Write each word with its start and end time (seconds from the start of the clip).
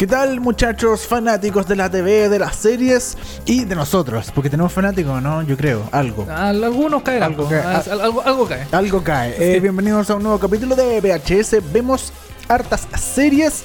¿Qué 0.00 0.06
tal 0.06 0.40
muchachos 0.40 1.06
fanáticos 1.06 1.68
de 1.68 1.76
la 1.76 1.90
TV, 1.90 2.30
de 2.30 2.38
las 2.38 2.56
series 2.56 3.18
y 3.44 3.66
de 3.66 3.74
nosotros? 3.74 4.32
Porque 4.34 4.48
tenemos 4.48 4.72
fanáticos, 4.72 5.20
¿no? 5.20 5.42
Yo 5.42 5.58
creo, 5.58 5.86
algo. 5.92 6.26
algunos 6.30 7.02
caerán. 7.02 7.32
Algo 7.32 7.46
cae. 7.46 7.60
Ah, 7.62 7.82
algo, 8.02 8.22
algo 8.22 8.48
cae. 8.48 8.66
Algo 8.72 9.04
cae. 9.04 9.56
Eh, 9.56 9.60
bienvenidos 9.60 10.08
a 10.08 10.14
un 10.14 10.22
nuevo 10.22 10.38
capítulo 10.38 10.74
de 10.74 11.02
VHS. 11.02 11.70
Vemos 11.70 12.14
hartas 12.48 12.88
series. 12.98 13.62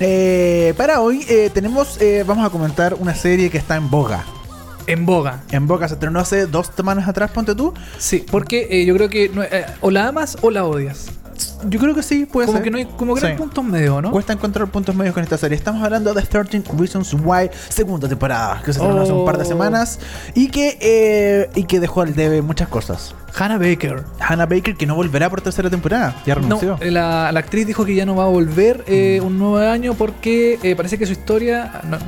Eh, 0.00 0.74
para 0.76 1.02
hoy 1.02 1.24
eh, 1.28 1.52
tenemos, 1.54 2.00
vamos 2.26 2.44
a 2.44 2.50
comentar 2.50 2.94
una 2.94 3.14
serie 3.14 3.48
que 3.48 3.58
está 3.58 3.76
en 3.76 3.88
boga. 3.88 4.24
En 4.88 5.04
boga. 5.04 5.42
En 5.50 5.66
boga 5.66 5.88
se 5.88 5.94
estrenó 5.94 6.20
hace 6.20 6.46
dos 6.46 6.70
semanas 6.74 7.08
atrás, 7.08 7.30
ponte 7.30 7.54
tú. 7.54 7.74
Sí, 7.98 8.24
porque 8.28 8.68
eh, 8.70 8.86
yo 8.86 8.94
creo 8.94 9.08
que 9.08 9.24
eh, 9.24 9.66
o 9.80 9.90
la 9.90 10.08
amas 10.08 10.36
o 10.42 10.50
la 10.50 10.64
odias. 10.64 11.10
Yo 11.68 11.78
creo 11.80 11.94
que 11.94 12.02
sí, 12.02 12.26
puede 12.26 12.46
Como 12.46 12.58
ser. 12.58 12.64
que 12.64 12.70
no 12.70 12.78
hay, 12.78 12.84
como 12.84 13.14
que 13.14 13.20
no 13.22 13.26
hay 13.26 13.32
Sí. 13.34 13.38
puntos 13.38 13.64
medios, 13.64 14.02
¿no? 14.02 14.10
Cuesta 14.10 14.32
encontrar 14.32 14.66
puntos 14.68 14.94
medios 14.94 15.14
con 15.14 15.22
esta 15.22 15.36
serie. 15.38 15.56
Estamos 15.56 15.82
hablando 15.82 16.12
de 16.14 16.22
13 16.22 16.62
Reasons 16.76 17.14
Why, 17.14 17.50
segunda 17.68 18.08
temporada, 18.08 18.58
que 18.64 18.72
se 18.72 18.78
estrenó 18.80 19.02
hace 19.02 19.12
un 19.12 19.24
par 19.24 19.36
de 19.38 19.44
Oh. 19.44 19.46
semanas 19.46 19.98
y 20.34 20.48
que, 20.48 20.78
eh, 20.80 21.50
y 21.54 21.64
que 21.64 21.80
dejó 21.80 22.02
al 22.02 22.14
debe 22.14 22.42
muchas 22.42 22.68
cosas. 22.68 23.14
Hannah 23.38 23.58
Baker. 23.58 24.04
Hannah 24.20 24.46
Baker, 24.46 24.76
que 24.76 24.86
no 24.86 24.94
volverá 24.94 25.28
por 25.28 25.40
tercera 25.40 25.68
temporada, 25.70 26.14
ya 26.24 26.34
renunció. 26.36 26.78
eh, 26.80 26.90
la, 26.90 27.30
la 27.32 27.40
actriz 27.40 27.66
dijo 27.66 27.84
que 27.84 27.94
ya 27.94 28.06
no 28.06 28.14
va 28.16 28.24
a 28.24 28.28
volver 28.28 28.84
eh, 28.86 29.20
un 29.22 29.38
nuevo 29.38 29.58
año 29.58 29.94
porque 29.94 30.58
eh, 30.62 30.74
parece 30.76 30.96
que 30.98 31.06
su 31.06 31.12
historia. 31.12 31.80
no- 31.84 31.98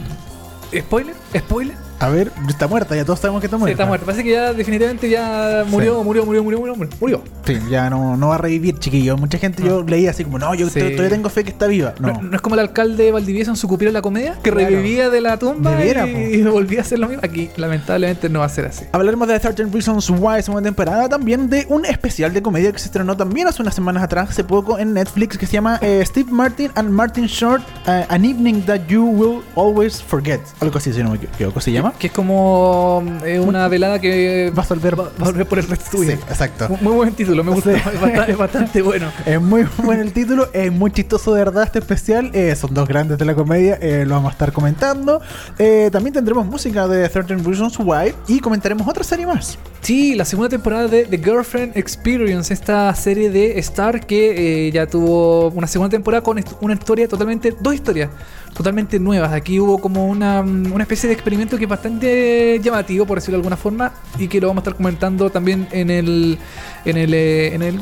¿Spoiler? 0.79 1.15
¿Spoiler? 1.37 1.77
A 2.01 2.09
ver, 2.09 2.31
está 2.49 2.69
muerta, 2.69 2.95
ya 2.95 3.05
todos 3.05 3.19
sabemos 3.19 3.41
que 3.41 3.47
está 3.47 3.57
Sí, 3.57 3.61
muerta. 3.61 3.73
está 3.83 3.87
muerta. 3.87 4.07
Parece 4.07 4.23
que 4.23 4.31
ya 4.31 4.53
definitivamente 4.53 5.11
ya 5.11 5.65
murió, 5.69 6.05
murió, 6.05 6.25
murió, 6.25 6.45
murió, 6.45 6.61
murió, 6.61 6.77
murió. 6.77 6.91
murió. 7.01 7.23
Sí, 7.45 7.59
ya 7.71 7.91
no, 7.91 8.17
no 8.17 8.29
va 8.29 8.37
a 8.37 8.39
revivir, 8.39 8.79
chiquillo. 8.79 9.17
Mucha 9.17 9.39
gente 9.39 9.63
yo 9.65 9.83
leía 9.83 10.11
así 10.11 10.23
como, 10.23 10.39
no, 10.39 10.55
yo 10.55 10.69
Sí. 10.69 10.79
to- 10.79 10.91
todavía 10.91 11.09
tengo 11.11 11.29
fe 11.29 11.43
que 11.45 11.51
está 11.51 11.67
viva. 11.67 11.95
No. 11.99 12.09
No. 12.13 12.23
no 12.23 12.37
es 12.37 12.41
como 12.43 12.55
el 12.55 12.61
alcalde 12.61 13.05
de 13.05 13.13
Valdivieso 13.13 13.51
en 13.51 13.57
su 13.57 13.67
cupira 13.67 13.91
la 13.91 14.01
comedia, 14.03 14.35
que 14.43 14.51
Claro. 14.53 14.69
revivía 14.69 15.11
de 15.11 15.21
la 15.21 15.39
tumba 15.39 15.73
De 15.73 16.33
y, 16.35 16.43
volvía 16.45 16.79
a 16.81 16.83
hacer 16.83 16.99
lo 17.01 17.09
mismo. 17.09 17.23
Aquí, 17.25 17.51
lamentablemente, 17.57 18.29
no 18.29 18.41
va 18.41 18.45
a 18.47 18.49
ser 18.51 18.67
así. 18.67 18.85
Hablaremos 18.93 19.27
de 19.27 19.41
13 19.41 19.65
Reasons 19.73 20.09
Why, 20.11 20.43
segunda 20.43 20.63
temporada, 20.69 21.09
también 21.09 21.51
de 21.51 21.67
un 21.69 21.85
especial 21.85 22.33
de 22.33 22.43
comedia 22.43 22.71
que 22.71 22.79
se 22.79 22.87
estrenó 22.87 23.17
también 23.17 23.49
hace 23.49 23.61
unas 23.61 23.75
semanas 23.75 24.03
atrás, 24.05 24.31
hace 24.31 24.45
poco 24.45 24.79
en 24.79 24.93
Netflix, 24.95 25.37
que 25.37 25.47
se 25.47 25.55
llama 25.55 25.79
eh, 25.83 26.03
Steve 26.07 26.31
Martin 26.31 26.71
and 26.77 26.91
Martin 26.91 27.27
Short, 27.27 27.63
eh, 27.87 28.07
An 28.09 28.25
Evening 28.25 28.63
That 28.67 28.87
You 28.89 29.05
Will 29.05 29.43
Always 29.57 30.01
Forget. 30.03 30.41
Algo 30.61 30.79
así, 30.79 30.93
si 30.93 31.03
no 31.03 31.11
me 31.11 31.17
equivoco, 31.17 31.61
se 31.61 31.73
llama. 31.73 31.88
Que 31.99 32.09
es 32.09 32.13
como 32.13 33.03
eh, 33.25 33.39
una 33.41 33.69
velada 33.69 34.01
que 34.01 34.51
Vas 34.55 34.71
a 34.71 34.75
volver. 34.75 34.99
va 34.99 35.05
va 35.05 35.11
a 35.21 35.25
volver 35.25 35.47
por 35.47 35.59
el 35.59 35.67
resto 35.69 35.91
tuyo. 35.99 36.13
Sí, 36.13 36.19
exacto. 36.29 36.69
Muy, 36.69 36.79
muy 36.83 36.93
buen 36.95 37.13
título, 37.15 37.45
me 37.45 37.53
gusta. 37.53 37.73
Sí. 37.73 37.79
Es, 37.79 38.01
bastante, 38.01 38.33
es 38.33 38.39
bastante 38.39 38.83
bueno. 38.83 39.07
Es 39.27 39.41
muy 39.41 39.67
bueno 39.85 40.03
el 40.03 40.13
título, 40.13 40.49
es 40.53 40.73
muy 40.73 40.91
chistoso 40.91 41.35
de 41.35 41.45
verdad 41.45 41.65
este 41.65 41.79
especial. 41.79 42.31
eh, 42.35 42.55
son 42.57 42.75
dos 42.75 42.89
grandes 42.89 43.19
de 43.19 43.25
la 43.25 43.35
comedia, 43.35 43.79
eh, 43.81 44.05
lo 44.07 44.15
vamos 44.15 44.31
a 44.31 44.33
estar 44.33 44.53
comentando. 44.53 45.21
Eh, 45.59 45.89
también 45.93 46.15
tendremos 46.15 46.47
música 46.47 46.87
de 46.89 47.09
13 47.09 47.37
Reasons 47.37 47.79
Why 47.79 48.15
y 48.27 48.41
comentaremos 48.41 48.87
otra 48.87 49.05
serie 49.05 49.27
más. 49.27 49.59
Sí, 49.81 50.15
la 50.15 50.25
segunda 50.25 50.49
temporada 50.49 50.89
de 50.89 51.05
The 51.05 51.19
Girlfriend 51.19 51.77
Experience, 51.77 52.53
esta 52.53 52.95
serie 52.95 53.31
de 53.31 53.59
Star 53.61 54.05
que 54.07 54.67
eh, 54.69 54.73
ya 54.73 54.87
tuvo 54.87 55.49
una 55.51 55.67
segunda 55.67 55.91
temporada 55.91 56.23
con 56.23 56.43
una 56.61 56.75
historia 56.75 57.07
totalmente, 57.09 57.55
dos 57.61 57.75
historias 57.75 58.11
totalmente 58.55 58.99
nuevas. 58.99 59.33
Aquí 59.33 59.61
hubo 59.61 59.79
como 59.79 60.07
una, 60.07 60.43
mm, 60.43 60.73
una 60.73 60.83
especie 60.85 61.09
de 61.09 61.15
experimento 61.15 61.57
que 61.57 61.65
es 61.65 61.71
bastante 61.71 62.61
llamativo, 62.63 63.07
por 63.07 63.19
decirlo 63.19 63.37
de 63.37 63.41
alguna 63.41 63.57
forma, 63.57 63.93
y 64.19 64.29
que 64.29 64.41
lo 64.41 64.49
vamos 64.49 64.63
a 64.63 64.65
estar 64.65 64.77
comentando 64.77 65.31
también 65.31 65.69
en 65.71 65.91
el, 65.91 66.39
en 66.85 66.97
el, 66.97 67.15
eh, 67.15 67.55
en 67.55 67.63
el, 67.63 67.81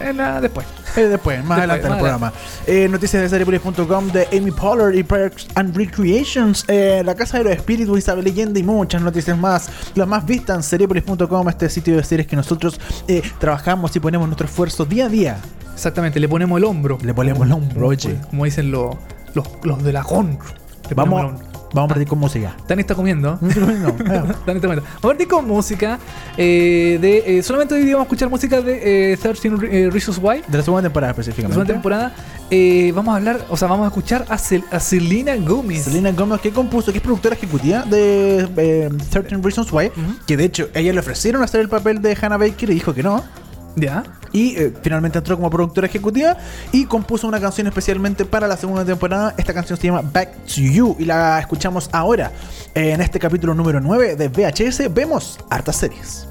en 0.00 0.16
la, 0.16 0.40
después. 0.40 0.66
Eh, 0.96 1.02
después, 1.02 1.44
más 1.44 1.58
Después, 1.58 1.58
adelante 1.58 1.86
en 1.86 1.92
el 1.92 1.98
programa. 1.98 2.32
Eh, 2.66 2.88
noticias 2.90 3.22
de 3.22 3.28
seriepolis.com 3.28 4.08
de 4.12 4.28
Amy 4.36 4.50
Pollard 4.50 4.94
y 4.94 5.02
Parks 5.02 5.46
and 5.54 5.76
Recreations. 5.76 6.64
eh, 6.68 7.02
la 7.04 7.14
Casa 7.14 7.38
de 7.38 7.44
los 7.44 7.52
Espíritus, 7.52 7.98
Isabel 7.98 8.24
Leyenda 8.24 8.58
y 8.58 8.62
muchas 8.62 9.02
noticias 9.02 9.36
más. 9.36 9.68
Las 9.94 10.08
más 10.08 10.24
vistas 10.24 10.56
en 10.56 10.62
seriepolis.com, 10.62 11.48
este 11.48 11.68
sitio 11.68 11.96
de 11.96 12.02
series 12.02 12.26
que 12.26 12.36
nosotros 12.36 12.80
trabajamos 13.38 13.94
y 13.94 14.00
ponemos 14.00 14.26
nuestro 14.26 14.46
esfuerzo 14.46 14.84
día 14.86 15.06
a 15.06 15.08
día. 15.08 15.38
Exactamente, 15.74 16.18
le 16.18 16.28
ponemos 16.28 16.56
el 16.56 16.64
hombro. 16.64 16.98
Le 17.02 17.12
ponemos 17.12 17.46
el 17.46 17.52
hombro, 17.52 17.88
oye. 17.88 18.18
Como 18.30 18.46
dicen 18.46 18.70
los, 18.70 18.96
los, 19.36 19.46
los 19.62 19.82
de 19.84 19.92
la 19.92 20.02
ponemos 20.02 20.44
Vamos, 20.94 21.40
vamos 21.74 21.84
a 21.90 21.94
partir 21.94 22.06
con 22.06 22.18
música. 22.20 22.56
Dani 22.68 22.80
está 22.82 22.94
comiendo. 22.94 23.38
No, 23.40 23.48
Dani 24.04 24.28
está 24.30 24.52
comiendo. 24.60 24.82
Vamos 24.82 24.98
a 24.98 25.00
partir 25.08 25.26
con 25.28 25.46
música. 25.48 25.98
eh, 26.36 26.96
de, 27.00 27.38
eh, 27.38 27.42
solamente 27.42 27.74
hoy 27.74 27.82
día 27.84 27.94
vamos 27.96 28.04
a 28.04 28.06
escuchar 28.06 28.28
música 28.30 28.60
de 28.60 29.12
eh, 29.12 29.16
13 29.16 29.48
eh, 29.48 29.90
Reasons 29.90 30.18
Why. 30.22 30.42
De 30.46 30.58
la 30.58 30.62
segunda 30.64 30.82
temporada 30.82 31.08
La 31.08 31.20
específicamente. 31.20 31.54
segunda 31.54 31.72
temporada. 31.72 32.14
Eh, 32.50 32.92
vamos 32.94 33.12
a 33.12 33.16
hablar, 33.16 33.44
o 33.48 33.56
sea, 33.56 33.66
vamos 33.66 33.84
a 33.84 33.88
escuchar 33.88 34.24
a, 34.28 34.36
Cel- 34.38 34.62
a 34.70 34.78
Selena 34.78 35.34
Gomez. 35.36 35.82
Selena 35.82 36.12
Gomez, 36.12 36.40
que 36.40 36.52
compuso, 36.52 36.92
que 36.92 36.98
es 36.98 37.02
productora 37.04 37.34
ejecutiva 37.34 37.82
de 37.82 38.88
13 39.10 39.36
Reasons 39.42 39.72
Why, 39.72 39.90
que 40.24 40.36
de 40.36 40.44
hecho 40.44 40.68
ella 40.72 40.92
le 40.92 41.00
ofrecieron 41.00 41.42
hacer 41.42 41.60
el 41.60 41.68
papel 41.68 42.00
de 42.00 42.16
Hannah 42.20 42.36
Baker 42.36 42.70
y 42.70 42.74
dijo 42.74 42.94
que 42.94 43.02
no. 43.02 43.24
¿Ya? 43.76 44.04
Y 44.32 44.56
eh, 44.56 44.72
finalmente 44.82 45.18
entró 45.18 45.36
como 45.36 45.50
productora 45.50 45.86
ejecutiva 45.86 46.36
y 46.72 46.86
compuso 46.86 47.28
una 47.28 47.38
canción 47.38 47.66
especialmente 47.66 48.24
para 48.24 48.48
la 48.48 48.56
segunda 48.56 48.84
temporada. 48.84 49.34
Esta 49.36 49.52
canción 49.52 49.78
se 49.78 49.86
llama 49.86 50.02
Back 50.02 50.46
to 50.46 50.62
You 50.62 50.96
y 50.98 51.04
la 51.04 51.38
escuchamos 51.38 51.90
ahora 51.92 52.32
en 52.74 53.00
este 53.02 53.18
capítulo 53.18 53.54
número 53.54 53.80
9 53.80 54.16
de 54.16 54.28
VHS. 54.28 54.92
Vemos 54.92 55.38
hartas 55.50 55.76
series. 55.76 56.26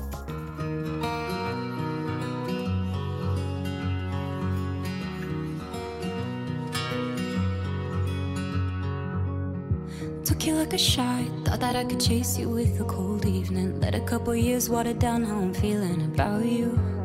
Took 10.24 10.48
you 10.48 10.56
like 10.56 10.74
a 10.74 10.78
shot. 10.78 11.24
Thought 11.46 11.60
that 11.60 11.76
I 11.76 11.86
could 11.86 12.00
chase 12.00 12.40
you 12.40 12.50
with 12.50 12.82
a 12.82 12.86
cold 12.86 13.26
evening. 13.28 13.80
Let 13.80 13.94
a 13.94 14.00
couple 14.00 14.36
years 14.36 14.68
water 14.68 14.94
down 14.94 15.24
how 15.24 15.38
I'm 15.38 15.54
feeling 15.54 16.02
about 16.02 16.44
you. 16.44 17.05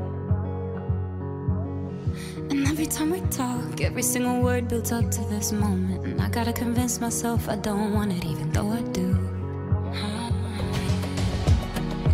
And 2.50 2.66
every 2.66 2.86
time 2.86 3.10
we 3.10 3.20
talk, 3.30 3.80
every 3.80 4.02
single 4.02 4.42
word 4.42 4.66
builds 4.66 4.90
up 4.90 5.08
to 5.08 5.20
this 5.26 5.52
moment. 5.52 6.04
And 6.04 6.20
I 6.20 6.28
gotta 6.28 6.52
convince 6.52 7.00
myself 7.00 7.48
I 7.48 7.54
don't 7.54 7.94
want 7.94 8.12
it, 8.12 8.24
even 8.24 8.50
though 8.50 8.70
I 8.70 8.82
do. 8.90 9.16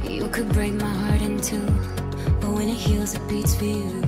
You 0.07 0.29
could 0.29 0.51
break 0.51 0.75
my 0.75 0.93
heart 0.93 1.23
in 1.23 1.41
two, 1.41 1.65
but 2.39 2.51
when 2.51 2.69
it 2.69 2.77
heals, 2.77 3.15
it 3.15 3.27
beats 3.29 3.55
for 3.55 3.65
you. 3.65 4.03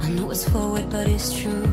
I 0.00 0.10
know 0.10 0.32
it's 0.32 0.48
forward, 0.48 0.90
but 0.90 1.06
it's 1.06 1.32
true. 1.40 1.72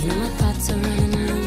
You 0.00 0.08
know 0.08 0.16
my 0.16 0.28
thoughts 0.38 0.70
are 0.70 0.76
running 0.76 1.12
loose. 1.12 1.39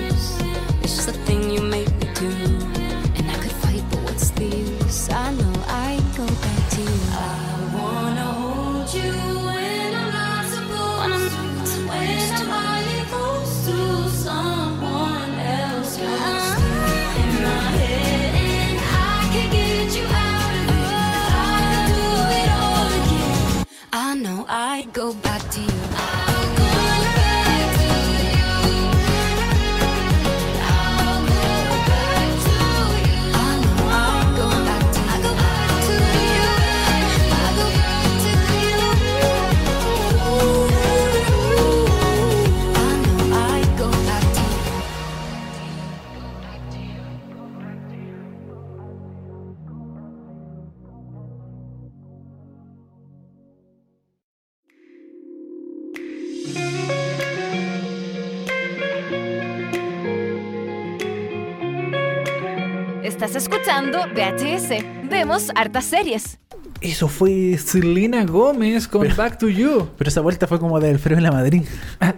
Vemos 65.34 65.52
hartas 65.56 65.86
series. 65.86 66.43
Eso 66.84 67.08
fue 67.08 67.58
Selena 67.58 68.26
Gómez 68.26 68.88
con 68.88 69.08
Back 69.16 69.38
to 69.38 69.48
You. 69.48 69.88
Pero 69.98 70.10
esa 70.10 70.20
vuelta 70.22 70.48
fue 70.48 70.60
como 70.60 70.80
de 70.80 70.90
Alfredo 70.90 71.18
en 71.18 71.24
la 71.24 71.32
Madrid. 71.32 71.64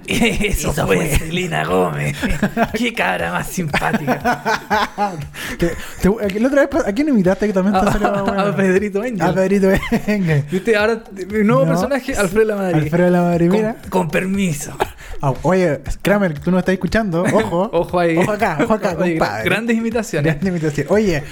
Eso, 0.08 0.72
Eso 0.72 0.88
fue, 0.88 0.98
fue. 0.98 1.20
Selena 1.20 1.66
Gómez. 1.66 2.18
Qué 2.74 2.94
cara 2.94 3.32
más 3.32 3.48
simpática. 3.48 5.14
Te- 5.60 5.72
te- 6.02 6.40
la 6.40 6.48
otra 6.48 6.66
vez, 6.66 6.86
¿a 6.88 6.92
quién 6.94 7.10
invitaste 7.10 7.48
que 7.48 7.54
también 7.54 7.80
te 7.80 7.92
salió 7.92 8.12
bueno? 8.24 8.42
a 8.42 8.56
Pedrito 8.56 9.02
Angel. 9.02 9.22
A 9.22 9.34
Pedrito 9.34 9.68
venga. 10.08 10.42
¿Viste? 10.52 10.76
Ahora, 10.76 11.04
mi 11.32 11.44
nuevo 11.44 11.66
No. 11.66 11.72
personaje, 11.72 12.16
Alfredo 12.16 12.46
La 12.48 12.56
Madrid. 12.56 12.84
Alfredo 12.84 13.06
de 13.06 13.12
la 13.12 13.22
Madrid, 13.22 13.48
Con- 13.50 13.58
mira. 13.58 13.76
Con, 13.90 14.10
permiso. 14.10 14.76
Ah, 15.22 15.34
oye, 15.44 15.80
Kramer, 16.02 16.38
tú 16.40 16.52
no 16.52 16.60
estás 16.60 16.74
escuchando. 16.74 17.24
Ojo. 17.24 17.70
Ojo 17.74 18.00
ahí. 18.00 18.18
Ojo 18.18 18.32
acá, 18.32 18.58
ojo 18.64 18.74
acá, 18.74 18.96
Oye, 19.00 19.12
compadre. 19.18 19.46
Grandes 19.46 19.78
imitaciones. 19.78 20.36
Gran 20.36 20.48
imitación. 20.48 20.88
Oye, 20.90 21.24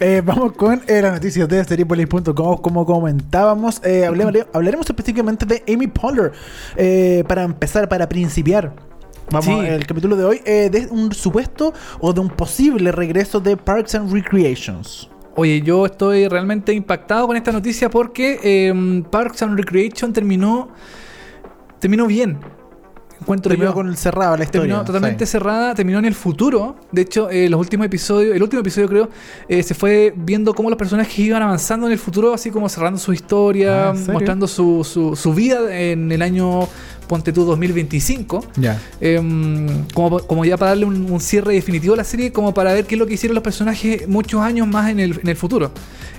eh, 0.00 0.22
vamos 0.24 0.52
con 0.52 0.82
eh, 0.86 1.02
las 1.02 1.12
noticias 1.14 1.48
de 1.48 1.62
Seripolis.com. 1.64 2.75
Como 2.76 3.00
comentábamos, 3.00 3.80
eh, 3.84 4.04
hablaremos 4.52 4.86
específicamente 4.86 5.46
de 5.46 5.64
Amy 5.72 5.86
Poehler. 5.86 6.32
Eh, 6.76 7.24
para 7.26 7.42
empezar, 7.44 7.88
para 7.88 8.06
principiar. 8.06 8.74
Vamos, 9.30 9.46
Sí. 9.46 9.66
el 9.66 9.86
capítulo 9.86 10.14
de 10.14 10.24
hoy, 10.26 10.42
eh, 10.44 10.68
de 10.70 10.86
un 10.90 11.10
supuesto 11.14 11.72
o 12.00 12.12
de 12.12 12.20
un 12.20 12.28
posible 12.28 12.92
regreso 12.92 13.40
de 13.40 13.56
Parks 13.56 13.94
and 13.94 14.12
Recreations. 14.12 15.08
Oye, 15.36 15.62
yo 15.62 15.86
estoy 15.86 16.28
realmente 16.28 16.74
impactado 16.74 17.26
con 17.26 17.36
esta 17.38 17.50
noticia 17.50 17.88
porque 17.88 18.40
eh, 18.42 19.02
Parks 19.10 19.40
and 19.40 19.56
Recreation 19.58 20.12
terminó 20.12 20.68
terminó 21.78 22.06
bien. 22.06 22.38
Encuentro 23.20 23.48
Terminó 23.50 23.70
yo. 23.70 23.74
con 23.74 23.88
el 23.88 23.96
cerrado 23.96 24.36
la 24.36 24.44
historia. 24.44 24.62
Terminó 24.62 24.84
totalmente 24.84 25.24
sí. 25.26 25.32
cerrada, 25.32 25.74
terminó 25.74 25.98
en 25.98 26.04
el 26.04 26.14
futuro. 26.14 26.76
De 26.92 27.02
hecho, 27.02 27.30
eh, 27.30 27.48
los 27.48 27.58
últimos 27.58 27.86
episodios, 27.86 28.36
el 28.36 28.42
último 28.42 28.60
episodio 28.60 28.88
creo, 28.88 29.10
eh, 29.48 29.62
se 29.62 29.74
fue 29.74 30.12
viendo 30.16 30.54
cómo 30.54 30.68
los 30.68 30.78
personajes 30.78 31.18
iban 31.18 31.42
avanzando 31.42 31.86
en 31.86 31.92
el 31.92 31.98
futuro, 31.98 32.34
así 32.34 32.50
como 32.50 32.68
cerrando 32.68 32.98
su 32.98 33.12
historia, 33.12 33.90
Ah, 33.90 33.94
mostrando 34.12 34.46
su, 34.46 34.84
su, 34.84 35.16
su 35.16 35.32
vida 35.34 35.74
en 35.78 36.12
el 36.12 36.20
año, 36.22 36.68
ponte 37.08 37.32
tú, 37.32 37.44
2025. 37.44 38.44
Ya. 38.56 38.80
Em, 39.00 39.84
como, 39.94 40.18
como 40.20 40.44
ya 40.44 40.56
para 40.56 40.70
darle 40.72 40.84
un, 40.84 41.10
un 41.10 41.20
cierre 41.20 41.54
definitivo 41.54 41.94
a 41.94 41.96
la 41.96 42.04
serie, 42.04 42.32
como 42.32 42.52
para 42.52 42.72
ver 42.74 42.84
qué 42.84 42.96
es 42.96 42.98
lo 42.98 43.06
que 43.06 43.14
hicieron 43.14 43.34
los 43.34 43.44
personajes 43.44 44.06
muchos 44.08 44.40
años 44.42 44.68
más 44.68 44.90
en 44.90 45.00
el, 45.00 45.18
en 45.20 45.28
el 45.28 45.36
futuro. 45.36 45.70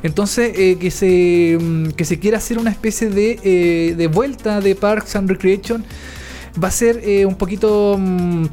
Entonces, 0.04 0.52
eh, 0.56 0.78
que, 0.80 0.90
se, 0.92 1.58
mm, 1.60 1.90
que 1.92 2.06
se 2.06 2.20
quiera 2.20 2.38
hacer 2.38 2.58
una 2.58 2.72
especie 2.72 3.10
de, 3.10 3.94
de 3.96 4.08
vuelta 4.08 4.62
de 4.62 4.76
Parks 4.76 5.16
and 5.16 5.30
Recreation 5.30 5.84
va 6.64 6.68
a 6.70 6.72
ser 6.72 7.02
eh, 7.04 7.26
un 7.26 7.36
poquito 7.36 7.96
mm, 7.98 8.46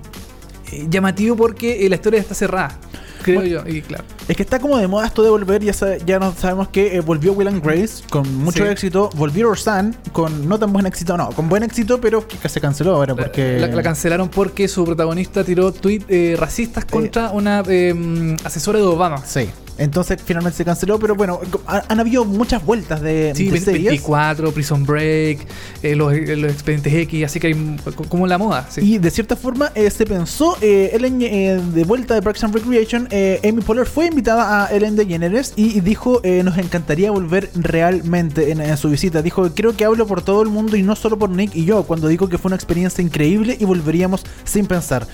eh, 0.72 0.86
llamativo 0.88 1.36
porque 1.36 1.84
eh, 1.84 1.88
la 1.88 1.96
historia 1.96 2.20
está 2.20 2.34
cerrada, 2.34 2.78
creo 3.22 3.40
Bueno, 3.40 3.64
yo. 3.64 3.68
Y 3.70 3.82
claro. 3.82 4.04
Es 4.26 4.36
que 4.36 4.42
está 4.42 4.58
como 4.58 4.78
de 4.78 4.86
moda 4.88 5.06
esto 5.06 5.22
de 5.22 5.28
volver, 5.30 5.62
ya, 5.62 5.72
sa- 5.74 5.98
ya 5.98 6.18
no 6.18 6.32
sabemos 6.34 6.68
que 6.68 6.96
eh, 6.96 7.00
volvió 7.00 7.32
Will 7.34 7.48
and 7.48 7.62
Grace 7.62 8.02
con 8.08 8.34
mucho 8.38 8.64
Sí. 8.64 8.70
éxito, 8.70 9.10
volvió 9.16 9.48
Roseanne 9.48 9.94
con 10.12 10.48
no 10.48 10.58
tan 10.58 10.72
buen 10.72 10.86
éxito, 10.86 11.16
no, 11.18 11.28
con 11.30 11.48
buen 11.48 11.62
éxito, 11.62 12.00
pero 12.00 12.26
que 12.26 12.48
se 12.48 12.60
canceló 12.60 12.94
ahora 12.96 13.14
porque... 13.14 13.58
La, 13.60 13.66
la 13.66 13.82
cancelaron 13.82 14.28
porque 14.30 14.66
su 14.68 14.84
protagonista 14.84 15.44
tiró 15.44 15.72
tweets 15.72 16.06
eh, 16.08 16.36
racistas 16.38 16.86
contra 16.86 17.30
una 17.32 17.62
mm, 17.62 18.36
asesora 18.44 18.78
de 18.78 18.84
Obama. 18.86 19.18
Sí, 19.26 19.48
entonces 19.78 20.18
finalmente 20.24 20.56
se 20.58 20.64
canceló, 20.64 20.98
pero 20.98 21.14
bueno, 21.14 21.40
ha- 21.66 21.84
han 21.88 22.00
habido 22.00 22.24
muchas 22.24 22.64
vueltas 22.64 23.00
de, 23.00 23.32
Sí, 23.34 23.44
de 23.46 23.50
20, 23.52 23.64
series. 23.64 23.88
24, 23.90 24.52
Prison 24.52 24.84
Break, 24.84 25.46
eh, 25.82 25.96
los, 25.96 26.12
eh, 26.12 26.36
los 26.36 26.52
expedientes 26.52 26.92
X, 26.92 27.24
así 27.24 27.40
que 27.40 27.48
hay 27.48 27.76
como 28.08 28.26
la 28.26 28.38
moda. 28.38 28.66
sí. 28.70 28.80
Y 28.82 28.98
de 28.98 29.10
cierta 29.10 29.36
forma 29.36 29.70
eh, 29.74 29.90
se 29.90 30.06
pensó, 30.06 30.56
eh, 30.60 30.90
Ellen, 30.94 31.20
eh, 31.22 31.60
de 31.74 31.84
vuelta 31.84 32.14
de 32.14 32.22
Parks 32.22 32.44
and 32.44 32.54
Recreation, 32.54 33.08
eh, 33.10 33.40
Amy 33.44 33.60
Poehler 33.62 33.86
fue 33.86 34.06
invitada 34.06 34.64
a 34.64 34.68
Ellen 34.74 34.96
DeGeneres 34.96 35.52
y 35.56 35.80
dijo, 35.80 36.20
eh, 36.22 36.42
nos 36.44 36.56
encantaría 36.58 37.10
volver 37.10 37.50
realmente 37.54 38.50
en, 38.50 38.60
en 38.60 38.76
su 38.76 38.88
visita. 38.90 39.22
Dijo, 39.22 39.50
creo 39.54 39.76
que 39.76 39.84
hablo 39.84 40.06
por 40.06 40.22
todo 40.22 40.42
el 40.42 40.48
mundo 40.48 40.76
y 40.76 40.82
no 40.82 40.96
solo 40.96 41.18
por 41.18 41.30
Nick 41.30 41.54
y 41.54 41.64
yo, 41.64 41.82
cuando 41.84 42.08
digo 42.08 42.28
que 42.28 42.38
fue 42.38 42.48
una 42.50 42.56
experiencia 42.56 43.02
increíble 43.02 43.56
y 43.58 43.64
volveríamos 43.64 44.24
sin 44.44 44.66
pensar. 44.66 45.06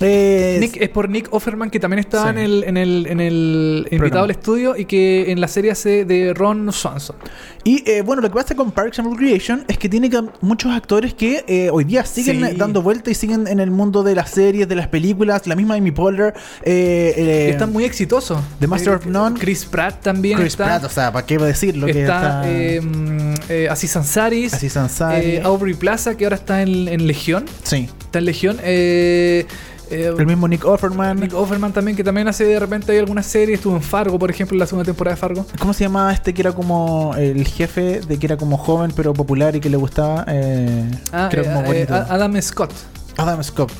Eh, 0.00 0.56
Nick, 0.60 0.76
es 0.80 0.88
por 0.88 1.08
Nick 1.08 1.28
Offerman, 1.32 1.70
que 1.70 1.78
también 1.78 2.00
estaba 2.00 2.24
Sí. 2.24 2.30
en 2.30 2.38
el, 2.38 2.64
en 2.64 2.76
el, 2.76 3.06
en 3.08 3.20
el 3.20 3.88
invitado 3.90 4.24
al 4.24 4.30
estudio 4.30 4.76
y 4.76 4.84
que 4.86 5.30
en 5.30 5.40
la 5.40 5.48
serie 5.48 5.70
hace 5.70 6.04
de 6.04 6.32
Ron 6.34 6.72
Swanson. 6.72 7.16
Y 7.64 7.82
eh, 7.90 8.00
bueno, 8.02 8.22
lo 8.22 8.28
que 8.28 8.34
pasa 8.34 8.54
con 8.54 8.72
Parks 8.72 8.98
and 9.00 9.10
Recreation 9.12 9.64
es 9.68 9.76
que 9.76 9.88
tiene 9.88 10.08
que- 10.08 10.22
muchos 10.40 10.72
actores 10.72 11.12
que 11.12 11.44
eh, 11.46 11.68
hoy 11.70 11.84
día 11.84 12.04
siguen 12.06 12.38
Sí. 12.40 12.44
eh, 12.44 12.54
dando 12.56 12.80
vuelta 12.82 13.10
y 13.10 13.14
siguen 13.14 13.46
en 13.46 13.60
el 13.60 13.70
mundo 13.70 14.02
de 14.02 14.14
las 14.14 14.30
series, 14.30 14.66
de 14.68 14.74
las 14.74 14.88
películas. 14.88 15.46
La 15.46 15.54
misma 15.56 15.74
Amy 15.74 15.90
Poehler, 15.90 16.32
eh, 16.62 17.14
eh, 17.16 17.48
Están 17.50 17.72
muy 17.72 17.84
exitosos. 17.84 18.40
The 18.60 18.66
Master 18.66 18.94
Eh, 18.94 18.96
of 18.96 19.06
None. 19.06 19.38
Chris 19.38 19.64
Pratt 19.66 20.00
también 20.02 20.38
Chris 20.38 20.54
está. 20.54 20.64
Pratt, 20.64 20.84
o 20.84 20.88
sea, 20.88 21.12
¿para 21.12 21.26
qué 21.26 21.36
decirlo? 21.36 21.86
que 21.86 22.00
está 22.02 22.42
eh, 22.46 22.80
mm, 22.80 23.34
eh, 23.50 23.68
Aziz 23.70 23.94
Ansari. 23.96 24.46
Aziz 24.46 24.76
Ansari. 24.76 25.26
eh, 25.26 25.42
Aubrey 25.44 25.74
Plaza, 25.74 26.16
que 26.16 26.24
ahora 26.24 26.36
está 26.36 26.62
en, 26.62 26.88
en 26.88 27.06
Legión. 27.06 27.44
Sí, 27.64 27.88
Está 28.00 28.18
en 28.20 28.24
Legión. 28.24 28.56
Eh, 28.64 29.46
eh, 29.90 30.14
el 30.16 30.26
mismo 30.26 30.48
Nick 30.48 30.64
Offerman. 30.64 31.20
Nick 31.20 31.34
Offerman 31.34 31.72
también, 31.72 31.96
que 31.96 32.04
también 32.04 32.28
hace 32.28 32.44
de 32.44 32.58
repente 32.58 32.92
hay 32.92 32.98
algunas 32.98 33.26
series. 33.26 33.58
Estuvo 33.58 33.76
en 33.76 33.82
Fargo, 33.82 34.18
por 34.18 34.30
ejemplo, 34.30 34.54
en 34.54 34.60
la 34.60 34.66
segunda 34.66 34.84
temporada 34.84 35.14
de 35.14 35.20
Fargo. 35.20 35.46
¿Cómo 35.58 35.72
se 35.72 35.84
llamaba 35.84 36.12
este 36.12 36.32
que 36.34 36.42
era 36.42 36.52
como 36.52 37.14
el 37.16 37.46
jefe 37.46 38.00
de 38.00 38.18
que 38.18 38.26
era 38.26 38.36
como 38.36 38.56
joven 38.56 38.92
pero 38.94 39.12
popular 39.12 39.56
y 39.56 39.60
que 39.60 39.70
le 39.70 39.76
gustaba? 39.76 40.24
Eh, 40.28 40.90
Ah, 41.12 41.28
que 41.30 41.40
era 41.40 41.50
eh, 41.50 41.54
como 41.54 41.72
eh. 41.72 41.86
Adam 42.08 42.40
Scott. 42.40 42.72
Adam 43.16 43.42
Scott. 43.42 43.70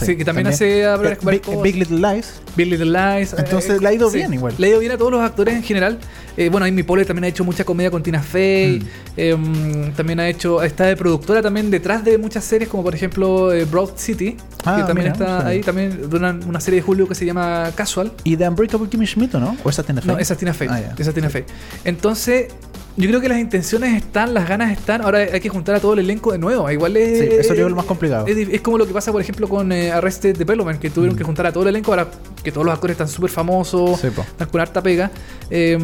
Sí, 0.00 0.16
que 0.16 0.24
también 0.24 0.46
hace 0.46 0.84
a 0.86 0.94
Eh, 0.96 1.18
Big, 1.24 1.42
cosas. 1.42 1.62
Big 1.62 1.76
Little 1.76 1.98
Lies. 1.98 2.40
Big 2.56 2.68
Little 2.68 2.86
Lies. 2.92 3.34
Entonces, 3.36 3.70
eh, 3.76 3.80
le 3.80 3.88
ha 3.88 3.92
ido 3.92 4.10
bien 4.10 4.32
igual. 4.32 4.54
Le 4.58 4.66
ha 4.66 4.70
ido 4.70 4.78
bien 4.80 4.92
a 4.92 4.98
todos 4.98 5.10
los 5.12 5.20
actores 5.22 5.54
en 5.54 5.62
general. 5.62 5.98
Eh, 6.36 6.48
bueno, 6.48 6.64
Amy 6.66 6.82
Poehler 6.82 7.06
también 7.06 7.24
ha 7.24 7.28
hecho 7.28 7.44
mucha 7.44 7.64
comedia 7.64 7.90
con 7.90 8.02
Tina 8.02 8.22
Fey. 8.22 8.80
Mm. 8.80 8.84
Eh, 9.16 9.36
mm, 9.36 9.92
también 9.92 10.20
ha 10.20 10.28
hecho, 10.28 10.62
está 10.62 10.86
de 10.86 10.96
productora 10.96 11.42
también 11.42 11.70
detrás 11.70 12.04
de 12.04 12.16
muchas 12.16 12.44
series, 12.44 12.70
como 12.70 12.82
por 12.82 12.94
ejemplo 12.94 13.52
eh, 13.52 13.64
Broad 13.66 13.90
City, 13.96 14.36
Ah, 14.64 14.76
que 14.76 14.84
también 14.84 15.12
mira, 15.12 15.12
está 15.12 15.40
sí. 15.42 15.46
ahí, 15.48 15.60
también 15.60 16.08
de 16.08 16.16
una, 16.16 16.30
una 16.46 16.60
serie 16.60 16.80
de 16.80 16.86
Julio 16.86 17.06
que 17.08 17.14
se 17.14 17.26
llama 17.26 17.70
Casual. 17.74 18.12
¿Y 18.24 18.36
The 18.36 18.48
Unbreakable 18.48 18.88
Kimmy 18.88 19.06
Schmidt 19.06 19.34
no? 19.34 19.56
¿O 19.64 19.68
esa 19.70 19.82
tiene 19.82 20.00
No, 20.04 20.16
esa 20.18 20.34
es 20.34 20.38
Tina 20.38 20.54
Fey. 20.54 20.68
Ah. 20.70 20.94
Esa 20.96 21.10
es 21.10 21.14
Tina 21.14 21.28
Fey. 21.28 21.44
Entonces, 21.84 22.46
yo 22.96 23.08
creo 23.08 23.20
que 23.20 23.28
las 23.28 23.38
intenciones 23.38 23.94
están, 23.96 24.34
las 24.34 24.48
ganas 24.48 24.70
están. 24.72 25.00
Ahora 25.02 25.18
hay 25.18 25.40
que 25.40 25.48
juntar 25.48 25.74
a 25.76 25.80
todo 25.80 25.94
el 25.94 26.00
elenco 26.00 26.32
de 26.32 26.38
nuevo. 26.38 26.70
Igual 26.70 26.96
es. 26.96 27.18
Sí, 27.20 27.24
eso 27.40 27.52
es 27.54 27.58
lo 27.60 27.74
más 27.76 27.86
complicado. 27.86 28.26
Es, 28.26 28.36
es 28.36 28.60
como 28.60 28.76
lo 28.78 28.86
que 28.86 28.92
pasa, 28.92 29.10
por 29.12 29.20
ejemplo, 29.20 29.48
con 29.48 29.72
eh, 29.72 29.90
Arrested 29.92 30.36
Development, 30.36 30.78
que 30.78 30.90
tuvieron 30.90 31.16
que 31.16 31.24
juntar 31.24 31.46
a 31.46 31.52
todo 31.52 31.62
el 31.62 31.70
elenco. 31.70 31.92
Ahora 31.92 32.08
que 32.42 32.50
todos 32.52 32.64
los 32.66 32.74
actores 32.74 32.94
están 32.94 33.08
súper 33.08 33.30
famosos, 33.30 34.00
Sí, 34.00 34.08
están 34.08 34.48
con 34.48 34.60
harta 34.60 34.82
pega. 34.82 35.10
eh, 35.48 35.78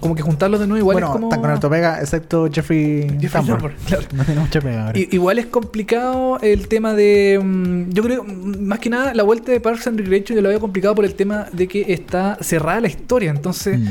como 0.00 0.14
que 0.14 0.22
juntarlos 0.22 0.60
de 0.60 0.66
nuevo 0.66 0.78
igual 0.80 0.94
bueno, 0.94 1.06
es 1.08 1.12
como. 1.12 1.26
están 1.28 1.40
con 1.40 1.50
alto 1.50 1.70
pega, 1.70 2.00
excepto 2.00 2.48
Jeffrey, 2.52 3.02
Jeffrey 3.20 3.28
Tambor. 3.30 3.56
Tambor, 3.58 3.72
claro. 3.86 4.02
No 4.12 4.24
tiene 4.24 4.40
mucha 4.40 4.60
pega 4.60 4.86
ahora. 4.86 4.98
Igual 4.98 5.38
es 5.38 5.46
complicado 5.46 6.38
el 6.40 6.68
tema 6.68 6.94
de. 6.94 7.40
mm, 7.42 7.90
Yo 7.90 8.02
creo, 8.02 8.22
mm, 8.24 8.64
más 8.66 8.78
que 8.78 8.90
nada, 8.90 9.14
la 9.14 9.22
vuelta 9.22 9.50
de 9.50 9.60
Parks 9.60 9.86
and 9.86 9.98
Recreation 9.98 10.36
yo 10.36 10.42
lo 10.42 10.50
veo 10.50 10.60
complicado 10.60 10.94
por 10.94 11.04
el 11.04 11.14
tema 11.14 11.46
de 11.52 11.66
que 11.66 11.84
está 11.92 12.38
cerrada 12.40 12.80
la 12.80 12.88
historia. 12.88 13.30
Entonces, 13.30 13.78
Mm. 13.80 13.88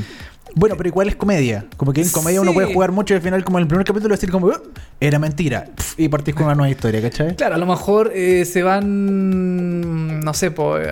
Bueno, 0.56 0.76
pero 0.78 0.88
igual 0.90 1.08
es 1.10 1.16
comedia. 1.16 1.66
Como 1.78 1.94
que 1.94 2.02
en 2.02 2.10
comedia 2.10 2.42
uno 2.42 2.54
puede 2.54 2.72
jugar 2.74 2.92
mucho 2.92 3.14
y 3.14 3.18
al 3.18 3.24
final, 3.24 3.44
como 3.44 3.58
en 3.58 3.64
el 3.64 3.68
primer 3.68 3.86
capítulo, 3.86 4.14
decir 4.14 4.30
como, 4.32 4.48
"Uh, 4.48 4.54
era 5.00 5.20
mentira. 5.20 5.66
Y 5.98 6.08
partís 6.10 6.36
con 6.36 6.46
una 6.46 6.56
nueva 6.56 6.70
historia, 6.70 7.02
¿cachai? 7.02 7.36
claro, 7.36 7.56
a 7.56 7.58
lo 7.58 7.66
mejor 7.66 8.12
eh, 8.14 8.46
se 8.46 8.64
van. 8.64 10.20
No 10.22 10.34
sé, 10.34 10.52
pues. 10.52 10.88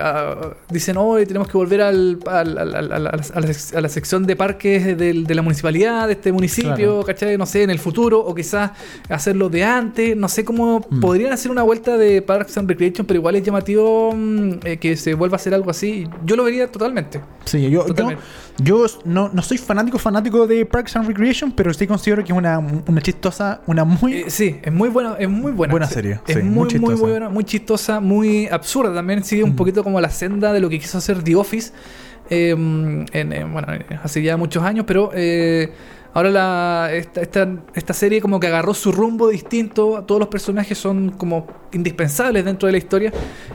dicen, 0.70 0.98
hoy 0.98 1.26
tenemos 1.26 1.48
que 1.48 1.58
volver 1.58 1.82
al, 1.82 2.20
a, 2.28 2.44
la, 2.44 2.62
a 2.62 3.00
la 3.00 3.12
sec- 3.22 3.76
a 3.76 3.82
la 3.82 3.90
sección 3.90 4.26
de 4.26 4.36
parques 4.36 4.98
del- 4.98 5.26
de, 5.26 5.36
la 5.36 5.42
municipalidad, 5.42 6.08
de 6.08 6.14
este 6.14 6.32
municipio, 6.32 6.76
Claro. 6.76 7.04
¿cachai? 7.06 7.38
No 7.38 7.46
sé, 7.46 7.64
en 7.64 7.70
el 7.70 7.80
futuro, 7.80 8.20
o 8.20 8.34
quizás 8.36 8.72
hacerlo 9.10 9.50
de 9.50 9.64
antes. 9.64 10.16
No 10.18 10.28
sé 10.28 10.44
cómo 10.44 10.86
Mm. 10.90 11.00
podrían 11.00 11.34
hacer 11.34 11.52
una 11.52 11.64
vuelta 11.64 11.98
de 11.98 12.22
Parks 12.22 12.58
and 12.58 12.68
Recreation, 12.70 13.06
pero 13.06 13.20
igual 13.20 13.36
es 13.36 13.44
llamativo 13.44 14.14
mm, 14.16 14.52
eh, 14.66 14.78
que 14.78 14.96
se 14.98 15.14
vuelva 15.14 15.36
a 15.36 15.40
hacer 15.40 15.54
algo 15.54 15.70
así. 15.72 16.08
Yo 16.26 16.36
lo 16.36 16.44
vería 16.44 16.68
totalmente. 16.72 17.22
Sí, 17.46 17.62
yo, 17.64 17.70
yo, 17.70 17.86
Totalmente. 17.86 18.22
yo 18.22 18.51
no, 19.06 19.30
no 19.34 19.42
soy 19.42 19.58
fanático 19.58 19.98
fanático 20.00 20.46
de 20.48 20.66
Parks 20.66 20.96
and 20.96 21.08
Recreation, 21.08 21.52
pero 21.52 21.74
sí 21.74 21.88
considero 21.88 22.24
que 22.24 22.32
es 22.32 22.38
una, 22.38 22.60
una 22.60 23.02
chistosa, 23.02 23.62
una 23.68 23.84
muy... 23.86 24.14
Eh, 24.14 24.26
sí, 24.30 24.60
es 24.62 24.72
muy 24.74 24.90
buena, 24.90 25.16
es 25.20 25.30
muy 25.30 25.52
buena. 25.52 25.72
Buena 25.72 25.88
serie, 25.88 26.20
Es 26.28 26.36
sí, 26.36 26.42
muy 26.44 26.68
muy, 26.70 26.80
muy, 26.80 26.96
buena, 26.96 27.30
muy 27.30 27.44
chistosa, 27.44 28.00
muy 28.00 28.48
absurda 28.48 28.94
también. 28.94 29.24
Sigue 29.24 29.44
un 29.44 29.52
Mm. 29.52 29.56
poquito 29.56 29.84
como 29.84 30.00
la 30.02 30.10
senda 30.10 30.54
de 30.54 30.60
lo 30.60 30.70
que 30.70 30.80
quiso 30.80 30.98
hacer 30.98 31.24
The 31.24 31.36
Office. 31.36 31.72
eh, 32.30 32.52
en, 32.52 33.52
bueno, 33.52 33.68
hace 34.04 34.22
ya 34.22 34.38
muchos 34.38 34.64
años, 34.64 34.86
pero 34.88 35.12
eh, 35.14 35.70
ahora 36.14 36.30
la, 36.30 36.90
esta, 36.94 37.22
esta, 37.22 37.48
esta 37.74 37.94
serie 37.94 38.22
como 38.22 38.40
que 38.40 38.48
agarró 38.48 38.74
su 38.74 38.92
rumbo 38.92 39.30
distinto. 39.30 40.04
Todos 40.06 40.20
los 40.20 40.28
personajes 40.30 40.78
son 40.78 41.12
como 41.12 41.48
indispensables 41.72 42.46
dentro 42.46 42.68
de 42.68 42.72
la 42.74 42.78
historia. 42.78 43.12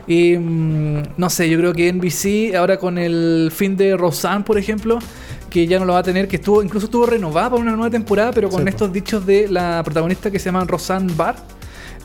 Y 0.07 0.37
mm, 0.37 1.03
no 1.17 1.29
sé, 1.29 1.49
yo 1.49 1.57
creo 1.59 1.73
que 1.73 1.91
NBC 1.91 2.55
ahora 2.55 2.77
con 2.77 2.97
el 2.97 3.51
fin 3.53 3.75
de 3.77 3.95
Roseanne, 3.97 4.43
por 4.43 4.57
ejemplo, 4.57 4.99
que 5.49 5.67
ya 5.67 5.79
no 5.79 5.85
lo 5.85 5.93
va 5.93 5.99
a 5.99 6.03
tener, 6.03 6.27
que 6.27 6.37
estuvo 6.37 6.61
incluso 6.63 6.85
estuvo 6.87 7.05
renovada 7.05 7.51
para 7.51 7.61
una 7.61 7.71
nueva 7.71 7.89
temporada, 7.89 8.31
pero 8.33 8.49
con 8.49 8.63
Sí, 8.63 8.69
estos 8.69 8.91
dichos 8.91 9.25
de 9.25 9.47
la 9.47 9.81
protagonista 9.83 10.31
que 10.31 10.39
se 10.39 10.45
llama 10.45 10.65
Roseanne 10.65 11.13
Barr. 11.15 11.35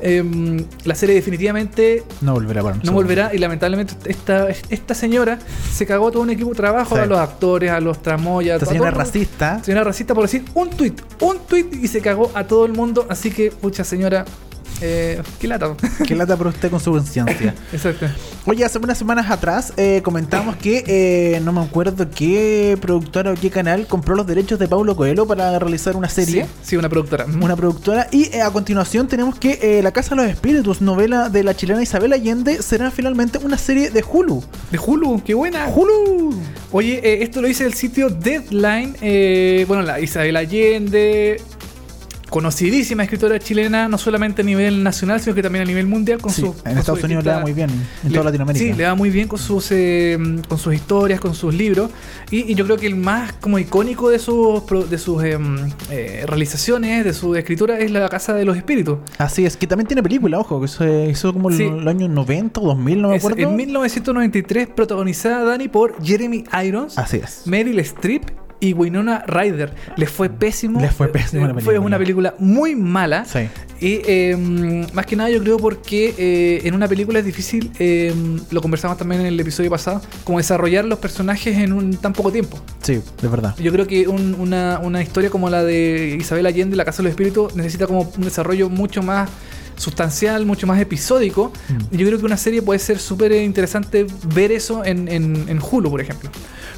Em, 0.02 0.64
la 0.84 0.94
serie 0.94 1.14
definitivamente 1.14 2.02
No 2.20 2.34
volverá 2.34 2.62
para 2.62 2.76
no 2.82 2.92
volverá 2.92 3.30
y 3.34 3.38
lamentablemente 3.38 3.94
esta, 4.06 4.48
esta 4.68 4.94
señora 4.94 5.38
se 5.72 5.86
cagó 5.86 6.08
a 6.08 6.10
todo 6.12 6.22
un 6.22 6.30
equipo 6.30 6.50
de 6.50 6.56
trabajo, 6.56 6.96
Sí. 6.96 7.00
a 7.02 7.06
los 7.06 7.18
actores, 7.18 7.70
a 7.70 7.80
los 7.80 8.02
tramoyas, 8.02 8.60
Esta 8.60 8.72
señora 8.72 8.90
todo- 8.90 9.00
racista. 9.00 9.62
Señora 9.64 9.84
racista 9.84 10.14
por 10.14 10.24
decir 10.24 10.44
un 10.54 10.70
tweet, 10.70 10.94
un 11.20 11.38
tweet 11.38 11.66
y 11.80 11.88
se 11.88 12.00
cagó 12.00 12.30
a 12.34 12.44
todo 12.46 12.66
el 12.66 12.72
mundo, 12.72 13.06
así 13.08 13.30
que 13.30 13.50
pucha 13.50 13.84
señora, 13.84 14.24
eh, 14.82 15.22
qué 15.40 15.48
lata. 15.48 15.74
Que 16.06 16.14
lata 16.16 16.36
por 16.36 16.48
usted 16.48 16.70
con 16.70 16.80
su 16.80 16.90
conciencia. 16.90 17.54
Exacto. 17.72 18.06
Oye, 18.44 18.64
hace 18.64 18.78
unas 18.78 18.98
semanas 18.98 19.30
atrás 19.30 19.72
eh, 19.76 20.00
comentamos 20.02 20.56
que 20.56 20.84
eh, 20.86 21.40
no 21.40 21.52
me 21.52 21.60
acuerdo 21.60 22.10
qué 22.10 22.76
productora 22.80 23.32
o 23.32 23.34
qué 23.34 23.50
canal 23.50 23.86
compró 23.86 24.14
los 24.16 24.26
derechos 24.26 24.58
de 24.58 24.66
Paulo 24.68 24.96
Coelho 24.96 25.26
para 25.26 25.58
realizar 25.58 25.96
una 25.96 26.08
serie. 26.08 26.44
Sí, 26.44 26.50
sí, 26.62 26.76
una 26.76 26.88
productora. 26.88 27.26
Una 27.26 27.56
productora. 27.56 28.08
Y 28.10 28.34
eh, 28.34 28.42
a 28.42 28.50
continuación 28.50 29.06
tenemos 29.06 29.38
que 29.38 29.80
La 29.82 29.92
Casa 29.92 30.10
de 30.10 30.22
los 30.22 30.30
Espíritus, 30.30 30.80
novela 30.80 31.28
de 31.28 31.44
la 31.44 31.54
chilena 31.54 31.82
Isabel 31.82 32.12
Allende, 32.12 32.62
será 32.62 32.90
finalmente 32.90 33.38
una 33.38 33.56
serie 33.58 33.90
de 33.90 34.04
Hulu. 34.06 34.42
De 34.70 34.78
Hulu, 34.78 35.22
qué 35.24 35.34
buena. 35.34 35.68
¡Hulu! 35.68 36.34
Oye, 36.72 37.22
esto 37.22 37.40
lo 37.40 37.48
dice 37.48 37.64
el 37.64 37.74
sitio 37.74 38.08
Deadline. 38.10 38.96
eh, 39.00 39.64
bueno, 39.68 39.82
la 39.82 40.00
Isabel 40.00 40.36
Allende, 40.36 41.40
conocidísima 42.32 43.02
escritora 43.02 43.38
chilena, 43.38 43.88
no 43.88 43.98
solamente 43.98 44.40
a 44.40 44.44
nivel 44.44 44.82
nacional, 44.82 45.20
sino 45.20 45.34
que 45.36 45.42
también 45.42 45.62
a 45.62 45.66
nivel 45.66 45.86
mundial. 45.86 46.18
Con 46.20 46.32
Sí, 46.32 46.40
su, 46.40 46.46
en 46.48 46.52
con 46.54 46.78
Estados 46.78 47.04
Unidos 47.04 47.24
le 47.24 47.30
distinta- 47.30 47.40
muy 47.42 47.52
bien, 47.52 47.70
en 47.70 48.08
le- 48.08 48.10
toda 48.10 48.24
Latinoamérica. 48.24 48.64
Sí, 48.64 48.72
le 48.72 48.84
va 48.84 48.94
muy 48.94 49.10
bien 49.10 49.28
con 49.28 49.38
sus, 49.38 49.68
eh, 49.70 50.18
con 50.48 50.56
sus 50.58 50.74
historias, 50.74 51.20
con 51.20 51.34
sus 51.34 51.54
libros. 51.54 51.90
Y, 52.30 52.50
y 52.50 52.54
yo 52.54 52.64
creo 52.64 52.78
que 52.78 52.86
el 52.86 52.96
más 52.96 53.34
como 53.34 53.58
icónico 53.58 54.08
de 54.08 54.18
sus, 54.18 54.62
de 54.88 54.96
sus 54.98 55.22
em, 55.24 55.56
eh, 55.90 56.24
realizaciones, 56.26 57.04
de 57.04 57.12
su 57.12 57.36
escritura, 57.36 57.78
es 57.78 57.90
La 57.90 58.08
Casa 58.08 58.32
de 58.32 58.46
los 58.46 58.56
Espíritus. 58.56 58.98
Así 59.18 59.44
es, 59.44 59.56
que 59.58 59.66
también 59.66 59.86
tiene 59.86 60.02
película, 60.02 60.38
ojo, 60.38 60.58
que 60.60 60.68
se 60.68 61.10
hizo 61.10 61.34
como 61.34 61.50
en 61.50 61.56
Sí. 61.58 61.64
los 61.68 61.86
años 61.86 62.08
90 62.08 62.60
o 62.60 62.64
2000, 62.68 63.02
no 63.02 63.08
me 63.10 63.16
Es 63.16 63.24
acuerdo. 63.24 63.42
en 63.50 63.54
1993, 63.56 64.68
protagonizada, 64.74 65.44
Dani, 65.44 65.68
por 65.68 66.02
Jeremy 66.02 66.44
Irons. 66.64 66.96
Así 66.98 67.18
es. 67.22 67.42
Meryl 67.46 67.78
Streep 67.80 68.22
y 68.62 68.72
Winona 68.74 69.24
Ryder. 69.26 69.72
Les 69.96 70.08
fue 70.08 70.30
pésimo. 70.30 70.80
Les 70.80 70.92
fue 70.92 71.08
pésimo 71.08 71.42
la 71.46 71.52
Fue 71.54 71.62
película. 71.62 71.80
una 71.80 71.98
película 71.98 72.34
muy 72.38 72.74
mala. 72.76 73.24
Sí. 73.24 73.40
Y 73.80 74.00
eh, 74.06 74.86
más 74.94 75.04
que 75.06 75.16
nada 75.16 75.28
yo 75.28 75.40
creo 75.42 75.56
porque 75.58 76.14
eh, 76.16 76.60
en 76.64 76.74
una 76.76 76.86
película 76.86 77.18
es 77.18 77.24
difícil, 77.24 77.72
eh, 77.80 78.14
lo 78.52 78.62
conversamos 78.62 78.96
también 78.96 79.22
en 79.22 79.26
el 79.26 79.40
episodio 79.40 79.68
pasado, 79.70 80.00
como 80.22 80.38
desarrollar 80.38 80.84
los 80.84 81.00
personajes 81.00 81.58
en 81.58 81.72
un 81.72 81.96
tan 81.96 82.12
poco 82.12 82.30
tiempo. 82.30 82.56
Sí, 82.80 83.00
de 83.20 83.28
verdad. 83.28 83.56
Yo 83.58 83.72
creo 83.72 83.88
que 83.88 84.06
un- 84.06 84.36
una, 84.38 84.78
una 84.80 85.02
historia 85.02 85.30
como 85.30 85.50
la 85.50 85.64
de 85.64 86.16
Isabel 86.20 86.46
Allende, 86.46 86.76
La 86.76 86.84
Casa 86.84 86.98
de 86.98 87.04
los 87.04 87.10
Espíritus, 87.10 87.56
necesita 87.56 87.88
como 87.88 88.02
un 88.16 88.22
desarrollo 88.22 88.70
mucho 88.70 89.02
más 89.02 89.28
sustancial, 89.76 90.46
mucho 90.46 90.66
más 90.66 90.80
episódico. 90.80 91.52
Mm. 91.68 91.96
Yo 91.96 92.06
creo 92.06 92.18
que 92.18 92.24
una 92.26 92.36
serie 92.36 92.62
puede 92.62 92.78
ser 92.78 92.98
súper 92.98 93.32
interesante 93.32 94.06
ver 94.34 94.52
eso 94.52 94.84
en, 94.84 95.08
en, 95.08 95.48
en 95.48 95.58
Hulu, 95.60 95.90
por 95.90 96.00
ejemplo. 96.00 96.30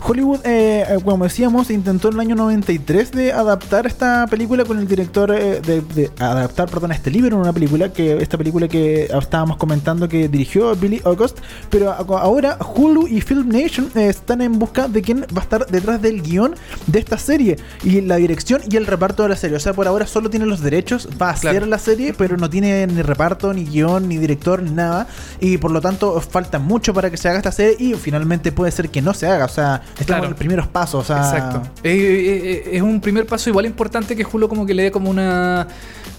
Hollywood, 0.07 0.41
eh, 0.45 0.85
eh, 0.87 0.99
como 1.03 1.25
decíamos, 1.25 1.71
intentó 1.71 2.09
en 2.09 2.15
el 2.15 2.21
año 2.21 2.35
93 2.35 3.11
de 3.13 3.33
adaptar 3.33 3.87
esta 3.87 4.27
película 4.27 4.65
con 4.67 4.79
el 4.79 4.87
director 4.87 5.31
eh, 5.35 5.63
de, 5.63 5.81
de 5.81 6.11
adaptar, 6.19 6.69
perdón, 6.69 6.93
este 6.93 7.11
libro 7.11 7.29
en 7.37 7.41
una 7.41 7.55
película 7.55 7.91
que 7.91 8.19
esta 8.19 8.37
película 8.37 8.69
que 8.69 9.05
estábamos 9.05 9.57
comentando 9.57 10.07
que 10.07 10.29
dirigió 10.29 10.75
Billy 10.77 11.01
August, 11.05 11.39
pero 11.71 11.91
ahora 11.93 12.59
Hulu 12.75 13.09
y 13.09 13.23
Film 13.23 13.49
Nation 13.49 13.91
eh, 13.95 14.09
están 14.09 14.43
en 14.43 14.59
busca 14.59 14.89
de 14.89 15.01
quién 15.01 15.23
va 15.35 15.41
a 15.41 15.45
estar 15.45 15.67
detrás 15.69 16.03
del 16.03 16.21
guion 16.21 16.55
de 16.87 16.99
esta 16.99 17.17
serie 17.17 17.57
y 17.83 18.03
la 18.03 18.17
dirección 18.17 18.61
y 18.71 18.77
el 18.77 18.85
reparto 18.87 19.23
de 19.23 19.31
la 19.31 19.37
serie. 19.37 19.57
O 19.57 19.61
sea, 19.61 19.73
por 19.73 19.87
ahora 19.89 20.07
solo 20.07 20.29
tiene 20.29 20.45
los 20.45 20.61
derechos, 20.61 21.09
va 21.21 21.31
a 21.31 21.35
Claro. 21.35 21.57
hacer 21.57 21.69
la 21.69 21.79
serie, 21.79 22.13
pero 22.13 22.37
no 22.37 22.51
tiene 22.51 22.84
ni 22.87 23.03
reparto, 23.03 23.53
ni 23.55 23.65
guion, 23.65 24.09
ni 24.09 24.19
director, 24.19 24.63
ni 24.63 24.71
nada. 24.71 25.07
Y 25.41 25.59
por 25.59 25.71
lo 25.71 25.81
tanto 25.81 26.21
falta 26.21 26.59
mucho 26.59 26.93
para 26.95 27.11
que 27.11 27.17
se 27.17 27.29
haga 27.29 27.39
esta 27.39 27.53
serie 27.53 27.77
y 27.79 27.95
finalmente 27.95 28.53
puede 28.53 28.71
ser 28.73 28.91
que 28.91 29.01
no 29.03 29.15
se 29.15 29.27
haga. 29.27 29.45
O 29.45 29.49
sea, 29.49 29.83
estamos 29.85 30.07
Claro. 30.07 30.25
en 30.25 30.31
los 30.31 30.39
primeros 30.39 30.67
pasos. 30.69 31.03
O 31.03 31.05
sea, 31.05 31.19
Exacto. 31.19 31.63
Eh, 31.83 31.91
eh, 31.93 32.63
eh, 32.67 32.77
es 32.77 32.83
un 32.83 33.01
primer 33.01 33.27
paso 33.27 33.49
igual 33.51 33.67
importante 33.67 34.17
que 34.17 34.25
Hulu 34.31 34.49
como 34.49 34.67
que 34.67 34.75
le 34.75 34.85
dé 34.85 34.91
como 34.91 35.11
una 35.11 35.67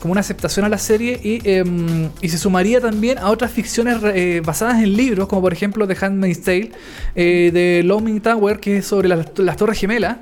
como 0.02 0.12
una 0.12 0.22
aceptación 0.22 0.66
a 0.66 0.70
la 0.70 0.78
serie 0.78 1.20
y, 1.24 1.40
em, 1.50 2.10
y 2.22 2.30
se 2.30 2.38
sumaría 2.38 2.80
también 2.80 3.18
a 3.18 3.32
otras 3.32 3.50
ficciones 3.52 3.98
eh, 4.04 4.40
basadas 4.46 4.84
en 4.84 4.96
libros, 4.96 5.28
como 5.28 5.42
por 5.42 5.52
ejemplo 5.52 5.88
The 5.88 5.98
Handmaid's 6.00 6.44
Tale, 6.44 6.72
eh, 7.16 7.50
de 7.52 7.82
Looming 7.84 8.22
Tower, 8.22 8.60
que 8.60 8.78
es 8.78 8.86
sobre 8.86 9.08
las, 9.08 9.26
las 9.38 9.58
Torres 9.58 9.80
Gemelas 9.80 10.18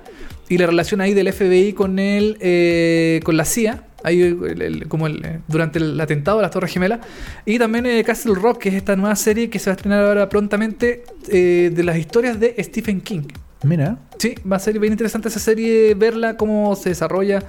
y 0.47 0.57
la 0.57 0.67
relación 0.67 1.01
ahí 1.01 1.13
del 1.13 1.33
FBI 1.33 1.73
con 1.73 1.99
el, 1.99 3.19
con 3.25 3.35
la 3.35 3.43
CIA. 3.43 3.83
Ahí, 4.03 4.21
el- 4.21 4.61
el- 4.61 4.87
como 4.87 5.07
el, 5.07 5.23
eh, 5.25 5.39
durante 5.47 5.79
el 5.79 5.99
atentado 5.99 6.39
a 6.39 6.41
las 6.41 6.51
Torres 6.51 6.71
Gemelas. 6.71 6.99
Y 7.45 7.57
también 7.59 7.85
eh, 7.85 8.03
Castle 8.03 8.35
Rock, 8.35 8.59
que 8.59 8.69
es 8.69 8.75
esta 8.75 8.95
nueva 8.95 9.15
serie 9.15 9.49
que 9.49 9.59
se 9.59 9.69
va 9.69 9.73
a 9.73 9.75
estrenar 9.77 10.05
ahora 10.05 10.29
prontamente 10.29 11.03
eh, 11.29 11.71
de 11.73 11.83
las 11.83 11.97
historias 11.97 12.39
de 12.39 12.55
Stephen 12.59 13.01
King. 13.01 13.23
Mira, 13.65 13.97
Sí, 14.17 14.35
va 14.49 14.57
a 14.57 14.59
ser 14.59 14.77
bien 14.79 14.91
interesante 14.93 15.29
esa 15.29 15.39
serie, 15.39 15.95
verla, 15.95 16.35
cómo 16.37 16.75
se 16.75 16.89
desarrolla 16.89 17.43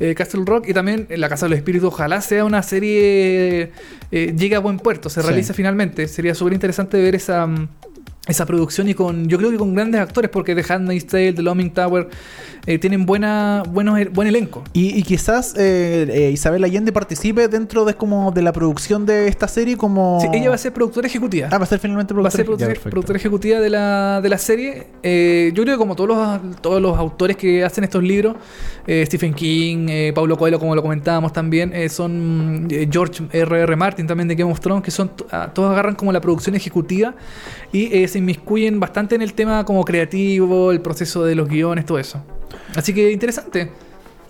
eh, 0.00 0.14
Castle 0.14 0.42
Rock 0.46 0.66
y 0.68 0.72
también 0.74 1.06
eh, 1.10 1.18
La 1.18 1.28
Casa 1.28 1.44
del 1.46 1.52
Espíritu. 1.54 1.88
Ojalá 1.88 2.20
sea 2.22 2.44
una 2.44 2.62
serie, 2.62 3.72
eh, 4.10 4.34
llegue 4.36 4.56
a 4.56 4.60
buen 4.60 4.78
puerto, 4.78 5.08
se 5.10 5.20
Sí. 5.20 5.26
realiza 5.26 5.52
finalmente. 5.54 6.08
Sería 6.08 6.34
súper 6.34 6.54
interesante 6.54 7.00
ver 7.00 7.14
esa, 7.14 7.46
mm, 7.46 7.68
esa 8.26 8.44
producción 8.46 8.88
y 8.88 8.94
con, 8.94 9.28
yo 9.28 9.38
creo 9.38 9.50
que 9.50 9.56
con 9.58 9.74
grandes 9.74 10.00
actores, 10.00 10.30
porque 10.30 10.54
The 10.54 10.72
Handmaid's 10.72 11.06
Tale, 11.06 11.32
The 11.34 11.42
Looming 11.42 11.70
Tower, 11.72 12.08
eh, 12.68 12.78
tienen 12.78 13.06
buena, 13.06 13.62
buenos, 13.68 13.98
buen 14.12 14.28
elenco. 14.28 14.62
y, 14.74 14.96
y 14.98 15.02
quizás 15.02 15.54
eh, 15.56 16.06
eh, 16.10 16.30
Isabel 16.30 16.62
Allende 16.64 16.92
participe 16.92 17.48
dentro 17.48 17.84
de 17.86 17.94
como 17.94 18.30
de 18.30 18.42
la 18.42 18.52
producción 18.52 19.06
de 19.06 19.26
esta 19.28 19.48
serie 19.48 19.76
como... 19.78 20.18
Sí, 20.20 20.28
ella 20.34 20.50
va 20.50 20.54
a 20.54 20.58
ser 20.58 20.72
productora 20.74 21.06
ejecutiva. 21.06 21.48
Ah, 21.50 21.56
va 21.58 21.64
a 21.64 21.66
ser 21.66 21.78
finalmente 21.78 22.12
Va 22.14 22.28
a 22.28 22.30
ser 22.30 22.44
productora. 22.44 22.68
productora, 22.74 22.84
Ya, 22.84 22.90
productora 22.90 23.16
ejecutiva 23.18 23.60
de 23.60 23.70
la, 23.70 24.20
de 24.22 24.28
la 24.28 24.36
serie. 24.38 24.86
Eh, 25.02 25.50
yo 25.54 25.62
creo 25.62 25.76
que 25.76 25.78
como 25.78 25.96
todos 25.96 26.08
los, 26.10 26.60
todos 26.60 26.82
los 26.82 26.98
autores 26.98 27.36
que 27.38 27.64
hacen 27.64 27.84
estos 27.84 28.02
libros, 28.02 28.36
eh, 28.86 29.02
Stephen 29.06 29.32
King, 29.32 29.86
eh, 29.88 30.12
Paulo 30.14 30.36
Coelho, 30.36 30.58
como 30.58 30.74
lo 30.74 30.82
comentábamos 30.82 31.32
también, 31.32 31.72
eh, 31.74 31.88
son 31.88 32.68
eh, 32.70 32.86
George 32.90 33.24
R.R. 33.32 33.62
R. 33.62 33.76
Martin 33.76 34.06
también 34.06 34.28
de 34.28 34.34
Game 34.34 34.52
of 34.52 34.60
Thrones, 34.60 34.84
que 34.84 34.90
son 34.90 35.10
ah, 35.30 35.50
todos 35.54 35.72
agarran 35.72 35.94
como 35.94 36.12
la 36.12 36.20
producción 36.20 36.54
ejecutiva 36.54 37.14
y 37.72 37.94
eh, 37.96 38.06
se 38.08 38.18
inmiscuyen 38.18 38.78
bastante 38.78 39.14
en 39.14 39.22
el 39.22 39.32
tema 39.32 39.64
como 39.64 39.84
creativo, 39.84 40.70
el 40.70 40.80
proceso 40.82 41.24
de 41.24 41.34
los 41.34 41.48
guiones, 41.48 41.86
todo 41.86 41.98
eso. 41.98 42.22
Así 42.74 42.92
que 42.94 43.12
interesante. 43.12 43.70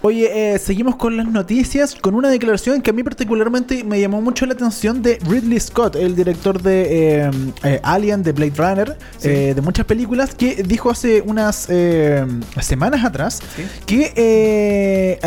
Oye, 0.00 0.54
eh, 0.54 0.58
seguimos 0.60 0.94
con 0.94 1.16
las 1.16 1.26
noticias, 1.26 1.96
con 1.96 2.14
una 2.14 2.28
declaración 2.30 2.82
que 2.82 2.90
a 2.90 2.92
mí 2.92 3.02
particularmente 3.02 3.82
me 3.82 4.00
llamó 4.00 4.20
mucho 4.22 4.46
la 4.46 4.52
atención 4.52 5.02
de 5.02 5.18
Ridley 5.28 5.58
Scott, 5.58 5.96
el 5.96 6.14
director 6.14 6.62
de 6.62 7.24
eh, 7.26 7.30
eh, 7.64 7.80
Alien, 7.82 8.22
de 8.22 8.30
Blade 8.30 8.52
Runner, 8.56 8.96
Sí. 9.18 9.28
de 9.28 9.60
muchas 9.60 9.86
películas, 9.86 10.36
que 10.36 10.62
dijo 10.62 10.88
hace 10.88 11.20
unas 11.22 11.68
semanas 12.60 13.04
atrás 13.04 13.40
Sí. 13.56 13.64
que... 13.86 15.18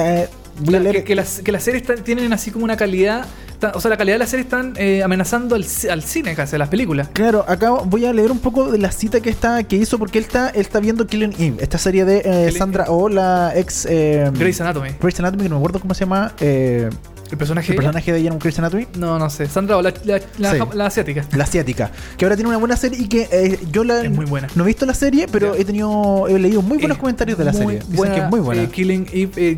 voy 0.63 0.75
a 0.75 0.80
La- 0.80 0.89
leer- 0.91 0.94
que, 0.98 1.03
que 1.03 1.15
las, 1.15 1.41
que 1.41 1.51
las 1.51 1.63
series 1.63 1.84
tienen 2.03 2.32
así 2.34 2.51
como 2.51 2.63
una 2.65 2.77
calidad. 2.77 3.25
o 3.74 3.80
sea, 3.80 3.89
la 3.89 3.98
calidad 3.98 4.15
de 4.15 4.20
las 4.20 4.30
series 4.30 4.46
están 4.46 4.74
eh, 4.77 5.03
amenazando 5.03 5.56
al, 5.56 5.65
al 5.91 6.01
cine 6.03 6.34
casi, 6.36 6.56
a 6.56 6.60
las 6.60 6.70
películas. 6.70 7.10
Claro, 7.13 7.46
acá 7.48 7.70
voy 7.72 8.06
a 8.06 8.13
leer 8.13 8.32
un 8.32 8.39
poco 8.39 8.72
de 8.72 8.77
la 8.77 8.91
cita 8.91 9.20
que 9.22 9.30
está 9.30 9.63
que 9.63 9.75
hizo 9.75 10.00
porque 10.00 10.18
él 10.20 10.25
está 10.25 10.50
él 10.50 10.62
está 10.62 10.80
viendo 10.80 11.06
Killing 11.06 11.34
Eve, 11.38 11.58
esta 11.60 11.77
serie 11.77 12.06
de 12.06 12.22
eh, 12.25 12.51
Sandra 12.51 12.86
Oh, 12.88 13.08
la 13.10 13.51
ex 13.56 13.86
eh, 13.89 14.30
Grey's 14.34 14.60
Anatomy. 14.62 14.89
Grey's 15.00 15.20
Anatomy, 15.20 15.44
que 15.44 15.50
no 15.50 15.56
me 15.56 15.60
acuerdo 15.60 15.80
cómo 15.80 15.94
se 15.94 16.01
llama 16.01 16.34
eh, 16.39 16.89
El 17.32 17.38
personaje. 17.38 17.72
el 17.72 17.75
personaje 17.77 18.12
de 18.12 18.18
ella 18.20 18.32
en 18.32 18.39
Grey's 18.39 18.58
Anatomy. 18.60 18.88
No, 18.98 19.20
no 19.20 19.30
sé. 19.30 19.48
Sandra 19.48 19.77
o 19.77 19.82
la, 19.82 19.94
la, 20.06 20.20
la- 20.39 20.51
Sí. 20.51 20.58
la 20.74 20.86
asiática. 20.88 21.25
La 21.38 21.44
asiática, 21.44 21.91
que 22.18 22.25
ahora 22.25 22.36
tiene 22.36 22.50
una 22.50 22.58
buena 22.58 22.75
serie 22.75 23.00
y 23.00 23.08
que 23.08 23.27
eh, 23.32 23.60
yo 23.72 23.84
la 23.84 24.01
Es 24.01 24.10
muy 24.12 24.25
buena. 24.25 24.48
no 24.56 24.63
he 24.63 24.68
visto 24.68 24.86
la 24.88 24.94
serie, 24.96 25.27
pero 25.32 25.53
he 25.56 25.63
tenido 25.65 26.27
he 26.27 26.39
leído 26.39 26.62
muy 26.63 26.77
buenos 26.80 26.98
comentarios 26.98 27.38
de 27.38 27.46
la 27.46 27.51
muy 27.51 27.62
serie. 27.62 27.80
Dicen 27.80 27.96
buena, 27.96 28.15
que 28.15 28.22
es 28.22 28.30
muy 28.30 28.39
buena. 28.39 28.63
eh, 28.63 28.70
Killing 28.70 29.08
Eve. 29.13 29.32
eh, 29.38 29.58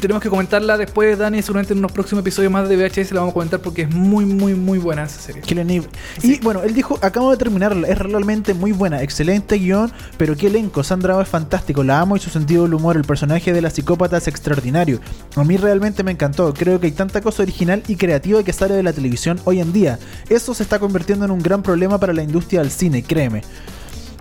tenemos 0.00 0.22
que 0.22 0.28
comentarla 0.28 0.76
después, 0.76 1.18
Dani, 1.18 1.42
seguramente 1.42 1.72
en 1.72 1.78
unos 1.78 1.92
próximos 1.92 2.22
episodios 2.22 2.52
más 2.52 2.68
de 2.68 2.76
VHS 2.76 3.12
la 3.12 3.20
vamos 3.20 3.32
a 3.32 3.34
comentar 3.34 3.60
porque 3.60 3.82
es 3.82 3.90
muy, 3.90 4.24
muy, 4.24 4.54
muy 4.54 4.78
buena 4.78 5.04
esa 5.04 5.20
serie. 5.20 5.42
Killing 5.42 5.70
Eve. 5.70 5.86
Sí. 6.18 6.34
Y 6.34 6.44
bueno, 6.44 6.62
él 6.62 6.74
dijo, 6.74 6.98
acabo 7.02 7.30
de 7.30 7.36
terminarla, 7.36 7.88
es 7.88 7.98
realmente 7.98 8.54
muy 8.54 8.72
buena, 8.72 9.02
excelente 9.02 9.56
guion, 9.56 9.92
pero 10.16 10.36
qué 10.36 10.48
elenco, 10.48 10.82
Sandra 10.82 11.20
es 11.20 11.28
fantástico, 11.28 11.82
la 11.82 12.00
amo 12.00 12.16
y 12.16 12.20
su 12.20 12.30
sentido 12.30 12.64
del 12.64 12.74
humor, 12.74 12.96
el 12.96 13.04
personaje 13.04 13.52
de 13.52 13.62
la 13.62 13.70
psicópata 13.70 14.16
es 14.16 14.28
extraordinario. 14.28 15.00
A 15.36 15.44
mí 15.44 15.56
realmente 15.56 16.02
me 16.02 16.12
encantó, 16.12 16.52
creo 16.54 16.80
que 16.80 16.86
hay 16.86 16.92
tanta 16.92 17.20
cosa 17.20 17.42
original 17.42 17.82
y 17.88 17.96
creativa 17.96 18.42
que 18.42 18.52
sale 18.52 18.74
de 18.74 18.82
la 18.82 18.92
televisión 18.92 19.40
hoy 19.44 19.60
en 19.60 19.72
día. 19.72 19.98
Eso 20.28 20.54
se 20.54 20.62
está 20.62 20.78
convirtiendo 20.78 21.24
en 21.24 21.30
un 21.30 21.42
gran 21.42 21.62
problema 21.62 21.98
para 21.98 22.12
la 22.12 22.22
industria 22.22 22.60
del 22.60 22.70
cine, 22.70 23.02
créeme. 23.02 23.42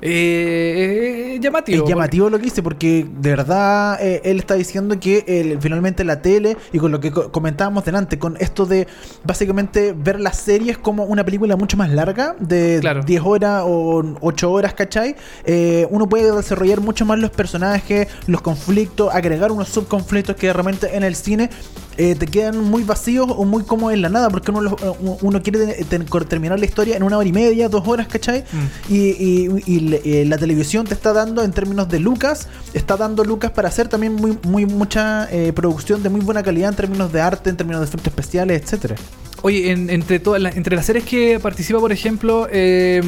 Eh, 0.10 1.34
eh, 1.36 1.40
llamativo. 1.42 1.84
Es 1.84 1.90
llamativo 1.90 2.30
lo 2.30 2.38
que 2.38 2.46
dice 2.46 2.64
porque 2.64 3.06
de 3.20 3.30
verdad 3.30 3.98
eh, 4.02 4.22
él 4.24 4.40
está 4.40 4.54
diciendo 4.56 5.00
que 5.00 5.24
eh, 5.28 5.58
finalmente 5.60 6.04
la 6.04 6.22
tele 6.22 6.58
y 6.72 6.80
con 6.80 6.92
lo 6.92 7.00
que 7.00 7.12
co- 7.12 7.32
comentábamos 7.32 7.84
delante, 7.86 8.18
con 8.18 8.38
esto 8.40 8.66
de 8.66 8.88
básicamente 9.26 9.94
ver 9.94 10.20
las 10.20 10.38
series 10.38 10.78
como 10.78 11.04
una 11.04 11.24
película 11.26 11.56
mucho 11.58 11.78
más 11.78 11.90
larga, 11.92 12.36
de 12.40 12.78
Claro. 12.82 13.04
10 13.04 13.22
horas 13.26 13.64
o 13.66 14.04
8 14.22 14.52
horas, 14.52 14.74
¿cachai? 14.74 15.16
Eh, 15.46 15.88
uno 15.90 16.08
puede 16.08 16.34
desarrollar 16.36 16.80
mucho 16.82 17.06
más 17.06 17.20
los 17.20 17.32
personajes, 17.32 18.08
los 18.28 18.42
conflictos, 18.42 19.14
agregar 19.14 19.52
unos 19.52 19.68
subconflictos 19.70 20.36
que 20.36 20.48
de 20.48 20.54
repente 20.54 20.96
en 20.96 21.04
el 21.04 21.16
cine 21.16 21.50
eh, 21.98 22.16
te 22.16 22.28
quedan 22.28 22.64
muy 22.64 22.84
vacíos 22.84 23.28
o 23.30 23.44
muy 23.44 23.64
como 23.64 23.90
en 23.92 24.02
la 24.04 24.10
nada 24.10 24.30
porque 24.30 24.52
uno, 24.52 24.76
uno 25.22 25.42
quiere 25.42 25.84
ten- 25.90 26.06
terminar 26.30 26.60
la 26.60 26.66
historia 26.66 26.96
en 26.96 27.04
una 27.04 27.18
hora 27.18 27.28
y 27.28 27.32
media, 27.34 27.70
dos 27.70 27.88
horas, 27.88 28.08
¿cachai? 28.08 28.42
Mm. 28.42 28.94
Y, 28.94 28.98
y- 28.98 29.64
y 29.66 29.80
le- 29.82 29.97
eh, 30.06 30.26
la 30.26 30.38
televisión 30.38 30.86
te 30.86 30.94
está 30.94 31.14
dando 31.14 31.44
en 31.44 31.52
términos 31.52 31.88
de 31.90 32.00
lucas, 32.00 32.48
está 32.74 32.98
dando 32.98 33.24
lucas 33.24 33.52
para 33.52 33.68
hacer 33.68 33.88
también 33.88 34.14
muy, 34.16 34.38
muy 34.44 34.66
mucha 34.66 35.28
eh, 35.32 35.54
producción 35.54 36.04
de 36.04 36.10
muy 36.10 36.22
buena 36.22 36.44
calidad 36.44 36.70
en 36.70 36.76
términos 36.76 37.12
de 37.12 37.22
arte, 37.22 37.50
en 37.50 37.58
términos 37.58 37.82
de 37.82 37.88
efectos 37.88 38.08
especiales, 38.08 38.62
etcétera. 38.64 38.96
Oye, 39.44 39.72
en- 39.72 39.90
entre, 39.90 40.20
todas 40.20 40.42
las- 40.42 40.56
entre 40.58 40.76
las 40.76 40.86
series 40.86 41.06
que 41.06 41.40
participa, 41.40 41.80
por 41.80 41.92
ejemplo, 41.92 42.48
eh, 42.52 43.02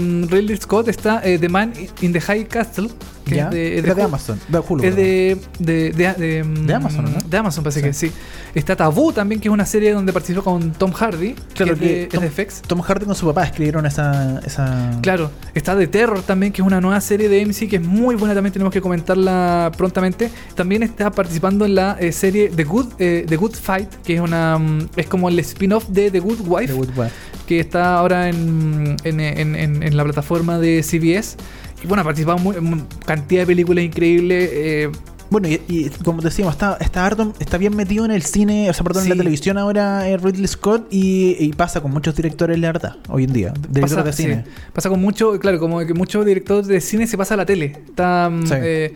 Scott 0.62 0.88
está 0.88 1.22
eh, 1.24 1.40
The 1.40 1.50
Man 1.50 1.74
in 2.02 2.14
the 2.14 2.22
High 2.22 2.48
Castle. 2.48 2.90
Que 3.30 3.36
¿Ya? 3.36 3.46
es 3.46 3.52
de, 3.52 3.78
es 3.78 3.84
de 3.84 3.92
Hulu. 3.94 4.04
Amazon, 4.04 4.40
de 4.48 4.60
Hulu, 4.60 4.84
Es 4.84 4.96
de, 4.96 5.38
de, 5.60 5.92
de, 5.92 6.14
de, 6.14 6.44
mm, 6.44 6.66
De 6.66 6.74
Amazon, 6.74 7.06
¿no? 7.06 7.18
De 7.30 7.38
Amazon, 7.38 7.64
parece 7.64 7.80
Sí. 7.82 7.86
que 7.88 7.94
sí. 7.94 8.12
Está 8.56 8.76
Tabú 8.76 9.14
también, 9.14 9.40
que 9.40 9.48
es 9.48 9.54
una 9.54 9.66
serie 9.66 9.94
donde 9.94 10.12
participó 10.12 10.44
con 10.44 10.72
Tom 10.72 10.92
Hardy. 10.92 11.36
Claro 11.54 11.78
que 11.78 12.04
es 12.04 12.10
de, 12.12 12.18
es 12.28 12.36
de 12.36 12.46
FX. 12.46 12.62
Tom 12.64 12.82
Hardy 12.82 13.06
con 13.06 13.14
su 13.16 13.26
papá 13.28 13.44
escribieron 13.46 13.86
esa... 13.86 14.40
esa... 14.46 14.98
Claro, 15.02 15.30
está 15.54 15.78
The 15.78 15.88
Terror 15.88 16.22
también, 16.24 16.52
que 16.52 16.62
es 16.62 16.66
una 16.68 16.82
nueva 16.82 17.00
serie 17.02 17.30
de 17.30 17.46
MC 17.46 17.68
que 17.70 17.76
es 17.76 17.82
muy 17.84 18.16
buena, 18.16 18.34
también 18.34 18.52
tenemos 18.52 18.74
que 18.74 18.82
comentarla 18.82 19.72
prontamente. 19.78 20.32
También 20.56 20.82
está 20.84 21.12
participando 21.12 21.66
en 21.66 21.76
la 21.76 21.96
eh, 22.00 22.12
serie 22.12 22.50
The 22.50 22.64
Good, 22.64 22.88
eh, 22.98 23.26
The 23.28 23.36
Good 23.38 23.54
Fight, 23.56 23.90
que 24.04 24.16
es 24.16 24.20
una 24.22 24.58
mm, 24.58 24.90
es 24.96 25.06
como 25.06 25.30
el 25.30 25.38
spin-off 25.40 25.88
de 25.90 26.10
The 26.10 26.20
Good 26.20 26.40
Wife, 26.48 26.74
de 26.74 27.10
que 27.46 27.60
está 27.60 27.96
ahora 27.98 28.30
en- 28.30 28.96
en- 29.04 29.84
en 29.84 29.98
la 29.98 30.04
plataforma 30.04 30.60
de 30.60 30.82
CBS. 30.84 31.36
Y 31.84 31.88
bueno, 31.88 32.02
ha 32.02 32.04
participado 32.04 32.38
muy- 32.38 32.56
en 32.58 32.86
cantidad 33.06 33.42
de 33.42 33.48
películas 33.48 33.84
increíbles. 33.86 34.50
eh, 34.54 34.92
Bueno, 35.32 35.48
y, 35.48 35.62
y 35.68 35.90
como 36.04 36.24
decíamos, 36.24 36.56
está, 36.56 36.78
está, 36.82 37.06
harto- 37.06 37.36
está 37.40 37.60
bien 37.60 37.76
metido 37.76 38.04
en 38.04 38.10
el 38.10 38.24
cine, 38.24 38.68
o 38.68 38.74
sea, 38.74 38.84
perdón, 38.84 39.04
en 39.04 39.10
la 39.10 39.16
televisión 39.16 39.60
ahora 39.60 40.10
eh, 40.10 40.18
Ridley 40.18 40.48
Scott 40.48 40.88
y, 40.90 41.36
y 41.40 41.54
pasa 41.54 41.82
con 41.82 41.92
muchos 41.92 42.16
directores, 42.16 42.58
la 42.58 42.72
verdad, 42.72 42.96
hoy 43.10 43.26
en 43.26 43.34
día. 43.34 43.54
Directores 43.70 43.92
pasa, 43.94 44.04
de 44.04 44.14
cine. 44.14 44.44
sí, 44.44 44.52
pasa 44.74 44.90
con 44.90 45.00
mucho, 45.00 45.38
claro, 45.40 45.60
como 45.60 45.80
que 45.86 45.94
muchos 45.94 46.26
directores 46.26 46.66
de 46.66 46.82
cine 46.82 47.06
se 47.06 47.16
pasa 47.16 47.36
a 47.36 47.38
la 47.38 47.46
tele. 47.46 47.78
Está. 47.90 48.28
mm, 48.32 48.48
Sí. 48.48 48.54
eh, 48.58 48.96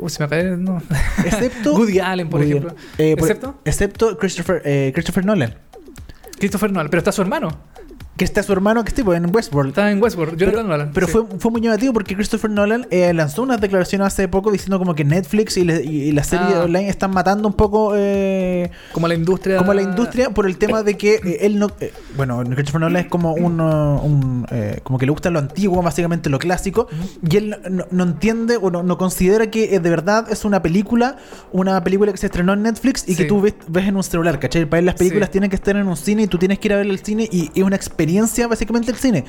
uy, 0.00 0.08
se 0.08 0.26
me 0.26 0.36
de- 0.36 0.56
no. 0.56 0.80
Excepto. 1.22 1.74
Woody 1.76 1.98
Allen, 1.98 2.30
por 2.30 2.40
Woody 2.40 2.50
ejemplo. 2.52 2.74
Eh, 2.96 3.14
por- 3.18 3.28
¿Excepto? 3.28 3.58
Excepto 3.66 4.16
Christopher, 4.18 4.62
eh, 4.64 4.90
Christopher 4.94 5.26
Nolan. 5.26 5.54
Christopher 6.38 6.72
Nolan, 6.72 6.88
pero 6.88 6.98
está 7.00 7.12
su 7.12 7.20
hermano. 7.20 7.48
Que 8.18 8.24
está 8.24 8.42
su 8.42 8.52
hermano, 8.52 8.84
que 8.84 8.92
tipo 8.92 9.14
en 9.14 9.34
Westworld. 9.34 9.70
Está 9.70 9.90
en 9.90 10.02
Westworld, 10.02 10.36
Jonathan 10.36 10.66
pero 10.66 10.68
Nolan. 10.76 10.90
pero 10.92 11.06
sí. 11.06 11.12
fue, 11.12 11.22
fue 11.38 11.50
muy 11.52 11.60
llamativo 11.60 11.92
porque 11.94 12.14
Christopher 12.16 12.50
Nolan 12.50 12.86
eh, 12.90 13.14
lanzó 13.14 13.42
unas 13.44 13.60
declaraciones 13.60 14.08
hace 14.08 14.26
poco 14.28 14.50
diciendo 14.50 14.78
como 14.78 14.94
que 14.94 15.04
Netflix 15.04 15.56
y, 15.56 15.64
le- 15.64 15.84
y- 15.84 16.02
y 16.08 16.12
la 16.12 16.24
serie 16.24 16.46
Ah. 16.56 16.64
online 16.64 16.88
están 16.88 17.12
matando 17.12 17.46
un 17.48 17.54
poco 17.54 17.92
eh, 17.96 18.70
como 18.92 19.06
la 19.08 19.14
industria. 19.14 19.56
como 19.58 19.72
la 19.72 19.82
industria 19.82 20.30
por 20.30 20.46
el 20.46 20.58
tema 20.58 20.82
de 20.82 20.96
que 20.96 21.14
eh, 21.14 21.38
él 21.42 21.58
no 21.60 21.68
eh, 21.80 21.92
bueno 22.16 22.42
Christopher 22.44 22.80
Nolan 22.80 23.04
es 23.04 23.08
como 23.08 23.34
un, 23.34 23.60
un, 23.60 24.46
eh, 24.50 24.80
como 24.82 24.98
que 24.98 25.06
le 25.06 25.12
gusta 25.12 25.30
lo 25.30 25.38
antiguo 25.38 25.80
básicamente 25.80 26.28
lo 26.28 26.40
clásico 26.40 26.88
y 27.28 27.36
él 27.36 27.56
no, 27.70 27.84
no- 27.92 28.02
entiende 28.02 28.58
o 28.60 28.68
no, 28.70 28.82
no 28.82 28.98
considera 28.98 29.48
que 29.48 29.76
eh, 29.76 29.80
de 29.80 29.90
verdad 29.90 30.26
es 30.30 30.44
una 30.44 30.60
película 30.60 31.18
una 31.52 31.84
película 31.84 32.10
que 32.10 32.18
se 32.18 32.26
estrenó 32.26 32.52
en 32.54 32.62
Netflix 32.62 33.04
y 33.08 33.14
que 33.14 33.22
Sí. 33.22 33.28
tú 33.28 33.40
ves, 33.42 33.54
ves 33.68 33.86
en 33.86 33.94
un 33.96 34.02
celular 34.02 34.40
¿cachai? 34.40 34.64
para 34.66 34.80
él 34.80 34.86
las 34.86 34.96
películas 34.96 35.28
Sí. 35.28 35.32
tienen 35.32 35.50
que 35.50 35.56
estar 35.56 35.76
en 35.76 35.86
un 35.86 35.96
cine 35.96 36.22
y 36.24 36.26
tú 36.26 36.36
tienes 36.38 36.58
que 36.58 36.66
ir 36.66 36.72
a 36.74 36.78
ver 36.78 36.86
el 36.86 36.98
cine 36.98 37.28
y 37.30 37.50
es 37.54 37.62
una 37.62 37.76
experiencia 37.76 38.07
básicamente 38.48 38.90
el 38.90 38.96
cine 38.96 39.24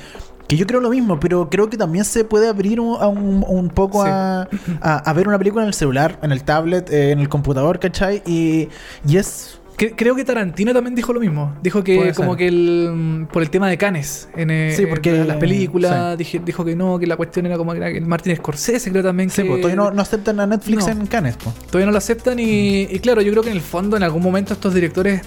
que 0.48 0.56
yo 0.56 0.66
creo 0.66 0.80
lo 0.80 0.90
mismo, 0.90 1.20
pero 1.20 1.48
creo 1.48 1.70
que 1.70 1.76
también 1.76 2.04
se 2.04 2.24
puede 2.24 2.48
abrir 2.48 2.80
un, 2.80 3.00
a 3.00 3.06
un, 3.06 3.44
un 3.46 3.68
poco 3.68 4.02
Sí. 4.04 4.10
a, 4.12 4.48
a- 4.80 4.98
a 4.98 5.12
ver 5.12 5.28
una 5.28 5.38
película 5.38 5.62
en 5.62 5.68
el 5.68 5.74
celular, 5.74 6.18
en 6.22 6.32
el 6.32 6.42
tablet, 6.42 6.90
eh, 6.90 7.12
en 7.12 7.20
el 7.20 7.28
computador, 7.28 7.78
¿cachai? 7.78 8.20
Y, 8.26 8.68
y 9.06 9.16
es 9.16 9.56
Cre- 9.78 9.94
Creo 9.96 10.14
que 10.16 10.24
Tarantino 10.24 10.74
también 10.74 10.94
dijo 10.96 11.12
lo 11.12 11.20
mismo. 11.20 11.54
Dijo 11.62 11.82
que 11.84 12.12
como 12.14 12.36
que 12.36 12.48
el 12.48 13.28
por 13.32 13.42
el 13.42 13.48
tema 13.48 13.68
de 13.68 13.78
Canes 13.78 14.28
en, 14.36 14.50
eh, 14.50 14.74
Sí, 14.76 14.86
porque- 14.86 15.20
en 15.20 15.28
las 15.28 15.36
películas 15.36 16.18
dije- 16.18 16.42
dijo 16.44 16.64
que 16.64 16.74
no, 16.74 16.98
que 16.98 17.06
la 17.06 17.16
cuestión 17.16 17.46
era 17.46 17.56
como 17.56 17.70
que 17.72 17.78
era 17.78 17.92
que 17.92 18.00
Martin 18.00 18.34
Scorsese 18.36 18.90
creo 18.90 19.04
también 19.04 19.30
Sí, 19.30 19.42
que 19.42 19.48
pues, 19.48 19.60
todavía 19.62 19.76
no, 19.82 19.90
no 19.92 20.02
aceptan 20.02 20.38
a 20.40 20.46
Netflix 20.48 20.84
No. 20.84 20.90
en 20.92 21.06
Cannes. 21.06 21.36
pues. 21.42 21.54
todavía 21.66 21.86
no 21.86 21.92
lo 21.92 21.98
aceptan 21.98 22.40
y, 22.40 22.88
y 22.90 22.98
claro, 22.98 23.22
yo 23.22 23.30
creo 23.30 23.42
que 23.44 23.50
en 23.50 23.56
el 23.56 23.62
fondo 23.62 23.96
en 23.96 24.02
algún 24.02 24.20
momento 24.22 24.52
estos 24.52 24.74
directores 24.74 25.22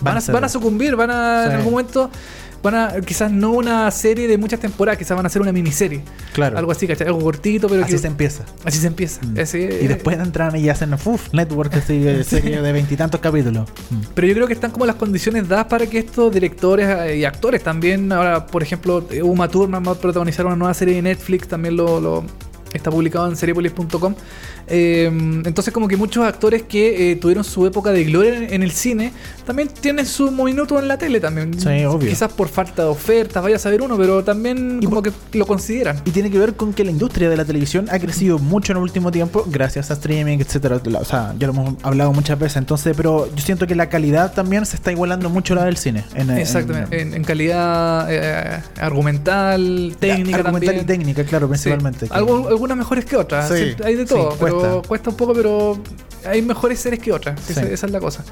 van, 0.00 0.16
a 0.18 0.32
van 0.32 0.44
a 0.44 0.48
sucumbir, 0.48 0.94
van 0.96 1.10
a 1.10 1.44
en 1.46 1.50
Sí. 1.50 1.56
algún 1.56 1.72
momento 1.72 2.10
van 2.62 2.74
a 2.74 3.00
quizás 3.00 3.30
no 3.32 3.50
una 3.52 3.90
serie 3.90 4.28
de 4.28 4.38
muchas 4.38 4.60
temporadas, 4.60 4.98
quizás 4.98 5.16
van 5.16 5.26
a 5.26 5.28
hacer 5.28 5.42
una 5.42 5.52
miniserie, 5.52 6.02
Claro. 6.32 6.56
algo 6.58 6.70
así, 6.72 6.86
¿cachai? 6.86 7.06
Algo 7.08 7.20
cortito, 7.20 7.68
pero 7.68 7.82
Así 7.82 7.92
que- 7.92 7.98
se 7.98 8.06
empieza. 8.06 8.44
así 8.64 8.78
se 8.78 8.86
empieza. 8.86 9.20
Mm. 9.24 9.34
Y 9.82 9.86
después 9.88 10.18
entran 10.18 10.54
y 10.56 10.68
hacen 10.68 10.94
Uf, 10.94 11.32
Network, 11.32 11.74
así, 11.74 11.94
eh, 12.06 12.22
serie 12.24 12.62
de 12.62 12.72
veintitantos 12.72 13.20
capítulos. 13.20 13.68
Mm. 13.90 13.94
Pero 14.14 14.26
yo 14.28 14.34
creo 14.34 14.46
que 14.46 14.52
están 14.52 14.70
como 14.70 14.86
las 14.86 14.96
condiciones 14.96 15.48
dadas 15.48 15.66
para 15.66 15.86
que 15.86 15.98
estos 15.98 16.32
directores 16.32 16.88
eh, 16.88 17.16
y 17.18 17.24
actores 17.24 17.62
también, 17.62 18.12
ahora 18.12 18.46
por 18.46 18.62
ejemplo, 18.62 19.04
Uma 19.22 19.48
Thurman 19.48 19.82
va 19.86 19.92
a 19.92 19.94
protagonizar 19.96 20.46
una 20.46 20.56
nueva 20.56 20.74
serie 20.74 20.94
de 20.94 21.02
Netflix, 21.02 21.48
también 21.48 21.76
lo, 21.76 22.00
lo- 22.00 22.24
está 22.72 22.90
publicado 22.90 23.28
en 23.28 23.36
seriepolis.com. 23.36 24.14
Eh, 24.68 25.06
entonces 25.44 25.72
como 25.72 25.88
que 25.88 25.96
muchos 25.96 26.24
actores 26.24 26.62
que 26.62 27.12
eh, 27.12 27.16
tuvieron 27.16 27.44
su 27.44 27.66
época 27.66 27.90
de 27.92 28.04
gloria 28.04 28.36
en, 28.36 28.52
en 28.54 28.62
el 28.62 28.70
cine, 28.72 29.12
también 29.46 29.68
tienen 29.68 30.06
su 30.06 30.30
minuto 30.30 30.78
en 30.78 30.88
la 30.88 30.96
tele 30.98 31.20
también. 31.20 31.58
Sí, 31.58 31.84
obvio. 31.84 32.08
Quizás 32.08 32.32
por 32.32 32.48
falta 32.48 32.82
de 32.82 32.88
ofertas, 32.88 33.42
vaya 33.42 33.56
a 33.56 33.58
saber 33.58 33.82
uno, 33.82 33.96
pero 33.96 34.22
también 34.24 34.78
Y 34.82 34.86
como 34.86 35.02
que 35.02 35.10
lo 35.32 35.46
consideran. 35.46 36.00
Y 36.04 36.10
tiene 36.10 36.30
que 36.30 36.38
ver 36.38 36.54
con 36.54 36.72
que 36.72 36.84
la 36.84 36.90
industria 36.90 37.28
de 37.28 37.36
la 37.36 37.44
televisión 37.44 37.86
ha 37.90 37.98
crecido 37.98 38.38
mucho 38.38 38.72
en 38.72 38.78
el 38.78 38.82
último 38.84 39.10
tiempo 39.10 39.44
gracias 39.48 39.90
a 39.90 39.94
streaming, 39.94 40.38
etcétera. 40.38 40.80
O 41.00 41.04
sea, 41.04 41.34
ya 41.38 41.46
lo 41.48 41.52
hemos 41.54 41.74
hablado 41.82 42.12
muchas 42.12 42.38
veces. 42.38 42.56
Entonces, 42.58 42.94
pero 42.96 43.28
yo 43.34 43.42
siento 43.44 43.66
que 43.66 43.74
la 43.74 43.88
calidad 43.88 44.32
también 44.32 44.64
se 44.66 44.76
está 44.76 44.92
igualando 44.92 45.28
mucho 45.28 45.54
a 45.54 45.56
la 45.56 45.64
del 45.64 45.76
cine. 45.76 46.04
En, 46.14 46.30
en- 46.30 46.38
Exactamente, 46.38 47.00
en, 47.00 47.14
en 47.14 47.24
calidad 47.24 48.06
eh, 48.10 48.62
argumental, 48.80 49.96
técnica 49.98 50.38
argumental 50.38 50.66
también. 50.76 50.84
y 50.84 50.84
técnica, 50.86 51.24
claro, 51.24 51.48
principalmente. 51.48 52.06
Sí. 52.06 52.12
Algo- 52.14 52.48
algunas 52.48 52.76
mejores 52.76 53.04
que 53.04 53.16
otras. 53.16 53.48
Sí, 53.48 53.74
hay 53.84 53.94
de 53.96 54.06
todo. 54.06 54.32
sí, 54.32 54.36
pero 54.40 54.51
cuesta. 54.60 54.88
cuesta. 54.88 55.10
un 55.10 55.16
poco, 55.16 55.32
pero 55.34 55.78
hay 56.26 56.42
mejores 56.42 56.78
series 56.80 57.02
que 57.02 57.12
otras. 57.12 57.40
Sí. 57.40 57.52
Esa, 57.52 57.62
esa 57.62 57.86
es 57.86 57.92
la 57.92 58.00
cosa. 58.00 58.24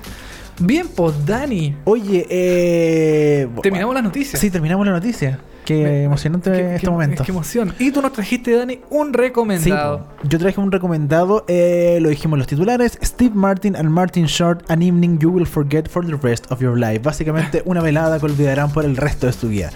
Bien, 0.59 0.87
pues 0.94 1.14
Dani. 1.24 1.74
Oye, 1.85 2.26
eh, 2.28 3.48
Terminamos 3.62 3.94
las 3.94 4.04
noticias. 4.04 4.40
Sí, 4.40 4.50
terminamos 4.50 4.85
la 4.87 4.92
noticia. 4.92 5.38
Qué 5.64 5.74
Me- 5.83 6.04
emocionante 6.04 6.50
qué- 6.50 6.74
este 6.74 6.80
qué- 6.87 6.90
momento. 6.90 7.22
Qué 7.24 7.30
emoción. 7.30 7.72
Y 7.78 7.92
tú 7.92 8.02
nos 8.02 8.12
trajiste, 8.12 8.50
Dani, 8.56 8.80
un 8.90 9.09
Sí, 9.09 9.12
recomendado. 9.12 9.98
po. 10.20 10.28
yo 10.28 10.38
traje 10.38 10.61
un 10.61 10.72
recomendado, 10.72 11.44
eh, 11.48 11.98
lo 12.00 12.09
dijimos 12.09 12.35
en 12.37 12.38
los 12.40 12.46
titulares, 12.48 12.98
Steve 13.02 13.35
Martin 13.35 13.76
and 13.76 13.88
Martin 13.88 14.24
Short, 14.26 14.68
An 14.70 14.83
Evening 14.83 15.18
You 15.18 15.30
Will 15.30 15.46
Forget 15.46 15.88
for 15.88 16.04
the 16.04 16.16
Rest 16.16 16.50
of 16.50 16.61
Your 16.61 16.78
Life. 16.78 17.00
Básicamente 17.00 17.62
una 17.66 17.80
velada 17.83 18.18
que 18.18 18.26
olvidarán 18.26 18.72
por 18.72 18.85
el 18.85 18.96
resto 18.96 19.26
de 19.26 19.33
su 19.33 19.48
vida. 19.48 19.70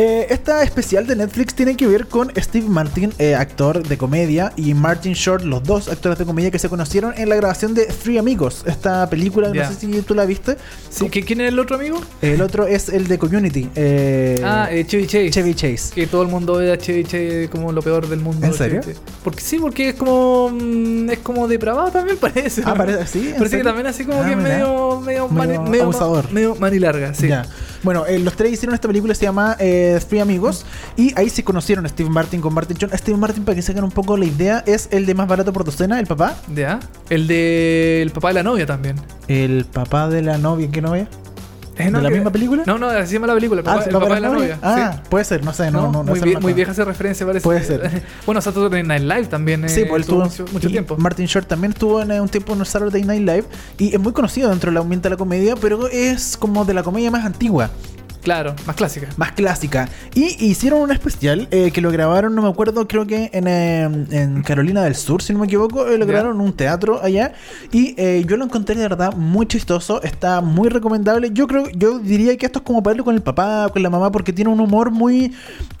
Eh, 0.00 0.26
esta 0.30 0.62
especial 0.62 1.06
de 1.08 1.16
Netflix 1.16 1.54
tiene 1.54 1.76
que 1.76 1.86
ver 1.88 2.06
con 2.06 2.30
Steve 2.36 2.68
Martin, 2.68 3.12
eh, 3.18 3.34
actor 3.34 3.82
de 3.82 3.98
comedia, 3.98 4.52
y 4.56 4.72
Martin 4.74 5.14
Short, 5.14 5.42
los 5.44 5.64
dos 5.64 5.88
actores 5.88 6.18
de 6.18 6.24
comedia 6.24 6.52
que 6.52 6.58
se 6.60 6.68
conocieron 6.68 7.14
en 7.16 7.28
la 7.28 7.34
grabación 7.34 7.74
de 7.74 7.86
Three 7.86 8.16
Amigos, 8.16 8.62
esta 8.66 9.10
película, 9.10 9.50
Ya. 9.52 9.64
no 9.68 9.74
sé 9.74 9.80
si 9.80 10.02
tú 10.02 10.14
la 10.14 10.24
viste. 10.24 10.56
Sí, 10.88 11.06
¿qui- 11.06 11.24
¿Quién 11.24 11.40
es 11.40 11.48
el 11.48 11.58
otro 11.58 11.74
amigo? 11.76 12.00
El 12.22 12.40
otro 12.42 12.66
es 12.68 12.88
el 12.90 13.08
de 13.08 13.18
Community. 13.18 13.68
eh, 13.74 14.40
ah, 14.44 14.68
eh, 14.70 14.86
Chevy 14.86 15.06
Chase. 15.06 15.30
Chevy 15.30 15.54
Chase. 15.54 15.92
Que 15.94 16.06
todo 16.06 16.22
el 16.22 16.28
mundo 16.28 16.54
ve 16.54 16.70
a 16.70 16.78
Chevy 16.78 17.02
Chase 17.02 17.48
como 17.50 17.72
lo 17.72 17.82
peor 17.82 18.08
del 18.08 18.20
mundo. 18.20 18.46
¿En 18.46 18.54
serio? 18.54 18.80
Porque 19.24 19.40
sí, 19.40 19.58
porque 19.58 19.88
es 19.88 19.94
como 19.96 20.50
mm, 20.50 21.10
es 21.10 21.18
como 21.18 21.48
depravado 21.48 21.90
también 21.90 22.16
parece. 22.20 22.62
Ah, 22.64 22.74
parece, 22.76 23.06
sí. 23.06 23.18
¿en 23.18 23.24
Parece 23.34 23.42
que 23.44 23.48
serio? 23.48 23.64
también 23.64 23.86
así 23.88 24.04
como 24.04 24.22
Ah, 24.22 24.26
que 24.26 24.30
es 24.32 24.36
medio 24.38 25.00
medio 25.00 25.28
Medio 25.28 25.28
mani- 25.58 25.70
medio, 25.70 25.82
abusador. 25.84 26.30
medio 26.32 26.54
manilarga, 26.54 27.14
sí. 27.14 27.28
Ya. 27.28 27.44
Bueno, 27.82 28.06
eh, 28.06 28.18
los 28.18 28.34
tres 28.34 28.52
hicieron 28.52 28.74
esta 28.74 28.88
película, 28.88 29.14
se 29.14 29.24
llama 29.24 29.56
eh, 29.58 30.00
Three 30.08 30.20
Amigos. 30.20 30.64
Y 30.96 31.12
ahí 31.18 31.30
se 31.30 31.44
conocieron 31.44 31.86
a 31.86 31.88
Steve 31.88 32.10
Martin 32.10 32.40
con 32.40 32.54
Martin 32.54 32.76
John. 32.80 32.90
Steve 32.92 33.16
Martin, 33.16 33.44
para 33.44 33.54
que 33.54 33.62
se 33.62 33.72
hagan 33.72 33.84
un 33.84 33.90
poco 33.90 34.16
la 34.16 34.24
idea, 34.24 34.62
es 34.66 34.88
el 34.90 35.06
de 35.06 35.14
más 35.14 35.28
barato 35.28 35.52
por 35.52 35.64
docena, 35.64 36.00
el 36.00 36.06
papá. 36.06 36.36
Ya. 36.54 36.80
El 37.10 37.26
de 37.26 38.02
el 38.02 38.10
papá 38.10 38.28
de 38.28 38.34
la 38.34 38.42
novia 38.42 38.66
también. 38.66 38.96
El 39.28 39.64
papá 39.64 40.08
de 40.08 40.22
la 40.22 40.38
novia, 40.38 40.68
¿qué 40.70 40.80
novia? 40.80 41.08
Eh, 41.78 41.84
¿De 41.84 41.90
la 41.92 42.08
que- 42.08 42.14
misma 42.16 42.30
película? 42.32 42.62
No, 42.66 42.76
no, 42.78 42.88
así 42.88 43.06
se 43.08 43.12
llama 43.14 43.28
la 43.28 43.34
película. 43.34 43.60
El 43.60 43.64
papá, 43.64 43.80
Ah, 43.80 43.84
el 43.86 43.92
papá 43.92 44.14
de 44.16 44.20
la 44.20 44.28
novia. 44.28 44.58
Ah, 44.62 44.92
sí. 44.94 45.00
puede 45.08 45.24
ser, 45.24 45.44
no 45.44 45.52
sé, 45.52 45.70
no, 45.70 45.82
no, 45.82 45.92
no, 45.92 46.04
muy, 46.04 46.20
vie- 46.20 46.54
vieja 46.54 46.72
esa 46.72 46.84
referencia, 46.84 47.24
parece. 47.24 47.44
Puede 47.44 47.62
ser. 47.62 48.02
bueno, 48.26 48.40
Saturday 48.40 48.82
Night 48.82 49.02
Live 49.02 49.26
también. 49.26 49.68
Sí, 49.68 49.80
eh, 49.82 49.86
pues 49.88 50.02
él 50.02 50.08
tuvo 50.08 50.24
mucho, 50.52 50.68
tiempo. 50.68 50.96
Martin 50.98 51.26
Short 51.26 51.46
también 51.46 51.72
estuvo 51.72 52.02
en 52.02 52.10
eh, 52.10 52.20
un 52.20 52.28
tiempo 52.28 52.52
en 52.54 52.64
Saturday 52.64 53.04
Night 53.04 53.20
Live 53.22 53.44
y 53.78 53.94
es 53.94 54.00
muy 54.00 54.12
conocido 54.12 54.50
dentro 54.50 54.70
del 54.70 54.78
ambiente 54.78 55.08
de 55.08 55.10
la 55.14 55.16
comedia, 55.16 55.54
pero 55.56 55.88
es 55.88 56.36
como 56.36 56.64
de 56.64 56.74
la 56.74 56.82
comedia 56.82 57.10
más 57.10 57.24
antigua. 57.24 57.70
Claro, 58.28 58.54
más 58.66 58.76
clásica. 58.76 59.08
más 59.16 59.32
clásica. 59.32 59.88
Y 60.14 60.44
hicieron 60.44 60.82
un 60.82 60.92
especial 60.92 61.48
eh, 61.50 61.70
que 61.70 61.80
lo 61.80 61.90
grabaron, 61.90 62.34
no 62.34 62.42
me 62.42 62.48
acuerdo, 62.50 62.86
creo 62.86 63.06
que 63.06 63.30
en, 63.32 63.46
eh, 63.48 63.84
en 64.10 64.42
Carolina 64.42 64.82
del 64.84 64.96
Sur, 64.96 65.22
si 65.22 65.32
no 65.32 65.38
me 65.38 65.46
equivoco. 65.46 65.86
eh, 65.86 65.96
lo 65.96 66.04
grabaron 66.04 66.36
en 66.36 66.42
un 66.42 66.52
teatro 66.52 67.00
allá. 67.02 67.32
Y 67.72 67.94
eh, 67.96 68.24
yo 68.28 68.36
lo 68.36 68.44
encontré 68.44 68.74
de 68.74 68.82
verdad 68.82 69.14
muy 69.14 69.46
chistoso. 69.46 70.02
Está 70.02 70.42
muy 70.42 70.68
recomendable. 70.68 71.30
Yo 71.32 71.46
creo, 71.46 71.70
yo 71.70 71.98
diría 72.00 72.36
que 72.36 72.44
esto 72.44 72.58
es 72.58 72.64
como 72.66 72.82
para 72.82 72.92
verlo 72.92 73.04
con 73.04 73.14
el 73.14 73.22
papá, 73.22 73.70
con 73.72 73.82
la 73.82 73.88
mamá, 73.88 74.12
porque 74.12 74.32
tiene 74.34 74.50
un 74.50 74.60
humor 74.60 74.90
muy. 74.90 75.32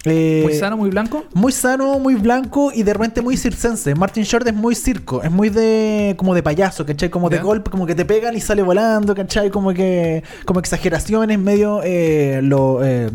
eh, 0.06 0.40
Muy 0.42 0.54
sano, 0.54 0.78
muy 0.78 0.88
blanco. 0.88 1.24
muy 1.34 1.52
sano, 1.52 1.98
muy 1.98 2.14
blanco 2.14 2.72
y 2.74 2.82
de 2.82 2.94
repente 2.94 3.20
muy 3.20 3.36
circense. 3.36 3.94
Martin 3.94 4.24
Short 4.24 4.46
es 4.46 4.54
muy 4.54 4.74
circo, 4.74 5.22
es 5.22 5.30
muy 5.30 5.50
de 5.50 6.14
como 6.16 6.34
de 6.34 6.42
payaso, 6.42 6.86
¿cachai? 6.86 7.10
Como 7.10 7.28
de 7.28 7.40
golpe, 7.40 7.70
como 7.70 7.84
que 7.84 7.94
te 7.94 8.06
pegan 8.06 8.34
y 8.36 8.40
sale 8.40 8.62
volando, 8.62 9.14
¿cachai? 9.14 9.50
Como 9.50 9.74
que 9.74 10.22
como 10.46 10.60
exageraciones, 10.60 11.38
medio 11.38 11.80
eh, 11.84 12.37
lo, 12.42 12.84
eh, 12.84 13.10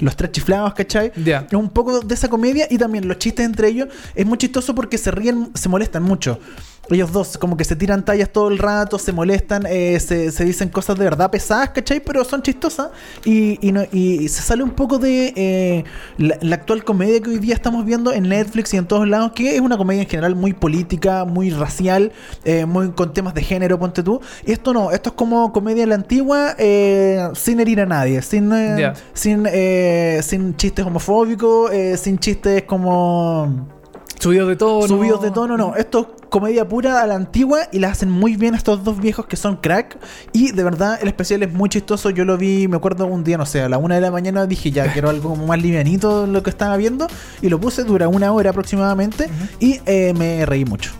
los 0.00 0.16
tres 0.16 0.32
chiflados, 0.32 0.74
¿cachai? 0.74 1.12
Es 1.16 1.52
un 1.54 1.70
poco 1.70 2.00
de 2.00 2.14
esa 2.14 2.28
comedia 2.28 2.66
y 2.70 2.78
también 2.78 3.06
los 3.08 3.18
chistes 3.18 3.44
entre 3.44 3.68
ellos 3.68 3.88
es 4.14 4.26
muy 4.26 4.38
chistoso 4.38 4.74
porque 4.74 4.98
se 4.98 5.10
ríen, 5.10 5.50
se 5.54 5.68
molestan 5.68 6.02
mucho. 6.02 6.38
Ellos 6.90 7.12
dos 7.12 7.36
como 7.38 7.56
que 7.56 7.64
se 7.64 7.76
tiran 7.76 8.04
tallas 8.04 8.30
todo 8.30 8.48
el 8.48 8.58
rato, 8.58 8.98
se 8.98 9.12
molestan, 9.12 9.64
eh, 9.68 9.98
se, 10.00 10.32
se 10.32 10.44
dicen 10.44 10.68
cosas 10.70 10.96
de 10.98 11.04
verdad 11.04 11.30
pesadas, 11.30 11.70
¿cachai? 11.70 12.00
Pero 12.00 12.24
son 12.24 12.42
chistosas 12.42 12.88
y, 13.24 13.58
y, 13.66 13.72
no- 13.72 13.84
y 13.92 14.28
se 14.28 14.42
sale 14.42 14.62
un 14.62 14.70
poco 14.70 14.98
de 14.98 15.32
eh, 15.36 15.84
la, 16.16 16.38
la 16.40 16.54
actual 16.56 16.84
comedia 16.84 17.20
que 17.20 17.30
hoy 17.30 17.38
día 17.38 17.54
estamos 17.54 17.84
viendo 17.84 18.12
en 18.12 18.28
Netflix 18.28 18.72
y 18.74 18.78
en 18.78 18.86
todos 18.86 19.06
lados, 19.06 19.32
que 19.34 19.54
es 19.54 19.60
una 19.60 19.76
comedia 19.76 20.02
en 20.02 20.08
general 20.08 20.34
muy 20.34 20.52
política, 20.54 21.24
muy 21.24 21.50
racial, 21.50 22.12
eh, 22.44 22.64
muy 22.64 22.90
con 22.92 23.12
temas 23.12 23.34
de 23.34 23.42
género, 23.42 23.78
ponte 23.78 24.02
tú. 24.02 24.20
Y 24.46 24.52
esto 24.52 24.72
no, 24.72 24.90
esto 24.90 25.10
es 25.10 25.14
como 25.14 25.52
comedia 25.52 25.84
a 25.84 25.86
la 25.88 25.94
antigua, 25.96 26.56
sin 27.34 27.60
herir 27.60 27.80
a 27.80 27.86
nadie, 27.86 28.22
sin, 28.22 28.50
eh, 28.52 28.76
Ya. 28.78 28.94
sin, 29.12 29.44
eh, 29.50 30.20
sin 30.22 30.56
chistes 30.56 30.84
homofóbicos, 30.86 31.70
sin 31.96 32.18
chistes 32.18 32.62
como 32.64 33.68
Subidos 34.20 34.48
de 34.48 34.56
tono. 34.56 34.88
subidos 34.88 35.22
de 35.22 35.30
tono, 35.30 35.56
no. 35.56 35.76
Esto 35.76 36.00
es 36.00 36.26
comedia 36.28 36.68
pura 36.68 37.02
a 37.02 37.06
la 37.06 37.14
antigua 37.14 37.60
y 37.72 37.78
la 37.78 37.88
hacen 37.88 38.10
muy 38.10 38.36
bien 38.36 38.54
estos 38.54 38.82
dos 38.84 38.98
viejos 38.98 39.26
que 39.26 39.36
son 39.36 39.56
crack. 39.56 39.98
Y 40.32 40.52
de 40.52 40.64
verdad, 40.64 40.98
el 41.00 41.08
especial 41.08 41.42
es 41.42 41.52
muy 41.52 41.68
chistoso. 41.68 42.10
Yo 42.10 42.24
lo 42.24 42.36
vi, 42.36 42.68
me 42.68 42.76
acuerdo 42.76 43.06
un 43.06 43.24
día, 43.24 43.38
no 43.38 43.46
sé, 43.46 43.62
a 43.62 43.68
la 43.68 43.78
una 43.78 43.94
de 43.94 44.00
la 44.00 44.10
mañana 44.10 44.46
dije 44.46 44.70
ya, 44.70 44.92
quiero 44.92 45.08
algo 45.08 45.30
como 45.30 45.46
más 45.46 45.62
livianito 45.62 46.26
lo 46.26 46.42
que 46.42 46.50
estaba 46.50 46.76
viendo. 46.76 47.06
Y 47.42 47.48
lo 47.48 47.60
puse, 47.60 47.84
dura 47.84 48.08
una 48.08 48.32
hora 48.32 48.50
aproximadamente. 48.50 49.28
Y 49.60 49.80
eh, 49.86 50.12
me 50.16 50.44
reí 50.46 50.64
mucho. 50.64 50.92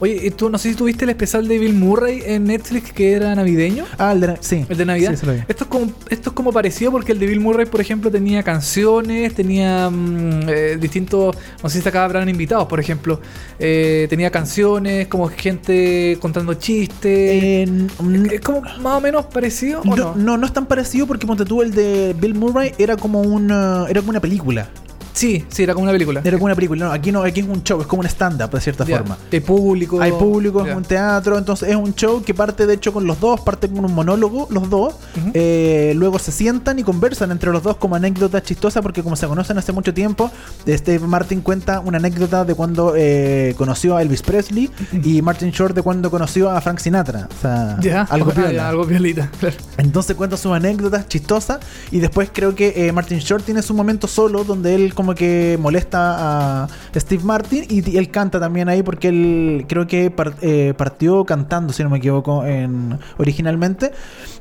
Oye, 0.00 0.20
¿y 0.26 0.30
tú 0.30 0.48
no 0.48 0.58
sé 0.58 0.70
si 0.70 0.76
tuviste 0.76 1.04
el 1.04 1.10
especial 1.10 1.48
de 1.48 1.58
Bill 1.58 1.74
Murray 1.74 2.22
en 2.24 2.44
Netflix 2.44 2.92
que 2.92 3.12
era 3.12 3.34
navideño. 3.34 3.84
Ah, 3.98 4.12
el 4.12 4.20
de, 4.20 4.36
sí. 4.40 4.64
El 4.68 4.76
de 4.76 4.86
Navidad. 4.86 5.16
Sí, 5.16 5.26
esto, 5.48 5.64
es 5.64 5.68
como, 5.68 5.92
esto 6.08 6.30
es 6.30 6.34
como 6.34 6.52
parecido 6.52 6.92
porque 6.92 7.10
el 7.12 7.18
de 7.18 7.26
Bill 7.26 7.40
Murray, 7.40 7.66
por 7.66 7.80
ejemplo, 7.80 8.08
tenía 8.10 8.44
canciones, 8.44 9.34
tenía 9.34 9.90
mm, 9.90 10.48
eh, 10.48 10.78
distintos. 10.80 11.36
No 11.62 11.68
sé 11.68 11.82
si 11.82 11.88
acá 11.88 12.04
habrán 12.04 12.28
invitados, 12.28 12.68
por 12.68 12.78
ejemplo. 12.78 13.20
Eh, 13.58 14.06
tenía 14.08 14.30
canciones, 14.30 15.08
como 15.08 15.28
gente 15.28 16.16
contando 16.20 16.54
chistes. 16.54 17.02
Eh, 17.04 17.62
n- 17.62 17.88
es 18.32 18.40
como 18.40 18.60
más 18.60 18.98
o 18.98 19.00
menos 19.00 19.26
parecido, 19.26 19.80
¿o 19.80 19.84
no, 19.84 19.96
no? 19.96 20.14
no, 20.14 20.38
no 20.38 20.46
es 20.46 20.52
tan 20.52 20.66
parecido 20.66 21.08
porque 21.08 21.26
ponte 21.26 21.44
tú 21.44 21.60
el 21.60 21.72
de 21.74 22.14
Bill 22.20 22.34
Murray 22.36 22.72
era 22.78 22.96
como 22.96 23.20
una, 23.22 23.86
era 23.88 24.00
como 24.00 24.10
una 24.10 24.20
película. 24.20 24.68
Sí, 25.18 25.44
sí, 25.48 25.64
era 25.64 25.74
como 25.74 25.82
una 25.82 25.92
película. 25.92 26.20
Era 26.22 26.36
como 26.36 26.44
una 26.44 26.54
película. 26.54 26.86
No, 26.86 26.92
aquí 26.92 27.10
no, 27.10 27.22
aquí 27.24 27.40
es 27.40 27.46
un 27.48 27.64
show, 27.64 27.80
es 27.80 27.88
como 27.88 28.02
un 28.02 28.06
stand-up 28.06 28.50
de 28.50 28.60
cierta 28.60 28.86
forma. 28.86 29.18
Hay 29.32 29.40
público. 29.40 30.00
Hay 30.00 30.12
público, 30.12 30.64
Ya. 30.64 30.70
es 30.70 30.76
un 30.76 30.84
teatro, 30.84 31.36
entonces 31.36 31.70
es 31.70 31.74
un 31.74 31.92
show 31.96 32.22
que 32.22 32.34
parte 32.34 32.66
de 32.66 32.74
hecho 32.74 32.92
con 32.92 33.04
los 33.04 33.18
dos, 33.18 33.40
parte 33.40 33.68
con 33.68 33.84
un 33.84 33.92
monólogo, 33.92 34.46
los 34.50 34.70
dos, 34.70 34.94
eh, 35.34 35.92
luego 35.96 36.20
se 36.20 36.30
sientan 36.30 36.78
y 36.78 36.84
conversan 36.84 37.32
entre 37.32 37.50
los 37.50 37.64
dos 37.64 37.76
como 37.78 37.96
anécdota 37.96 38.40
chistosa 38.42 38.80
porque 38.80 39.02
como 39.02 39.16
se 39.16 39.26
conocen 39.26 39.58
hace 39.58 39.72
mucho 39.72 39.92
tiempo, 39.92 40.30
Steve 40.68 41.04
Martin 41.04 41.40
cuenta 41.40 41.80
una 41.80 41.98
anécdota 41.98 42.44
de 42.44 42.54
cuando 42.54 42.92
eh, 42.96 43.54
conoció 43.58 43.96
a 43.96 44.02
Elvis 44.02 44.22
Presley 44.22 44.70
y 45.02 45.20
Martin 45.22 45.50
Short 45.50 45.74
de 45.74 45.82
cuando 45.82 46.12
conoció 46.12 46.48
a 46.48 46.60
Frank 46.60 46.78
Sinatra, 46.78 47.28
o 47.36 47.42
sea, 47.42 47.76
Ya, 47.80 48.02
algo 48.02 48.30
ah, 48.30 48.34
piola. 48.34 48.52
ya, 48.52 48.68
algo 48.68 48.86
piolita. 48.86 49.30
Claro. 49.40 49.56
Entonces 49.78 50.14
cuenta 50.14 50.36
sus 50.36 50.52
anécdotas 50.52 51.08
chistosas 51.08 51.58
y 51.90 51.98
después 51.98 52.30
creo 52.32 52.54
que 52.54 52.86
eh, 52.86 52.92
Martin 52.92 53.18
Short 53.18 53.44
tiene 53.44 53.62
su 53.62 53.74
momento 53.74 54.06
solo 54.06 54.44
donde 54.44 54.74
él 54.76 54.94
como 54.94 55.07
que 55.14 55.58
molesta 55.60 56.64
a 56.64 56.68
Steve 56.94 57.24
Martin 57.24 57.64
y, 57.68 57.96
él 57.96 58.10
canta 58.10 58.40
también 58.40 58.68
ahí 58.68 58.82
porque 58.82 59.08
él 59.08 59.64
creo 59.68 59.86
que 59.86 60.12
eh, 60.42 60.74
partió 60.76 61.24
cantando, 61.24 61.72
si 61.72 61.82
no 61.82 61.90
me 61.90 61.98
equivoco, 61.98 62.44
en, 62.44 62.98
originalmente. 63.18 63.92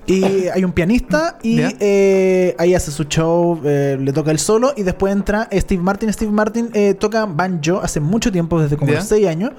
Y 0.07 0.47
hay 0.47 0.63
un 0.63 0.71
pianista 0.71 1.37
y 1.43 1.59
eh, 1.61 2.55
ahí 2.57 2.73
hace 2.73 2.91
su 2.91 3.03
show, 3.03 3.59
eh, 3.65 3.97
le 3.99 4.13
toca 4.13 4.31
el 4.31 4.39
solo 4.39 4.73
y 4.75 4.83
después 4.83 5.11
entra 5.13 5.49
Steve 5.51 5.81
Martin. 5.83 6.11
Steve 6.13 6.31
Martin 6.31 6.69
eh, 6.73 6.93
toca 6.93 7.25
banjo 7.25 7.81
hace 7.83 7.99
mucho 7.99 8.31
tiempo, 8.31 8.61
desde 8.61 8.77
como 8.77 8.91
los 8.93 9.03
6 9.05 9.27
años 9.27 9.51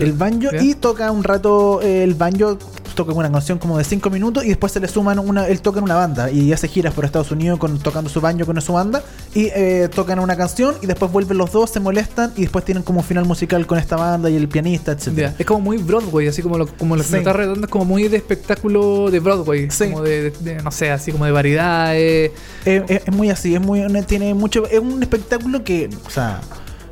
el 0.00 0.12
banjo 0.12 0.50
Ya. 0.52 0.62
y 0.62 0.74
toca 0.74 1.10
un 1.10 1.22
rato 1.22 1.80
el 1.82 2.14
banjo 2.14 2.58
toca 2.94 3.12
una 3.14 3.30
canción 3.32 3.58
como 3.58 3.78
de 3.78 3.84
5 3.84 4.10
minutos 4.10 4.44
y 4.44 4.48
después 4.48 4.70
se 4.72 4.80
le 4.80 4.86
suman 4.88 5.18
una 5.18 5.46
él 5.48 5.62
toca 5.62 5.78
en 5.78 5.84
una 5.84 5.94
banda 5.94 6.30
y 6.30 6.52
hace 6.52 6.68
giras 6.68 6.92
por 6.92 7.04
Estados 7.04 7.30
Unidos 7.30 7.58
con, 7.58 7.78
tocando 7.78 8.10
su 8.10 8.20
banjo 8.20 8.44
con 8.44 8.60
su 8.60 8.72
banda 8.72 9.02
y 9.34 9.46
eh, 9.54 9.88
tocan 9.94 10.18
una 10.18 10.36
canción 10.36 10.74
y 10.82 10.86
después 10.86 11.10
vuelven 11.10 11.38
los 11.38 11.52
dos 11.52 11.70
se 11.70 11.80
molestan 11.80 12.32
y 12.36 12.42
después 12.42 12.64
tienen 12.64 12.82
como 12.82 12.98
un 13.00 13.04
final 13.04 13.24
musical 13.24 13.66
con 13.66 13.78
esta 13.78 13.96
banda 13.96 14.28
y 14.28 14.36
el 14.36 14.48
pianista 14.48 14.96
Ya, 14.96 15.34
Es 15.38 15.46
como 15.46 15.60
muy 15.60 15.78
Broadway, 15.78 16.26
así 16.28 16.42
como 16.42 16.58
lo, 16.58 16.66
como 16.66 16.96
lo 16.96 17.02
que 17.02 17.06
Sí. 17.08 17.12
me 17.12 17.18
está 17.18 17.32
redonda, 17.32 17.66
es 17.66 17.70
como 17.70 17.84
muy 17.84 18.08
de 18.08 18.16
espectáculo 18.16 19.10
de 19.10 19.20
Broadway. 19.20 19.51
Sí. 19.70 19.84
Como 19.90 20.02
de, 20.02 20.30
de- 20.30 20.54
de, 20.54 20.62
no 20.62 20.70
sé, 20.70 20.90
así 20.90 21.12
como 21.12 21.24
de 21.24 21.32
variedades. 21.32 22.30
Eh, 22.64 22.82
es, 22.88 23.02
es 23.06 23.12
muy 23.14 23.30
así 23.30 23.54
es 23.54 23.60
muy 23.60 23.82
tiene 24.04 24.34
mucho 24.34 24.66
es 24.66 24.78
un 24.80 25.02
espectáculo 25.02 25.62
que 25.64 25.88
o 26.06 26.10
sea 26.10 26.40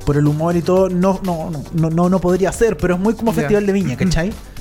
por 0.04 0.16
el 0.16 0.26
humor 0.26 0.56
y 0.56 0.62
todo 0.62 0.88
no 0.88 1.20
no 1.24 1.50
no 1.74 1.90
no, 1.90 2.08
no 2.08 2.20
podría 2.20 2.50
ser 2.52 2.76
pero 2.76 2.94
es 2.94 3.00
muy 3.00 3.14
como 3.14 3.32
festival 3.32 3.66
de 3.66 3.72
viña 3.72 3.96
¿cachai? 3.96 4.32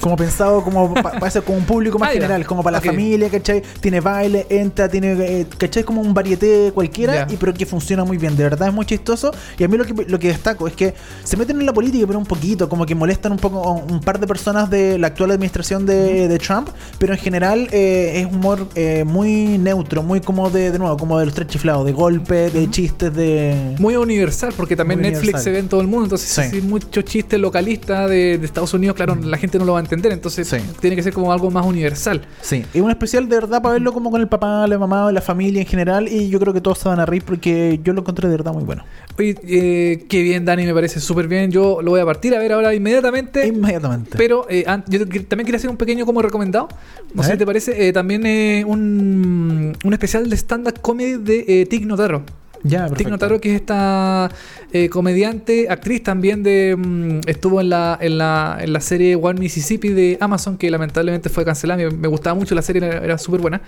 Como 0.00 0.16
pensado 0.16 0.62
como 0.62 0.92
pa- 0.94 1.12
para 1.12 1.30
ser 1.30 1.42
como 1.42 1.58
un 1.58 1.64
público 1.64 1.98
más 1.98 2.10
Ah, 2.10 2.12
general, 2.12 2.44
como 2.46 2.62
para 2.62 2.78
la 2.78 2.80
familia, 2.80 3.28
¿cachai? 3.28 3.62
Tiene 3.80 4.00
baile, 4.00 4.46
entra, 4.48 4.88
tiene, 4.88 5.12
eh, 5.18 5.46
¿cachai? 5.58 5.84
Como 5.84 6.00
un 6.00 6.14
varieté 6.14 6.72
cualquiera, 6.74 7.26
y 7.30 7.36
pero 7.36 7.52
que 7.54 7.66
funciona 7.66 8.04
muy 8.04 8.16
bien, 8.16 8.36
de 8.36 8.44
verdad 8.44 8.68
es 8.68 8.74
muy 8.74 8.86
chistoso. 8.86 9.30
Y 9.58 9.64
a 9.64 9.68
mí 9.68 9.76
lo 9.76 9.84
que, 9.84 9.92
lo 10.06 10.18
que 10.18 10.28
destaco 10.28 10.66
es 10.66 10.74
que 10.74 10.94
se 11.22 11.36
meten 11.36 11.60
en 11.60 11.66
la 11.66 11.72
política, 11.72 12.06
pero 12.06 12.18
un 12.18 12.26
poquito, 12.26 12.68
como 12.68 12.86
que 12.86 12.94
molestan 12.94 13.32
un 13.32 13.38
poco 13.38 13.72
un 13.72 14.00
par 14.00 14.18
de 14.18 14.26
personas 14.26 14.68
de 14.70 14.98
la 14.98 15.08
actual 15.08 15.30
administración 15.32 15.84
de, 15.86 16.28
de 16.28 16.38
Trump, 16.38 16.68
pero 16.98 17.12
en 17.12 17.18
general 17.18 17.68
eh, 17.70 18.20
es 18.20 18.26
humor 18.26 18.68
eh, 18.74 19.04
muy 19.06 19.58
neutro, 19.58 20.02
muy 20.02 20.20
como 20.20 20.50
de, 20.50 20.70
de 20.72 20.78
nuevo, 20.78 20.96
como 20.96 21.18
de 21.18 21.26
los 21.26 21.34
tres 21.34 21.48
chiflados, 21.48 21.84
de 21.86 21.92
golpes, 21.92 22.52
de 22.52 22.70
chistes, 22.70 23.14
de... 23.14 23.74
Muy 23.78 23.96
universal, 23.96 24.52
porque 24.56 24.76
también 24.76 25.00
Muy 25.00 25.10
Netflix 25.10 25.24
universal. 25.28 25.44
se 25.44 25.50
ve 25.50 25.58
en 25.58 25.68
todo 25.68 25.80
el 25.80 25.86
mundo. 25.86 26.04
Entonces, 26.06 26.48
Sí. 26.50 26.60
muchos 26.62 27.04
chistes 27.04 27.38
localistas 27.38 28.08
de, 28.08 28.38
de 28.38 28.46
Estados 28.46 28.72
Unidos, 28.74 28.96
claro, 28.96 29.14
la 29.16 29.36
gente 29.36 29.57
no 29.58 29.64
lo 29.64 29.72
va 29.72 29.78
a 29.78 29.82
entender. 29.82 30.12
Entonces 30.12 30.48
Sí. 30.48 30.56
tiene 30.80 30.96
que 30.96 31.02
ser 31.02 31.12
como 31.12 31.32
algo 31.32 31.50
más 31.50 31.66
universal. 31.66 32.22
Sí, 32.40 32.64
es 32.72 32.80
un 32.80 32.90
especial 32.90 33.28
de 33.28 33.36
verdad 33.36 33.60
para 33.62 33.74
verlo 33.74 33.92
como 33.92 34.10
con 34.10 34.20
el 34.20 34.28
papá, 34.28 34.66
la 34.66 34.78
mamá, 34.78 35.10
la 35.12 35.20
familia 35.20 35.60
en 35.60 35.66
general. 35.66 36.08
Y 36.08 36.28
yo 36.28 36.38
creo 36.40 36.52
que 36.52 36.60
todos 36.60 36.78
se 36.78 36.88
van 36.88 37.00
a 37.00 37.06
reír 37.06 37.22
porque 37.24 37.80
yo 37.82 37.92
lo 37.92 38.00
encontré 38.00 38.28
de 38.28 38.36
verdad 38.36 38.52
muy 38.52 38.64
bueno. 38.64 38.84
Oye, 39.18 39.36
eh, 39.46 40.06
qué 40.08 40.22
bien, 40.22 40.44
Dani, 40.44 40.64
me 40.66 40.74
parece 40.74 41.00
súper 41.00 41.28
bien. 41.28 41.50
Yo 41.50 41.82
lo 41.82 41.90
voy 41.90 42.00
a 42.00 42.04
partir 42.04 42.34
a 42.34 42.38
ver 42.38 42.52
ahora 42.52 42.74
inmediatamente. 42.74 43.46
Inmediatamente. 43.46 44.10
Pero 44.16 44.46
eh, 44.48 44.64
yo 44.88 45.06
también 45.06 45.44
quería 45.46 45.56
hacer 45.56 45.70
un 45.70 45.76
pequeño 45.76 46.06
como 46.06 46.22
recomendado. 46.22 46.68
No 47.14 47.22
sé 47.22 47.32
si 47.32 47.38
te 47.38 47.46
parece. 47.46 47.88
eh, 47.88 47.92
también 47.92 48.24
eh, 48.26 48.64
un, 48.66 49.76
un 49.84 49.92
especial 49.92 50.28
de 50.30 50.36
stand-up 50.36 50.80
comedy 50.80 51.16
de 51.16 51.66
Tig 51.68 51.86
Notaro. 51.86 52.22
Ya, 52.62 52.80
Tig 52.82 52.88
perfecto. 52.90 53.10
Notaro, 53.10 53.40
que 53.40 53.50
es 53.54 53.60
esta 53.60 54.30
eh, 54.72 54.88
comediante, 54.88 55.68
actriz 55.68 56.02
también 56.02 56.42
de. 56.42 56.74
mm, 56.76 57.20
estuvo 57.26 57.60
en 57.60 57.70
la, 57.70 57.98
en, 58.00 58.18
la, 58.18 58.58
en 58.60 58.72
la 58.72 58.80
serie 58.80 59.16
One 59.16 59.38
Mississippi 59.40 59.88
de 59.90 60.16
Amazon, 60.20 60.56
que 60.58 60.70
lamentablemente 60.70 61.28
fue 61.28 61.44
cancelada. 61.44 61.78
Me, 61.84 61.90
me 61.90 62.08
gustaba 62.08 62.34
mucho 62.34 62.54
la 62.54 62.62
serie, 62.62 62.84
era, 62.86 62.98
era 63.04 63.18
súper 63.18 63.40
buena. 63.40 63.60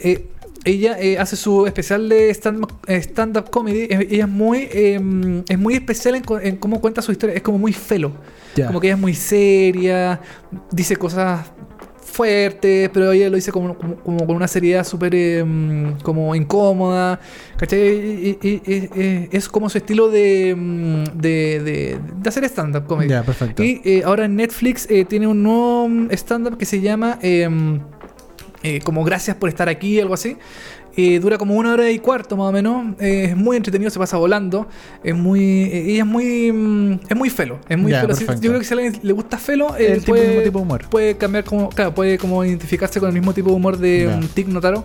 Eh, 0.00 0.26
ella 0.64 1.00
eh, 1.00 1.18
hace 1.18 1.36
su 1.36 1.66
especial 1.66 2.08
de 2.10 2.30
stand- 2.34 2.68
stand-up 2.86 3.48
comedy. 3.50 3.86
Ella 3.90 4.24
es 4.24 4.28
muy, 4.30 4.68
eh, 4.70 5.42
es 5.48 5.58
muy 5.58 5.74
especial 5.74 6.16
en, 6.16 6.24
en 6.42 6.56
cómo 6.56 6.80
cuenta 6.82 7.00
su 7.00 7.12
historia. 7.12 7.34
Es 7.34 7.42
como 7.42 7.58
muy 7.58 7.72
felo. 7.72 8.12
Como 8.66 8.78
que 8.80 8.88
ella 8.88 8.94
es 8.96 9.00
muy 9.00 9.14
seria, 9.14 10.20
dice 10.70 10.96
cosas 10.96 11.46
fuertes, 12.10 12.90
pero 12.92 13.12
ella 13.12 13.30
lo 13.30 13.36
dice 13.36 13.52
como, 13.52 13.76
como, 13.78 13.96
como 13.96 14.26
con 14.26 14.36
una 14.36 14.48
seriedad 14.48 14.84
súper 14.84 15.14
eh, 15.14 15.44
mm, 15.44 16.00
como 16.02 16.34
incómoda. 16.34 17.20
¿Cachai? 17.56 17.80
Y- 17.80 18.38
y- 18.42 18.48
y- 18.48 18.74
y- 18.74 19.00
y- 19.02 19.28
es 19.32 19.48
como 19.48 19.68
su 19.70 19.78
estilo 19.78 20.08
de, 20.10 20.54
mm, 20.56 21.04
de, 21.18 21.60
de, 21.62 21.98
de 22.22 22.28
hacer 22.28 22.44
stand-up 22.44 22.86
comedy. 22.86 23.08
Ya, 23.10 23.22
perfecto. 23.22 23.62
Y 23.62 23.80
eh, 23.84 24.02
ahora 24.04 24.24
en 24.26 24.36
Netflix 24.36 24.86
eh, 24.90 25.04
tiene 25.04 25.26
un 25.26 25.42
nuevo 25.42 25.88
mm, 25.88 26.08
stand-up 26.12 26.56
que 26.58 26.66
se 26.66 26.80
llama 26.80 27.18
em, 27.22 27.80
eh, 28.62 28.80
como 28.84 29.04
Gracias 29.04 29.36
por 29.36 29.48
estar 29.48 29.68
aquí, 29.68 29.98
algo 30.00 30.14
así. 30.14 30.36
Eh, 30.96 31.20
dura 31.20 31.38
como 31.38 31.54
una 31.54 31.72
hora 31.72 31.90
y 31.90 31.98
cuarto 32.00 32.36
más 32.36 32.48
o 32.48 32.52
menos. 32.52 32.94
Eh, 33.00 33.26
es 33.30 33.36
muy 33.36 33.56
entretenido, 33.56 33.90
se 33.90 33.98
pasa 33.98 34.16
volando. 34.16 34.66
Es 35.04 35.14
muy. 35.14 35.40
eh, 35.64 35.90
ella 35.92 36.00
es 36.00 36.06
muy. 36.06 36.50
mm, 36.52 37.00
es 37.08 37.16
muy 37.16 37.30
felo. 37.30 37.58
Es 37.68 37.78
muy 37.78 37.92
Ya, 37.92 38.00
felo. 38.00 38.08
Perfecto. 38.14 38.34
yo 38.42 38.50
creo 38.50 38.58
que 38.58 38.64
si 38.66 38.74
a 38.74 38.76
alguien 38.76 38.98
le 39.02 39.12
gusta 39.12 39.38
felo, 39.38 39.76
El 39.76 40.00
tipo- 40.00 40.12
puede, 40.12 40.26
mismo 40.28 40.42
tipo 40.42 40.58
de 40.58 40.62
humor. 40.64 40.84
puede 40.90 41.16
cambiar 41.16 41.44
como. 41.44 41.68
Claro, 41.70 41.94
puede 41.94 42.18
como 42.18 42.44
identificarse 42.44 42.98
con 43.00 43.08
el 43.08 43.14
mismo 43.14 43.32
tipo 43.32 43.50
de 43.50 43.54
humor 43.56 43.78
de 43.78 44.04
Ya. 44.08 44.16
um, 44.16 44.26
Tig 44.26 44.48
Notaro. 44.48 44.84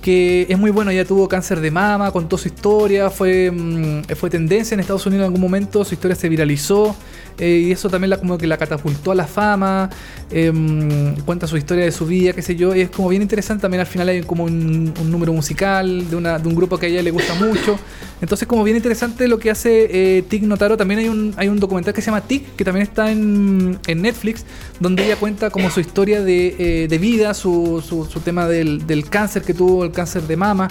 Que 0.00 0.46
es 0.48 0.58
muy 0.58 0.72
bueno, 0.72 0.90
ella 0.90 1.04
tuvo 1.04 1.28
cáncer 1.28 1.60
de 1.60 1.70
mama, 1.70 2.10
contó 2.10 2.36
su 2.36 2.48
historia, 2.48 3.08
fue, 3.08 3.52
mm, 3.52 4.02
fue 4.16 4.30
tendencia 4.30 4.74
en 4.74 4.80
Estados 4.80 5.06
Unidos 5.06 5.20
en 5.22 5.26
algún 5.26 5.40
momento, 5.40 5.84
su 5.84 5.94
historia 5.94 6.16
se 6.16 6.28
viralizó 6.28 6.96
eh, 7.38 7.64
y 7.66 7.72
eso 7.72 7.88
también 7.88 8.10
la, 8.10 8.16
como 8.18 8.38
que 8.38 8.46
la 8.46 8.56
catapultó 8.56 9.12
a 9.12 9.14
la 9.14 9.26
fama, 9.26 9.90
mm, 10.30 11.20
cuenta 11.24 11.46
su 11.46 11.56
historia 11.56 11.84
de 11.84 11.92
su 11.92 12.06
vida, 12.06 12.32
qué 12.32 12.42
sé 12.42 12.56
yo, 12.56 12.74
y 12.74 12.80
es 12.80 12.90
como 12.90 13.08
bien 13.08 13.22
interesante, 13.22 13.62
también 13.62 13.80
al 13.80 13.86
final 13.86 14.08
hay 14.08 14.22
como 14.22 14.44
un, 14.44 14.92
un 15.00 15.10
número 15.10 15.32
musical 15.32 16.08
de, 16.08 16.16
una, 16.16 16.38
de 16.38 16.48
un 16.48 16.54
grupo 16.54 16.78
que 16.78 16.86
a 16.86 16.88
ella 16.88 17.02
le 17.02 17.10
gusta 17.10 17.34
mucho, 17.34 17.78
entonces 18.20 18.46
como 18.46 18.62
bien 18.64 18.76
interesante 18.76 19.26
lo 19.28 19.38
que 19.38 19.50
hace 19.50 19.88
eh, 19.90 20.22
Tig 20.22 20.44
Notaro, 20.44 20.76
también 20.76 21.00
hay 21.00 21.08
un, 21.08 21.34
hay 21.36 21.48
un 21.48 21.58
documental 21.58 21.92
que 21.92 22.00
se 22.00 22.06
llama 22.06 22.20
Tig, 22.20 22.44
que 22.56 22.64
también 22.64 22.86
está 22.86 23.10
en, 23.10 23.78
en 23.86 24.02
Netflix, 24.02 24.44
donde 24.78 25.04
ella 25.04 25.16
cuenta 25.16 25.50
como 25.50 25.70
su 25.70 25.80
historia 25.80 26.22
de, 26.22 26.54
eh, 26.58 26.88
de 26.88 26.98
vida, 26.98 27.34
su, 27.34 27.82
su, 27.86 28.04
su 28.04 28.20
tema 28.20 28.46
del, 28.46 28.86
del 28.86 29.08
cáncer 29.08 29.42
que 29.42 29.54
tuvo, 29.54 29.84
el 29.84 29.92
cáncer 29.92 30.22
de 30.22 30.36
mama. 30.36 30.68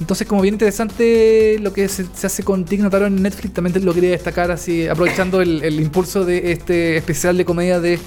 Entonces, 0.00 0.26
como 0.26 0.40
bien 0.42 0.54
interesante 0.54 1.58
lo 1.60 1.72
que 1.72 1.86
se, 1.88 2.06
se 2.14 2.26
hace 2.26 2.42
con 2.42 2.64
Tig 2.64 2.80
Notaro 2.80 3.06
en 3.06 3.22
Netflix, 3.22 3.52
también 3.54 3.84
lo 3.84 3.92
quería 3.94 4.10
destacar 4.10 4.50
así, 4.50 4.88
aprovechando 4.88 5.40
el, 5.42 5.62
el 5.62 5.78
impulso 5.78 6.24
de 6.24 6.52
este 6.52 6.96
especial 6.96 7.36
de 7.36 7.44
comedia 7.44 7.80
de 7.80 7.98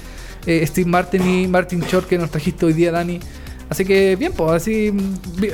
eh, 0.48 0.66
Steve 0.68 0.90
Martin 0.90 1.28
y 1.28 1.48
Martin 1.48 1.82
Short 1.82 2.08
que 2.08 2.18
nos 2.18 2.32
trajiste 2.32 2.66
hoy 2.66 2.74
día, 2.74 2.92
Dani. 2.92 3.20
Así 3.70 3.86
que 3.86 4.16
bien, 4.16 4.34
pues 4.34 4.52
así, 4.52 4.92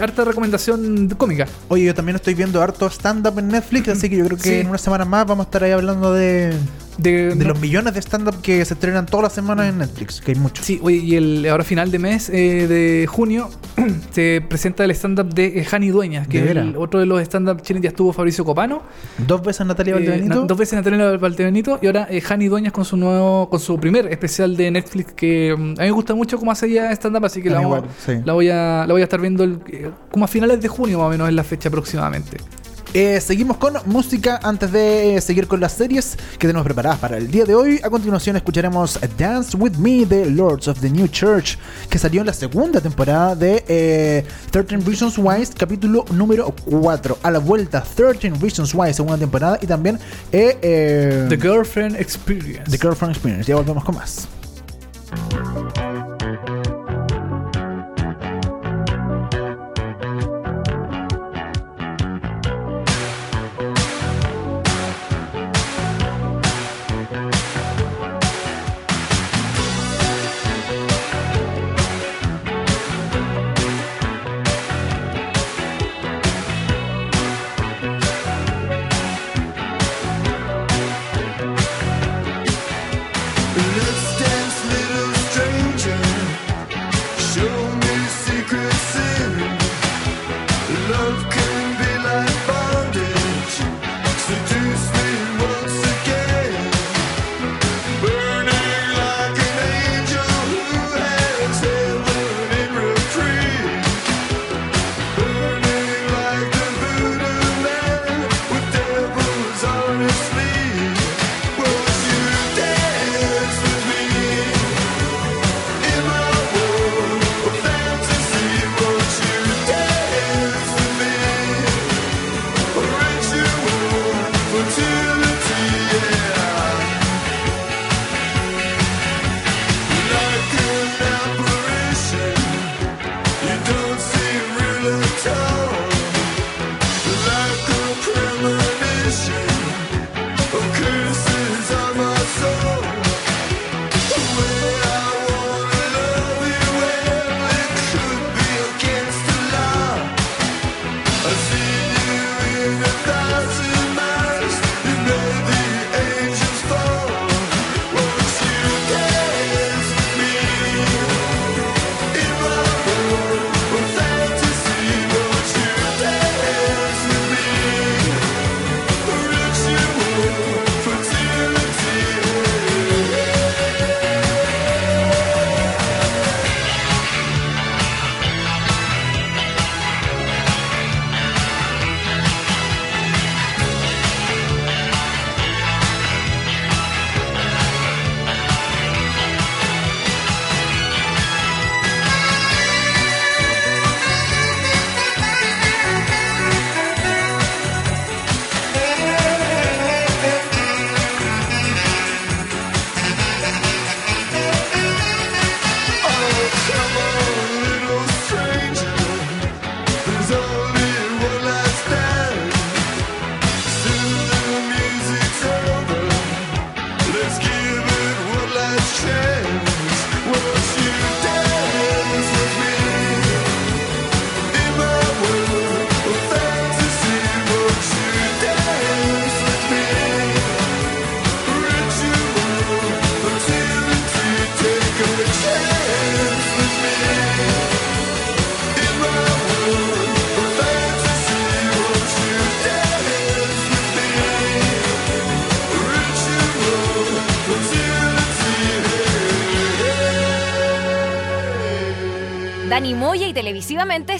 harta 0.02 0.26
recomendación 0.26 1.10
cómica. 1.18 1.46
Oye, 1.68 1.86
yo 1.86 1.94
también 1.94 2.16
estoy 2.16 2.34
viendo 2.34 2.62
harto 2.62 2.88
stand-up 2.90 3.38
en 3.40 3.50
Netflix, 3.50 3.88
así 3.90 4.10
que 4.10 4.18
yo 4.18 4.26
creo 4.26 4.38
que 4.38 4.44
Sí. 4.50 4.56
en 4.56 4.68
unas 4.68 4.82
semanas 4.82 5.08
más 5.08 5.26
vamos 5.28 5.46
a 5.46 5.48
estar 5.48 5.64
ahí 5.64 5.72
hablando 5.72 6.14
de, 6.14 6.52
De, 7.02 7.30
de 7.30 7.36
no- 7.36 7.50
los 7.54 7.60
millones 7.62 7.94
de 7.94 8.02
stand-up 8.02 8.42
que 8.42 8.64
se 8.66 8.74
estrenan 8.74 9.06
todas 9.06 9.24
las 9.24 9.34
semanas 9.34 9.70
en 9.70 9.78
Netflix, 9.78 10.20
que 10.20 10.32
hay 10.34 10.38
muchos. 10.38 10.66
Sí, 10.66 10.80
oye, 10.84 10.98
y 10.98 11.16
el 11.16 11.48
ahora 11.50 11.64
final 11.64 11.92
de 11.92 12.00
mes 12.00 12.30
eh, 12.30 12.68
de 12.68 13.08
junio 13.08 13.50
se 14.12 14.44
presenta 14.48 14.84
el 14.84 14.92
stand-up 14.92 15.34
de 15.34 15.60
eh, 15.60 15.64
Jani 15.66 15.90
Dueñas, 15.90 16.28
que 16.28 16.42
¿De 16.42 16.52
es 16.52 16.58
el- 16.58 16.76
otro 16.76 17.00
de 17.00 17.06
los 17.06 17.22
stand-up 17.22 17.62
chilenos 17.62 17.84
ya 17.84 17.90
estuvo 17.90 18.12
Fabricio 18.12 18.44
Copano. 18.44 18.82
Dos 19.18 19.42
veces 19.42 19.66
Natalia 19.66 19.94
Eh, 19.94 19.96
Valdebenito. 19.96 20.36
na- 20.42 20.46
dos 20.46 20.58
veces 20.58 20.74
Natalia 20.74 21.18
Valdebenito 21.18 21.80
y 21.82 21.86
ahora 21.88 22.08
eh, 22.10 22.20
Jani 22.22 22.48
Dueñas 22.48 22.74
con 22.74 22.84
su 22.84 22.98
nuevo, 22.98 23.50
con 23.50 23.60
su 23.60 23.80
primer 23.80 24.08
especial 24.08 24.58
de 24.58 24.70
Netflix 24.72 25.14
que 25.14 25.56
mm, 25.58 25.62
a 25.62 25.82
mí 25.84 25.88
me 25.88 25.92
gusta 25.92 26.14
mucho 26.16 26.38
cómo 26.38 26.52
hace 26.52 26.68
ella 26.68 26.92
stand-up, 26.92 27.24
así 27.26 27.42
que 27.42 27.50
la, 27.50 27.62
vamos- 27.62 27.78
igual, 27.78 27.92
sí. 28.06 28.14
la 28.26 28.34
voy 28.34 28.50
a 28.50 28.86
la 28.86 28.94
voy 28.94 29.02
a 29.02 29.06
estar 29.06 29.22
viendo 29.22 29.44
el- 29.46 29.60
eh, 29.72 29.90
como 30.12 30.26
a 30.26 30.28
finales 30.28 30.62
de 30.62 30.68
junio 30.68 30.98
más 31.00 31.08
o 31.08 31.10
menos 31.12 31.30
es 31.30 31.34
la 31.34 31.44
fecha 31.44 31.70
aproximadamente. 31.70 32.38
Eh, 32.94 33.22
seguimos 33.22 33.58
con 33.58 33.74
música 33.86 34.40
antes 34.42 34.72
de 34.72 35.16
eh, 35.16 35.22
seguir 35.22 35.48
con 35.48 35.60
las 35.60 35.74
series 35.74 36.18
que 36.40 36.48
tenemos 36.48 36.64
preparadas 36.64 36.98
para 36.98 37.18
el 37.18 37.30
día 37.30 37.46
de 37.46 37.54
hoy. 37.54 37.80
A 37.84 37.90
continuación 37.90 38.36
escucharemos 38.36 39.00
Dance 39.18 39.56
With 39.56 39.74
Me 39.74 40.06
de 40.06 40.30
Lords 40.30 40.68
of 40.68 40.80
the 40.80 40.90
New 40.90 41.08
Church, 41.08 41.58
que 41.90 42.00
salió 42.00 42.22
en 42.22 42.28
la 42.28 42.34
segunda 42.34 42.82
temporada 42.82 43.36
de 43.36 43.64
eh, 43.68 44.26
13 44.52 44.78
Reasons 44.78 45.18
Why, 45.20 45.46
capítulo 45.56 46.04
número 46.14 46.54
4. 46.66 47.20
A 47.22 47.32
la 47.32 47.40
vuelta, 47.40 47.84
13 47.84 48.32
Reasons 48.42 48.74
Why, 48.74 48.94
segunda 48.94 49.18
temporada, 49.18 49.60
y 49.62 49.68
también 49.68 50.00
eh, 50.32 50.58
eh, 50.62 51.26
The 51.30 51.38
Girlfriend 51.38 51.96
Experience. 51.96 52.72
The 52.72 52.78
Girlfriend 52.78 53.16
Experience. 53.16 53.48
Ya 53.48 53.56
volvemos 53.56 53.84
con 53.84 53.96
más. 53.96 54.28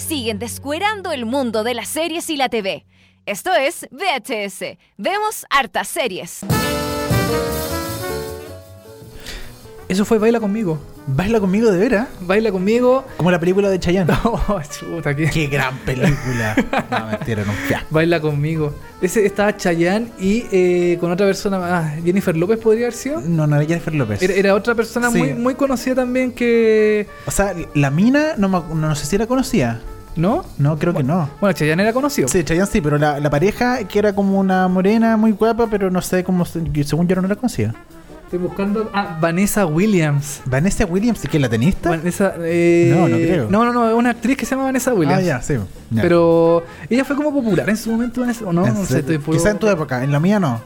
Siguen 0.00 0.40
descuerando 0.40 1.12
el 1.12 1.26
mundo 1.26 1.62
de 1.62 1.74
las 1.74 1.86
series 1.86 2.28
y 2.28 2.36
la 2.36 2.48
TV. 2.48 2.84
Esto 3.24 3.54
es 3.54 3.86
VHS. 3.92 4.76
Vemos 4.96 5.46
hartas 5.48 5.86
series. 5.86 6.40
Eso 9.90 10.04
fue 10.04 10.18
Baila 10.18 10.38
conmigo. 10.40 10.78
¿Baila 11.06 11.40
conmigo 11.40 11.70
de 11.72 11.78
veras? 11.78 12.08
Baila 12.20 12.52
conmigo. 12.52 13.04
Como 13.16 13.30
la 13.30 13.40
película 13.40 13.68
de 13.68 13.78
Chayanne. 13.80 14.12
Oh, 14.24 14.60
chuta, 14.70 15.14
qué- 15.16 15.28
Qué 15.30 15.46
gran 15.48 15.76
película. 15.78 16.54
No, 16.90 17.06
mentira, 17.06 17.42
no. 17.44 17.52
Ya. 17.68 17.84
Baila 17.90 18.20
conmigo. 18.20 18.72
Ese 19.02 19.26
estaba 19.26 19.56
Chayanne 19.56 20.08
y 20.20 20.44
eh, 20.52 20.96
con 21.00 21.10
otra 21.10 21.26
persona 21.26 21.58
más. 21.58 21.94
Jennifer 22.04 22.36
López 22.36 22.58
podría 22.58 22.84
haber 22.86 22.94
sido. 22.94 23.20
No, 23.20 23.46
no 23.46 23.56
era 23.56 23.64
Jennifer 23.66 23.94
López. 23.94 24.22
Era, 24.22 24.34
era 24.34 24.54
otra 24.54 24.74
persona 24.74 25.10
Sí. 25.10 25.18
muy, 25.18 25.34
muy 25.34 25.54
conocida 25.54 25.96
también 25.96 26.32
que. 26.32 27.08
O 27.26 27.30
sea, 27.30 27.52
la 27.74 27.90
mina, 27.90 28.34
no, 28.38 28.48
ac- 28.48 28.72
no 28.74 28.94
sé 28.94 29.06
si 29.06 29.16
era 29.16 29.26
conocida. 29.26 29.80
¿No? 30.16 30.44
No, 30.58 30.76
creo 30.76 30.92
que 30.92 31.04
no. 31.04 31.30
Bueno, 31.40 31.52
Chayanne 31.52 31.82
era 31.84 31.92
conocido. 31.92 32.26
Sí, 32.28 32.42
Chayanne 32.44 32.66
sí, 32.70 32.80
pero 32.80 32.98
la, 32.98 33.20
la 33.20 33.30
pareja, 33.30 33.84
que 33.84 33.98
era 33.98 34.12
como 34.12 34.38
una 34.40 34.66
morena 34.66 35.16
muy 35.16 35.30
guapa, 35.32 35.68
pero 35.70 35.88
no 35.90 36.02
sé 36.02 36.24
cómo, 36.24 36.44
según 36.44 37.06
yo 37.06 37.14
no 37.16 37.28
la 37.28 37.36
conocía. 37.36 37.74
Estoy 38.30 38.46
buscando. 38.46 38.88
Ah, 38.94 39.18
Vanessa 39.20 39.66
Williams. 39.66 40.42
Vanessa 40.44 40.84
Williams, 40.84 41.20
¿que 41.22 41.36
es 41.36 41.40
la 41.40 41.48
tenista? 41.48 41.90
Vanessa. 41.90 42.34
eh, 42.38 42.94
No, 42.96 43.08
no 43.08 43.16
creo. 43.16 43.50
No, 43.50 43.64
no, 43.64 43.72
no, 43.72 43.88
es 43.88 43.94
una 43.96 44.10
actriz 44.10 44.36
que 44.36 44.46
se 44.46 44.52
llama 44.52 44.66
Vanessa 44.66 44.94
Williams. 44.94 45.18
Ah, 45.18 45.22
ya, 45.22 45.42
sí. 45.42 45.54
ya. 45.90 46.00
Pero 46.02 46.62
ella 46.88 47.04
fue 47.04 47.16
como 47.16 47.34
popular 47.34 47.68
en 47.68 47.76
su 47.76 47.90
momento, 47.90 48.20
Vanessa, 48.20 48.44
¿o 48.44 48.52
no? 48.52 48.64
No 48.64 48.84
sé, 48.84 49.00
estoy 49.00 49.18
Quizá 49.18 49.50
en 49.50 49.58
tu 49.58 49.66
época, 49.68 50.04
en 50.04 50.12
la 50.12 50.20
mía 50.20 50.38
no. 50.38 50.62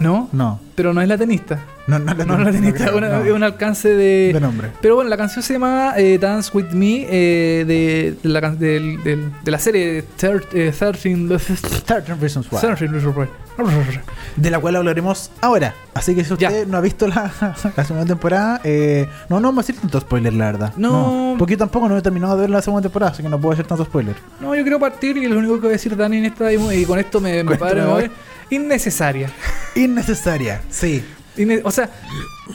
¿No? 0.00 0.28
No. 0.32 0.58
Pero 0.74 0.92
no 0.94 1.00
es 1.02 1.08
la 1.08 1.16
tenista. 1.18 1.60
No, 1.86 1.98
no, 1.98 2.14
la 2.14 2.24
No, 2.24 2.36
no 2.38 2.38
es 2.40 2.46
la 2.46 2.52
tenista, 2.60 2.84
creo, 2.86 2.96
una- 2.98 3.08
no. 3.08 3.24
es 3.24 3.32
un 3.32 3.42
alcance 3.42 3.88
de. 3.90 4.30
De 4.32 4.40
nombre. 4.40 4.68
Pero 4.80 4.94
bueno, 4.96 5.10
la 5.10 5.16
canción 5.16 5.42
se 5.42 5.52
llama 5.54 5.92
eh, 5.96 6.18
Dance 6.18 6.50
With 6.54 6.70
Me 6.72 7.06
eh, 7.10 7.64
de, 7.66 8.14
de 8.22 8.28
la, 8.28 8.50
del- 8.50 9.02
de 9.04 9.50
la 9.50 9.58
serie 9.58 10.04
Thir- 10.18 10.46
eh, 10.52 10.72
13 10.76 11.16
13 11.84 12.14
Reasons 12.14 12.48
Why. 12.50 12.60
13 12.60 12.86
Reasons 12.86 13.16
Why. 13.16 13.26
De 14.36 14.50
la 14.50 14.58
cual 14.58 14.76
hablaremos 14.76 15.30
ahora. 15.42 15.74
Así 15.92 16.14
que 16.14 16.24
si 16.24 16.34
Ya. 16.38 16.48
usted 16.48 16.66
no 16.66 16.78
ha 16.78 16.80
visto 16.80 17.06
la, 17.06 17.30
la 17.76 17.84
segunda 17.84 18.06
temporada, 18.06 18.60
eh, 18.64 19.06
no, 19.28 19.38
no 19.40 19.48
vamos 19.48 19.64
a 19.64 19.66
decir 19.66 19.80
tanto 19.82 20.00
spoiler, 20.00 20.32
la 20.32 20.46
verdad. 20.46 20.72
No. 20.76 21.34
Porque 21.38 21.54
yo 21.54 21.58
tampoco 21.58 21.88
no 21.88 21.96
he 21.98 22.02
terminado 22.02 22.36
de 22.36 22.42
ver 22.42 22.50
la 22.50 22.62
segunda 22.62 22.82
temporada, 22.82 23.12
así 23.12 23.22
que 23.22 23.28
no 23.28 23.38
puedo 23.38 23.52
hacer 23.52 23.66
tanto 23.66 23.84
spoiler. 23.84 24.14
No, 24.40 24.54
yo 24.54 24.62
quiero 24.62 24.78
partir 24.78 25.16
y 25.18 25.26
lo 25.26 25.38
único 25.38 25.54
que 25.56 25.60
voy 25.62 25.68
a 25.70 25.72
decir 25.72 25.94
Dani 25.96 26.18
en 26.18 26.24
esta 26.26 26.50
y 26.52 26.84
con 26.86 26.98
esto 26.98 27.20
me, 27.20 27.44
me 27.44 27.56
paro, 27.56 27.98
Innecesaria. 28.50 29.30
Innecesaria, 29.74 30.60
sí. 30.70 31.04
Inne- 31.36 31.60
o 31.64 31.70
sea, 31.70 31.88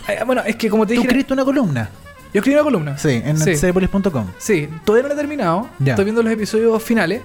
eh, 0.07 0.19
bueno, 0.25 0.41
es 0.45 0.55
que 0.57 0.69
como 0.69 0.85
te 0.85 0.93
Tú 0.93 0.99
dije, 1.01 1.07
escribiste 1.07 1.33
una 1.33 1.45
columna. 1.45 1.89
yo 2.33 2.39
escribí 2.39 2.55
una 2.55 2.63
columna. 2.63 2.97
Sí, 2.97 3.21
en 3.23 3.37
Sí. 3.37 3.55
Sí, 4.37 4.67
todavía 4.83 5.07
no 5.07 5.13
he 5.13 5.17
terminado. 5.17 5.69
Ya. 5.79 5.93
Estoy 5.93 6.05
viendo 6.05 6.21
los 6.21 6.31
episodios 6.33 6.83
finales. 6.83 7.21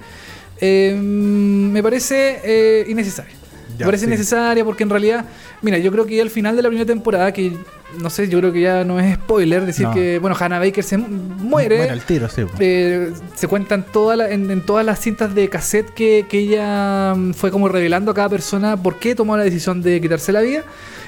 Eh, 0.59 0.95
me 0.95 1.81
parece 1.83 2.39
eh, 2.43 2.85
innecesaria. 2.87 3.33
Ya, 3.77 3.85
parece 3.85 4.05
sí. 4.05 4.07
innecesaria 4.09 4.63
porque 4.65 4.83
en 4.83 4.89
realidad, 4.89 5.25
mira, 5.61 5.77
yo 5.77 5.91
creo 5.91 6.05
que 6.05 6.15
ya 6.17 6.23
al 6.23 6.29
final 6.29 6.55
de 6.55 6.61
la 6.61 6.69
primera 6.69 6.85
temporada, 6.85 7.31
que 7.31 7.53
no 7.99 8.09
sé, 8.09 8.29
yo 8.29 8.39
creo 8.39 8.53
que 8.53 8.61
ya 8.61 8.83
no 8.85 8.99
es 8.99 9.15
spoiler 9.15 9.65
decir 9.65 9.85
No. 9.87 9.93
que, 9.93 10.17
bueno, 10.19 10.35
Hannah 10.39 10.59
Baker 10.59 10.83
se 10.83 10.97
mu- 10.97 11.07
muere. 11.09 11.77
Bueno, 11.77 11.93
el 11.93 12.01
tiro, 12.01 12.29
sí. 12.29 12.43
Eh, 12.59 13.11
se 13.35 13.47
cuentan 13.47 13.85
toda 13.91 14.15
la- 14.15 14.29
en, 14.29 14.49
en 14.49 14.61
todas 14.61 14.85
las 14.85 14.99
cintas 14.99 15.35
de 15.35 15.49
cassette 15.49 15.89
que, 15.93 16.25
que 16.29 16.39
ella 16.39 17.13
mm, 17.15 17.33
fue 17.33 17.51
como 17.51 17.67
revelando 17.67 18.11
a 18.11 18.13
cada 18.13 18.29
persona 18.29 18.77
por 18.81 18.97
qué 18.99 19.13
tomó 19.15 19.35
la 19.35 19.43
decisión 19.43 19.81
de 19.81 19.99
quitarse 19.99 20.31
la 20.31 20.39
vida. 20.41 20.63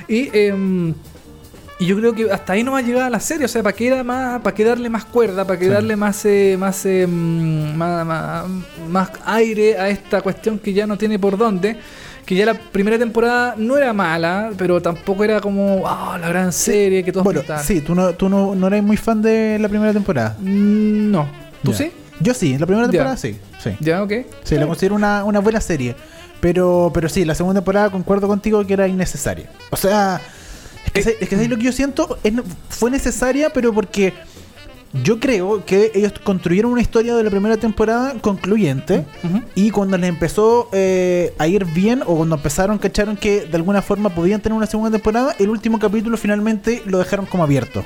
Y, 0.10 0.30
em, 0.38 0.93
y 1.80 1.86
yo 1.86 1.97
creo 1.97 2.13
que 2.13 2.30
hasta 2.32 2.54
ahí 2.54 2.63
no 2.63 2.73
va 2.73 2.80
a 2.80 2.82
llegar 2.82 3.10
la 3.10 3.19
serie. 3.21 3.45
O 3.45 3.47
sea, 3.47 3.63
¿para 3.63 3.76
qué, 3.76 3.88
era 3.88 4.04
más, 4.04 4.41
para 4.41 4.54
qué 4.54 4.63
darle 4.65 4.89
más 4.89 5.06
cuerda? 5.06 5.45
¿Para 5.47 5.58
qué 5.58 5.65
Sí. 5.65 5.71
darle 5.71 5.95
más, 5.95 6.26
eh, 6.26 6.58
más, 6.60 6.86
em, 6.86 7.73
más, 7.78 8.06
más, 8.06 8.45
más 8.89 9.10
aire 9.26 9.78
a 9.78 9.88
esta 9.89 10.21
cuestión 10.21 10.60
que 10.60 10.73
ya 10.73 10.86
no 10.86 10.97
tiene 10.97 11.17
por 11.17 11.38
dónde? 11.38 11.78
Que 12.25 12.36
ya 12.36 12.45
la 12.45 12.53
primera 12.53 12.97
temporada 12.97 13.55
no 13.57 13.77
era 13.77 13.91
mala, 13.93 14.51
pero 14.57 14.81
tampoco 14.81 15.23
era 15.23 15.41
como 15.41 15.83
ah, 15.86 16.17
la 16.19 16.29
gran 16.29 16.53
serie 16.53 17.03
que 17.03 17.12
todos 17.12 17.23
Bueno, 17.25 17.41
sí, 17.63 17.81
tú 17.81 17.93
no, 17.95 18.13
tú 18.13 18.29
no, 18.29 18.55
no 18.55 18.67
eres 18.67 18.81
muy 18.83 18.95
fan 18.97 19.21
de 19.21 19.57
la 19.59 19.67
primera 19.69 19.91
temporada. 19.91 20.36
Mm, 20.39 21.12
No. 21.12 21.27
¿Tú 21.63 21.73
sí? 21.73 21.91
Yo 22.19 22.33
sí, 22.33 22.57
la 22.57 22.65
primera 22.65 22.88
temporada 22.88 23.17
sí. 23.17 23.38
Sí, 23.62 23.71
Ya, 23.79 24.03
ok. 24.03 24.12
sí 24.43 24.55
la 24.55 24.67
considero 24.67 24.95
una, 24.95 25.23
una 25.23 25.39
buena 25.39 25.59
serie. 25.62 25.95
Pero, 26.41 26.91
pero 26.93 27.07
sí, 27.07 27.23
la 27.23 27.36
segunda 27.36 27.62
temporada 27.62 27.89
concuerdo 27.89 28.27
contigo 28.27 28.65
que 28.67 28.73
era 28.73 28.88
innecesaria. 28.88 29.49
O 29.71 29.77
sea, 29.77 30.19
es 30.93 31.05
que, 31.05 31.12
Eh, 31.12 31.17
es 31.21 31.29
que 31.29 31.36
¿sabes 31.36 31.49
lo 31.49 31.57
que 31.57 31.63
yo 31.63 31.71
siento? 31.71 32.17
Es- 32.23 32.33
fue 32.69 32.91
necesaria, 32.91 33.49
pero 33.51 33.73
porque 33.73 34.13
yo 35.01 35.19
creo 35.19 35.65
que 35.65 35.91
ellos 35.95 36.13
construyeron 36.23 36.71
una 36.71 36.82
historia 36.82 37.15
de 37.15 37.23
la 37.23 37.29
primera 37.29 37.58
temporada 37.58 38.13
concluyente. 38.21 39.06
Y 39.56 39.71
cuando 39.71 39.97
les 39.97 40.10
empezó 40.10 40.69
eh, 40.71 41.34
a 41.39 41.47
ir 41.47 41.65
bien, 41.65 42.03
o 42.06 42.15
cuando 42.17 42.36
empezaron, 42.36 42.77
cacharon 42.77 43.17
que 43.17 43.45
de 43.45 43.56
alguna 43.56 43.82
forma 43.82 44.10
podían 44.10 44.41
tener 44.41 44.56
una 44.56 44.67
segunda 44.67 44.91
temporada, 44.91 45.36
el 45.39 45.49
último 45.49 45.79
capítulo 45.79 46.17
finalmente 46.17 46.84
lo 46.86 46.99
dejaron 46.99 47.25
como 47.25 47.43
abierto. 47.43 47.84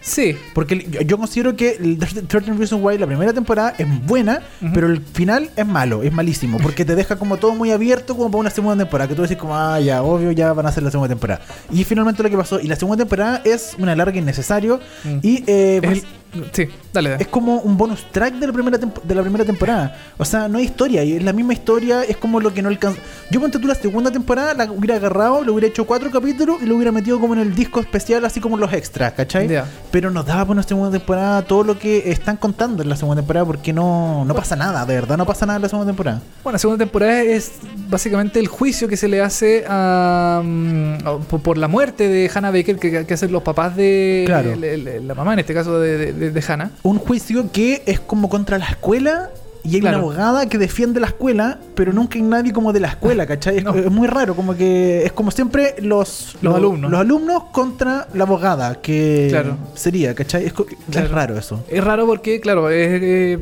Sí, 0.00 0.36
Porque 0.54 0.86
yo, 0.90 1.00
yo 1.02 1.18
considero 1.18 1.56
que 1.56 1.76
el 1.80 1.98
13 1.98 2.52
Reasons 2.54 2.82
Why, 2.82 2.98
la 2.98 3.06
primera 3.06 3.32
temporada, 3.32 3.74
es 3.78 3.86
buena, 4.06 4.40
pero 4.74 4.86
el 4.86 5.00
final 5.00 5.50
es 5.56 5.66
malo, 5.66 6.02
es 6.02 6.12
malísimo. 6.12 6.58
Porque 6.58 6.84
te 6.84 6.94
deja 6.94 7.16
como 7.16 7.36
todo 7.36 7.54
muy 7.54 7.70
abierto 7.72 8.16
como 8.16 8.30
para 8.30 8.40
una 8.40 8.50
segunda 8.50 8.84
temporada. 8.84 9.08
Que 9.08 9.14
tú 9.14 9.22
decís 9.22 9.36
como, 9.36 9.56
ah, 9.56 9.80
ya, 9.80 10.02
obvio, 10.02 10.32
ya 10.32 10.52
van 10.52 10.66
a 10.66 10.68
hacer 10.70 10.82
la 10.82 10.90
segunda 10.90 11.08
temporada. 11.08 11.40
Y 11.70 11.84
finalmente 11.84 12.22
lo 12.22 12.30
que 12.30 12.36
pasó. 12.36 12.60
Y 12.60 12.66
la 12.68 12.76
segunda 12.76 13.04
temporada 13.04 13.42
es 13.44 13.74
una 13.78 13.94
larga 13.96 14.18
innecesario. 14.18 14.80
Mm. 15.04 15.18
Y 15.22 15.44
eh, 15.46 15.80
el- 15.82 16.04
sí, 16.52 16.68
dale, 16.92 17.10
dale. 17.10 17.22
es 17.22 17.28
como 17.28 17.56
un 17.60 17.76
bonus 17.76 18.04
track 18.12 18.34
de 18.34 18.46
la 18.46 18.52
primera 18.52 18.78
de 18.78 19.14
la 19.14 19.22
primera 19.22 19.44
temporada. 19.44 19.96
O 20.18 20.24
sea, 20.24 20.48
no 20.48 20.58
hay 20.58 20.64
historia, 20.64 21.02
y 21.04 21.14
es 21.16 21.22
la 21.22 21.32
misma 21.32 21.52
historia, 21.52 22.02
es 22.04 22.16
como 22.16 22.40
lo 22.40 22.52
que 22.52 22.62
no 22.62 22.68
alcanza. 22.68 23.00
Yo 23.30 23.40
ponte 23.40 23.58
tú 23.58 23.66
la 23.66 23.74
segunda 23.74 24.10
temporada, 24.10 24.54
la 24.54 24.70
hubiera 24.70 24.96
agarrado, 24.96 25.42
le 25.44 25.50
hubiera 25.50 25.68
hecho 25.68 25.86
cuatro 25.86 26.10
capítulos 26.10 26.58
y 26.62 26.66
lo 26.66 26.76
hubiera 26.76 26.92
metido 26.92 27.20
como 27.20 27.34
en 27.34 27.40
el 27.40 27.54
disco 27.54 27.80
especial, 27.80 28.24
así 28.24 28.40
como 28.40 28.56
los 28.56 28.72
extras, 28.72 29.12
¿cachai? 29.12 29.48
Ya. 29.48 29.66
Pero 29.90 30.10
nos 30.10 30.26
daba 30.26 30.44
por 30.44 30.54
una 30.54 30.62
segunda 30.62 30.90
temporada 30.96 31.42
todo 31.42 31.64
lo 31.64 31.78
que 31.78 32.10
están 32.10 32.36
contando 32.36 32.82
en 32.82 32.88
la 32.88 32.96
segunda 32.96 33.20
temporada, 33.22 33.46
porque 33.46 33.72
no, 33.72 34.24
no 34.24 34.34
pasa 34.34 34.56
nada, 34.56 34.84
de 34.86 34.94
verdad, 34.94 35.16
no 35.16 35.26
pasa 35.26 35.46
nada 35.46 35.56
en 35.56 35.62
la 35.62 35.68
segunda 35.68 35.90
temporada. 35.90 36.20
Bueno, 36.44 36.54
la 36.54 36.58
segunda 36.58 36.84
temporada 36.84 37.22
es 37.22 37.52
básicamente 37.88 38.38
el 38.40 38.48
juicio 38.48 38.88
que 38.88 38.96
se 38.96 39.08
le 39.08 39.20
hace 39.22 39.64
a, 39.68 40.42
mm, 40.44 40.98
por, 41.28 41.40
por 41.40 41.58
la 41.58 41.68
muerte 41.68 42.08
de 42.08 42.30
Hannah 42.32 42.50
Baker, 42.50 42.78
que, 42.78 43.04
que 43.06 43.14
hacen 43.14 43.32
los 43.32 43.42
papás 43.42 43.76
de 43.76 44.24
Claro. 44.26 44.52
el- 44.52 44.64
el- 44.64 45.06
la 45.08 45.14
mamá, 45.14 45.32
en 45.34 45.38
este 45.40 45.54
caso 45.54 45.78
de, 45.80 45.96
de- 45.98 46.12
de- 46.18 46.30
de 46.30 46.44
Hannah. 46.46 46.70
Un 46.82 46.98
juicio 46.98 47.50
que 47.52 47.82
es 47.86 48.00
como 48.00 48.28
contra 48.28 48.58
la 48.58 48.66
escuela. 48.66 49.30
Y 49.64 49.74
hay 49.74 49.80
Claro. 49.80 49.98
una 49.98 50.04
abogada 50.06 50.46
que 50.48 50.56
defiende 50.56 50.98
la 51.00 51.08
escuela, 51.08 51.58
pero 51.74 51.92
nunca 51.92 52.14
hay 52.16 52.22
nadie 52.22 52.52
como 52.52 52.72
de 52.72 52.80
la 52.80 52.88
escuela, 52.88 53.26
¿cachai? 53.26 53.58
Es, 53.58 53.64
No. 53.64 53.74
es 53.74 53.90
muy 53.90 54.06
raro, 54.06 54.34
como 54.34 54.56
que 54.56 55.04
es 55.04 55.12
como 55.12 55.30
siempre 55.30 55.74
los, 55.80 56.36
Los 56.40 56.54
alumnos. 56.54 56.90
Los 56.90 57.00
alumnos 57.00 57.42
contra 57.52 58.06
la 58.14 58.24
abogada, 58.24 58.76
que 58.80 59.26
Claro. 59.30 59.56
sería, 59.74 60.14
¿cachai? 60.14 60.46
Es, 60.46 60.52
co- 60.54 60.64
es 60.70 60.76
Claro. 60.90 61.08
raro 61.14 61.36
eso. 61.38 61.64
Es 61.68 61.84
raro 61.84 62.06
porque, 62.06 62.40
claro, 62.40 62.70
es, 62.70 62.88
eh, 63.02 63.38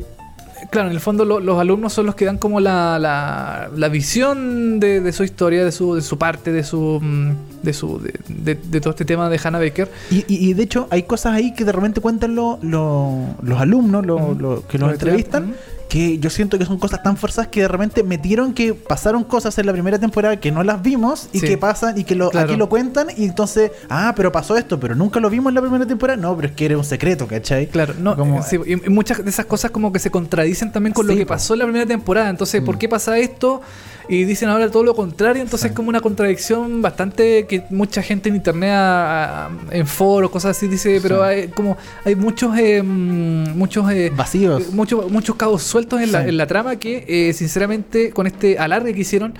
claro, 0.69 0.89
en 0.89 0.93
el 0.95 0.99
fondo 0.99 1.25
lo- 1.25 1.39
los 1.39 1.59
alumnos 1.59 1.93
son 1.93 2.05
los 2.05 2.15
que 2.15 2.25
dan 2.25 2.37
como 2.37 2.59
la, 2.59 2.99
la, 2.99 3.69
la 3.75 3.89
visión 3.89 4.79
de, 4.79 5.01
de 5.01 5.11
su 5.11 5.23
historia, 5.23 5.63
de 5.65 5.71
su, 5.71 5.95
de 5.95 6.01
su 6.01 6.17
parte, 6.17 6.51
de 6.51 6.63
su 6.63 6.99
mm, 7.01 7.31
de 7.63 7.73
su 7.73 7.99
de, 7.99 8.55
de- 8.55 8.81
todo 8.81 8.91
este 8.91 9.05
tema 9.05 9.29
de 9.29 9.39
Hannah 9.43 9.59
Baker. 9.59 9.89
Y, 10.11 10.17
y- 10.27 10.49
y 10.49 10.53
de 10.53 10.63
hecho, 10.63 10.87
hay 10.91 11.03
cosas 11.03 11.33
ahí 11.33 11.53
que 11.53 11.65
de 11.65 11.71
repente 11.71 12.01
cuentan 12.01 12.35
lo- 12.35 12.59
lo- 12.61 13.35
los 13.41 13.59
alumnos 13.59 14.05
lo- 14.05 14.15
Ujú. 14.15 14.35
lo- 14.39 14.67
que 14.67 14.77
los 14.77 14.91
entrevistan. 14.93 15.53
Que 15.89 16.19
yo 16.19 16.29
siento 16.29 16.57
que 16.59 16.65
son 16.65 16.77
cosas 16.79 17.01
tan 17.01 17.15
forzadas 17.15 17.47
que 17.47 17.61
de 17.61 17.67
repente 17.69 18.03
metieron 18.03 18.53
que 18.53 18.73
pasaron 18.73 19.23
cosas 19.23 19.57
en 19.57 19.65
la 19.67 19.71
primera 19.73 19.97
temporada 19.97 20.37
que 20.37 20.51
no 20.51 20.61
las 20.63 20.81
vimos 20.81 21.29
y 21.31 21.39
Sí. 21.39 21.47
que 21.47 21.57
pasan 21.57 21.97
y 21.97 22.03
que 22.03 22.13
lo, 22.15 22.29
Claro. 22.29 22.49
aquí 22.49 22.57
lo 22.57 22.67
cuentan 22.67 23.07
y 23.15 23.23
entonces, 23.25 23.71
ah, 23.89 24.13
pero 24.15 24.31
pasó 24.31 24.57
esto, 24.57 24.79
pero 24.79 24.95
nunca 24.95 25.19
lo 25.21 25.29
vimos 25.29 25.51
en 25.51 25.55
la 25.55 25.61
primera 25.61 25.85
temporada. 25.85 26.17
No, 26.17 26.35
pero 26.35 26.49
es 26.49 26.53
que 26.55 26.65
era 26.65 26.77
un 26.77 26.83
secreto, 26.83 27.25
¿cachai? 27.27 27.67
Claro, 27.67 27.93
no, 27.99 28.15
Como- 28.17 28.39
eh, 28.39 28.43
sí, 28.45 28.57
y 28.65 28.89
muchas 28.89 29.23
de 29.23 29.29
esas 29.29 29.45
cosas 29.45 29.71
como 29.71 29.93
que 29.93 29.99
se 29.99 30.11
contradicen 30.11 30.71
también 30.71 30.93
con 30.93 31.07
lo 31.07 31.15
que 31.15 31.25
pasó 31.25 31.53
en 31.53 31.59
la 31.59 31.65
primera 31.65 31.85
temporada. 31.85 32.29
Entonces, 32.29 32.61
¿por 32.61 32.75
Mm. 32.75 32.79
qué 32.79 32.89
pasa 32.89 33.17
esto? 33.17 33.61
Y 34.09 34.23
dicen 34.23 34.47
ahora 34.49 34.69
todo 34.71 34.83
lo 34.83 34.95
contrario. 34.95 35.41
Entonces, 35.41 35.71
es 35.71 35.75
como 35.75 35.89
una 35.89 35.99
contradicción 35.99 36.81
bastante 36.81 37.45
que 37.45 37.63
mucha 37.69 38.01
gente 38.01 38.29
en 38.29 38.35
internet, 38.37 38.71
a- 38.71 39.47
a- 39.47 39.49
en 39.71 39.85
foros, 39.85 40.31
cosas 40.31 40.55
así, 40.55 40.67
dice, 40.67 40.99
pero 41.01 41.23
hay 41.23 41.49
como 41.49 41.75
hay 42.05 42.15
muchos, 42.15 42.57
eh, 42.57 42.81
mm, 42.81 43.57
muchos, 43.57 43.91
eh, 43.91 44.11
Vacíos. 44.15 44.61
eh, 44.63 44.65
muchos, 44.71 45.11
muchos 45.11 45.35
cabos 45.35 45.63
sueltos 45.63 45.99
en 46.01 46.11
la, 46.13 46.25
en 46.25 46.37
la 46.37 46.47
trama 46.47 46.77
que, 46.77 47.03
eh, 47.07 47.33
sinceramente, 47.33 48.11
con 48.11 48.27
este 48.27 48.57
alargue 48.57 48.93
que 48.93 49.01
hicieron, 49.01 49.33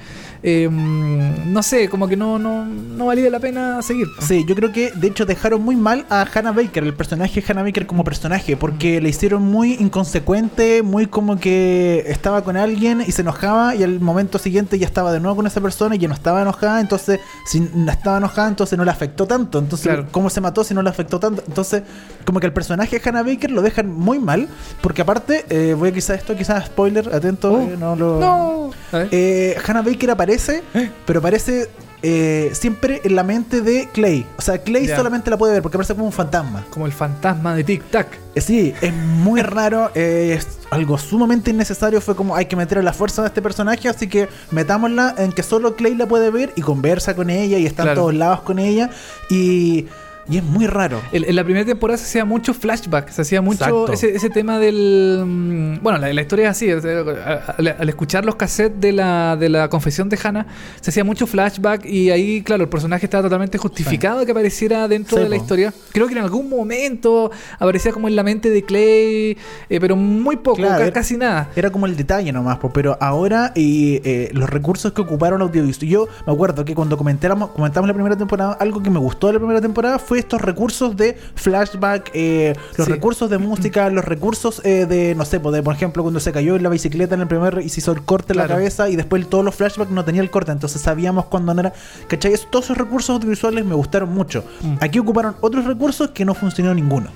eh, 0.43 0.69
no 0.69 1.63
sé, 1.63 1.87
como 1.87 2.07
que 2.07 2.17
no, 2.17 2.37
no, 2.37 2.65
no 2.65 3.05
valía 3.05 3.29
la 3.29 3.39
pena 3.39 3.81
seguir. 3.81 4.07
Sí, 4.19 4.43
yo 4.47 4.53
creo 4.55 4.71
que 4.73 4.91
de 4.91 5.07
hecho 5.07 5.25
dejaron 5.25 5.61
muy 5.61 5.75
mal 5.77 6.05
a 6.09 6.25
Hannah 6.33 6.51
Baker, 6.51 6.83
el 6.83 6.93
personaje 6.93 7.39
de 7.41 7.45
Hannah 7.47 7.63
Baker 7.63 7.87
como 7.87 8.03
personaje, 8.03 8.57
porque 8.57 8.99
le 9.01 9.09
hicieron 9.09 9.43
muy 9.43 9.73
inconsecuente, 9.79 10.81
muy 10.83 11.05
como 11.07 11.39
que 11.39 12.03
estaba 12.07 12.43
con 12.43 12.57
alguien 12.57 13.01
y 13.05 13.11
se 13.13 13.21
enojaba 13.21 13.73
y 13.75 13.83
al 13.83 13.99
momento 13.99 14.37
siguiente 14.37 14.56
ya 14.77 14.85
estaba 14.87 15.11
de 15.11 15.19
nuevo 15.19 15.35
con 15.37 15.47
esa 15.47 15.61
persona 15.61 15.95
y 15.95 15.99
ya 15.99 16.07
no 16.07 16.13
estaba 16.13 16.41
enojada, 16.41 16.81
entonces 16.81 17.19
si 17.45 17.59
no 17.59 17.91
estaba 17.91 18.17
enojada 18.17 18.47
entonces 18.47 18.77
no 18.77 18.83
le 18.85 18.91
afectó 18.91 19.25
tanto, 19.27 19.59
entonces 19.59 19.87
Claro. 19.87 20.07
cómo 20.11 20.29
se 20.29 20.41
mató 20.41 20.63
si 20.63 20.73
no 20.73 20.81
le 20.81 20.89
afectó 20.89 21.19
tanto, 21.19 21.43
entonces 21.47 21.83
como 22.25 22.39
que 22.39 22.47
el 22.47 22.53
personaje 22.53 22.99
de 22.99 23.09
Hannah 23.09 23.23
Baker 23.23 23.51
lo 23.51 23.61
dejan 23.61 23.91
muy 23.93 24.19
mal, 24.19 24.47
porque 24.81 25.01
aparte, 25.01 25.45
eh, 25.49 25.73
voy 25.73 25.89
a 25.89 25.93
quizás 25.93 26.17
esto, 26.17 26.35
quizás 26.35 26.65
spoiler, 26.65 27.13
atento, 27.13 27.53
Oh. 27.53 27.61
eh, 27.61 27.75
no 27.79 27.95
lo... 27.95 28.19
No. 28.19 28.71
Eh, 29.11 29.55
Hannah 29.65 29.81
Baker 29.81 30.11
aparece, 30.11 30.63
pero 31.05 31.19
aparece 31.19 31.69
eh, 32.09 32.51
siempre 32.53 33.01
en 33.03 33.17
la 33.17 33.23
mente 33.23 33.59
de 33.59 33.89
Clay. 33.91 34.25
O 34.37 34.41
sea, 34.41 34.59
Clay 34.59 34.87
solamente 34.87 35.29
la 35.29 35.37
puede 35.37 35.51
ver 35.51 35.61
porque 35.61 35.75
aparece 35.75 35.93
como 35.93 36.05
un 36.05 36.13
fantasma. 36.13 36.63
Como 36.69 36.85
el 36.85 36.93
fantasma 36.93 37.53
de 37.53 37.65
Tic 37.65 37.83
Tac. 37.91 38.07
Eh, 38.33 38.39
sí, 38.39 38.73
es 38.81 38.93
muy 38.93 39.41
raro, 39.41 39.91
eh, 39.93 40.33
es 40.37 40.47
algo 40.69 40.97
sumamente 40.97 41.51
innecesario. 41.51 41.99
Fue 41.99 42.15
como 42.15 42.33
hay 42.37 42.45
que 42.45 42.55
meter 42.55 42.77
a 42.77 42.81
la 42.81 42.93
fuerza 42.93 43.23
de 43.23 43.27
este 43.27 43.41
personaje, 43.41 43.89
así 43.89 44.07
que 44.07 44.29
metámosla 44.51 45.15
en 45.17 45.33
que 45.33 45.43
solo 45.43 45.75
Clay 45.75 45.95
la 45.95 46.05
puede 46.07 46.29
ver 46.31 46.53
y 46.55 46.61
conversa 46.61 47.13
con 47.13 47.29
ella 47.29 47.57
y 47.57 47.65
está 47.65 47.81
en 47.83 47.87
Claro. 47.87 48.01
todos 48.03 48.13
lados 48.13 48.39
con 48.41 48.57
ella. 48.59 48.89
Y, 49.29 49.87
y 50.29 50.37
es 50.37 50.43
muy 50.43 50.67
raro. 50.67 51.01
En, 51.11 51.23
en 51.23 51.35
la 51.35 51.43
primera 51.43 51.65
temporada 51.65 51.97
se 51.97 52.05
hacía 52.05 52.25
mucho 52.25 52.53
flashback, 52.53 53.09
se 53.09 53.21
hacía 53.21 53.41
mucho 53.41 53.91
ese, 53.91 54.15
ese 54.15 54.29
tema 54.29 54.59
del... 54.59 55.23
mm, 55.25 55.83
Bueno, 55.83 55.99
la, 55.99 56.11
la 56.13 56.21
historia 56.21 56.45
es 56.45 56.51
así, 56.51 56.69
al, 56.69 57.67
al 57.79 57.89
escuchar 57.89 58.25
los 58.25 58.35
cassettes 58.35 58.79
de 58.79 58.91
la, 58.93 59.35
de 59.37 59.49
la 59.49 59.69
confesión 59.69 60.09
de 60.09 60.17
Hannah, 60.21 60.45
se 60.81 60.89
hacía 60.91 61.03
mucho 61.03 61.27
flashback 61.27 61.85
y 61.85 62.09
ahí, 62.11 62.41
claro, 62.41 62.63
el 62.63 62.69
personaje 62.69 63.05
estaba 63.05 63.23
totalmente 63.23 63.57
justificado 63.57 64.25
que 64.25 64.31
apareciera 64.31 64.87
dentro 64.87 65.17
Sí, 65.17 65.23
de 65.23 65.29
la 65.29 65.35
historia. 65.35 65.73
Creo 65.91 66.07
que 66.07 66.13
en 66.13 66.19
algún 66.19 66.49
momento 66.49 67.31
aparecía 67.59 67.91
como 67.91 68.07
en 68.07 68.15
la 68.15 68.23
mente 68.23 68.49
de 68.49 68.63
Clay, 68.63 69.37
eh, 69.69 69.79
pero 69.79 69.95
muy 69.95 70.37
poco, 70.37 70.57
Claro, 70.57 70.77
ca- 70.77 70.83
era- 70.83 70.93
casi 70.93 71.17
nada. 71.17 71.49
Era 71.55 71.69
como 71.69 71.85
el 71.85 71.95
detalle 71.95 72.31
nomás, 72.31 72.57
po, 72.57 72.71
pero 72.71 72.97
ahora 72.99 73.51
y, 73.55 74.01
eh, 74.03 74.29
los 74.33 74.49
recursos 74.49 74.91
que 74.93 75.01
ocuparon 75.01 75.41
audiovisual. 75.41 75.87
Yo 75.89 76.07
me 76.25 76.33
acuerdo 76.33 76.65
que 76.65 76.75
cuando 76.75 76.97
comentáramos, 76.97 77.51
comentamos 77.51 77.87
la 77.87 77.93
primera 77.93 78.15
temporada, 78.17 78.53
algo 78.59 78.81
que 78.81 78.89
me 78.89 78.99
gustó 78.99 79.27
de 79.27 79.33
la 79.33 79.39
primera 79.39 79.61
temporada 79.61 79.99
fue 79.99 80.16
estos 80.19 80.41
recursos 80.41 80.95
de 80.97 81.17
flashback, 81.35 82.11
eh, 82.13 82.53
los 82.77 82.87
Sí. 82.87 82.91
recursos 82.93 83.29
de 83.29 83.37
música, 83.37 83.89
los 83.89 84.03
recursos 84.05 84.61
eh, 84.65 84.85
de, 84.87 85.15
no 85.15 85.25
sé, 85.25 85.39
de, 85.39 85.63
por 85.63 85.73
ejemplo, 85.75 86.03
cuando 86.03 86.19
se 86.19 86.31
cayó 86.31 86.55
en 86.55 86.63
la 86.63 86.69
bicicleta 86.69 87.15
en 87.15 87.21
el 87.21 87.27
primer 87.27 87.61
y 87.63 87.69
se 87.69 87.79
hizo 87.79 87.91
el 87.91 88.01
corte 88.03 88.33
en 88.33 88.37
la 88.39 88.47
cabeza 88.47 88.89
y 88.89 88.95
después 88.95 89.27
todos 89.29 89.45
los 89.45 89.55
flashbacks 89.55 89.91
no 89.91 90.03
tenía 90.05 90.21
el 90.21 90.29
corte, 90.29 90.51
entonces 90.51 90.81
sabíamos 90.81 91.25
cuándo 91.25 91.53
no 91.53 91.61
era. 91.61 91.73
¿Cachai? 92.07 92.33
Todos 92.49 92.65
esos 92.65 92.77
recursos 92.77 93.09
audiovisuales 93.15 93.63
me 93.65 93.75
gustaron 93.75 94.13
mucho. 94.13 94.43
Mm. 94.61 94.75
Aquí 94.81 94.99
ocuparon 94.99 95.35
otros 95.41 95.65
recursos 95.65 96.09
que 96.11 96.25
no 96.25 96.33
funcionó 96.33 96.73
ninguno. 96.73 97.07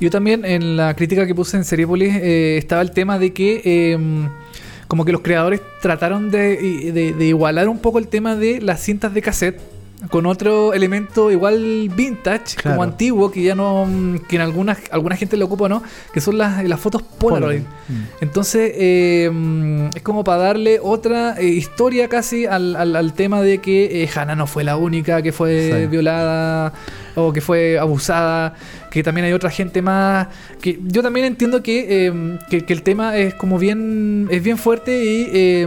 Yo 0.00 0.10
también 0.10 0.44
en 0.44 0.76
la 0.76 0.94
crítica 0.94 1.26
que 1.26 1.34
puse 1.34 1.56
en 1.56 1.64
Seriepolis 1.64 2.14
eh, 2.16 2.58
estaba 2.58 2.82
el 2.82 2.90
tema 2.90 3.18
de 3.18 3.32
que 3.32 3.62
eh, 3.64 3.98
como 4.88 5.04
que 5.04 5.12
los 5.12 5.22
creadores 5.22 5.60
trataron 5.80 6.30
de, 6.30 6.92
de- 6.92 7.12
de 7.12 7.26
igualar 7.26 7.68
un 7.68 7.78
poco 7.78 7.98
el 7.98 8.06
tema 8.08 8.36
de 8.36 8.60
las 8.60 8.80
cintas 8.80 9.14
de 9.14 9.22
cassette 9.22 9.60
con 10.10 10.26
otro 10.26 10.74
elemento 10.74 11.30
igual 11.30 11.88
vintage, 11.94 12.56
Claro. 12.56 12.76
como 12.76 12.82
antiguo, 12.82 13.30
que 13.30 13.42
ya 13.42 13.54
no, 13.54 13.88
que 14.28 14.36
en 14.36 14.42
algunas, 14.42 14.78
alguna 14.90 15.16
gente 15.16 15.36
lo 15.38 15.46
ocupa 15.46 15.64
o 15.64 15.68
no, 15.70 15.82
que 16.12 16.20
son 16.20 16.36
las, 16.36 16.62
las 16.64 16.78
fotos 16.78 17.02
Polaroid. 17.02 17.60
Mm. 17.88 17.94
Entonces, 18.20 18.72
eh, 18.74 19.30
mm, 19.32 19.86
es 19.96 20.02
como 20.02 20.22
para 20.22 20.42
darle 20.42 20.78
otra 20.82 21.36
eh, 21.40 21.46
historia 21.48 22.08
casi 22.08 22.44
al, 22.44 22.76
al- 22.76 22.94
al 22.94 23.14
tema 23.14 23.40
de 23.40 23.58
que 23.58 24.02
eh, 24.04 24.08
Hannah 24.14 24.34
no 24.36 24.46
fue 24.46 24.64
la 24.64 24.76
única 24.76 25.22
que 25.22 25.32
fue 25.32 25.72
Sí. 25.80 25.86
violada 25.86 26.72
o 27.14 27.32
que 27.32 27.40
fue 27.40 27.78
abusada, 27.78 28.52
que 28.90 29.02
también 29.02 29.24
hay 29.24 29.32
otra 29.32 29.48
gente 29.50 29.80
más. 29.80 30.28
que 30.60 30.78
Yo 30.84 31.02
también 31.02 31.24
entiendo 31.24 31.62
que, 31.62 32.06
eh, 32.06 32.38
que, 32.50 32.60
que 32.66 32.72
el 32.74 32.82
tema 32.82 33.16
es 33.16 33.32
como 33.34 33.58
bien, 33.58 34.28
es 34.30 34.42
bien 34.42 34.58
fuerte 34.58 35.02
y, 35.04 35.28
eh, 35.32 35.66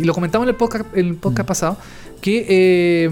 y 0.00 0.04
lo 0.04 0.14
comentamos 0.14 0.46
en 0.46 0.50
el 0.50 0.56
podcast, 0.56 0.86
en 0.96 1.06
el 1.08 1.14
podcast 1.16 1.46
Mm. 1.46 1.48
pasado, 1.48 1.76
que... 2.22 2.46
eh, 2.48 3.10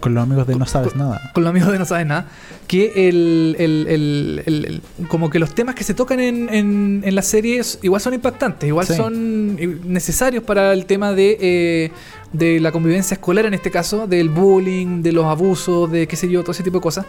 Con 0.00 0.14
los 0.14 0.22
amigos 0.24 0.46
de 0.46 0.56
No 0.56 0.66
Sabes 0.66 0.96
Nada. 0.96 1.20
con 1.34 1.44
los 1.44 1.50
amigos 1.50 1.70
de 1.72 1.78
No 1.78 1.84
Sabes 1.84 2.06
Nada, 2.06 2.26
que 2.66 3.08
el, 3.08 3.56
el- 3.58 3.86
el- 3.88 4.42
el- 4.46 5.06
como 5.08 5.28
que 5.30 5.38
los 5.38 5.54
temas 5.54 5.74
que 5.74 5.84
se 5.84 5.92
tocan 5.94 6.20
en, 6.20 6.48
en, 6.52 7.02
en 7.04 7.14
las 7.14 7.26
series 7.26 7.78
igual 7.82 8.00
son 8.00 8.14
impactantes, 8.14 8.66
igual 8.68 8.86
Sí. 8.86 8.94
son 8.94 9.56
necesarios 9.92 10.42
para 10.44 10.72
el 10.72 10.86
tema 10.86 11.12
de, 11.12 11.36
eh, 11.40 11.92
de 12.32 12.60
la 12.60 12.70
convivencia 12.72 13.14
escolar 13.14 13.46
en 13.46 13.54
este 13.54 13.70
caso, 13.70 14.06
del 14.06 14.28
bullying, 14.28 15.02
de 15.02 15.12
los 15.12 15.24
abusos, 15.24 15.90
de 15.90 16.06
qué 16.06 16.16
sé 16.16 16.30
yo, 16.30 16.42
todo 16.42 16.52
ese 16.52 16.62
tipo 16.62 16.78
de 16.78 16.82
cosas. 16.82 17.06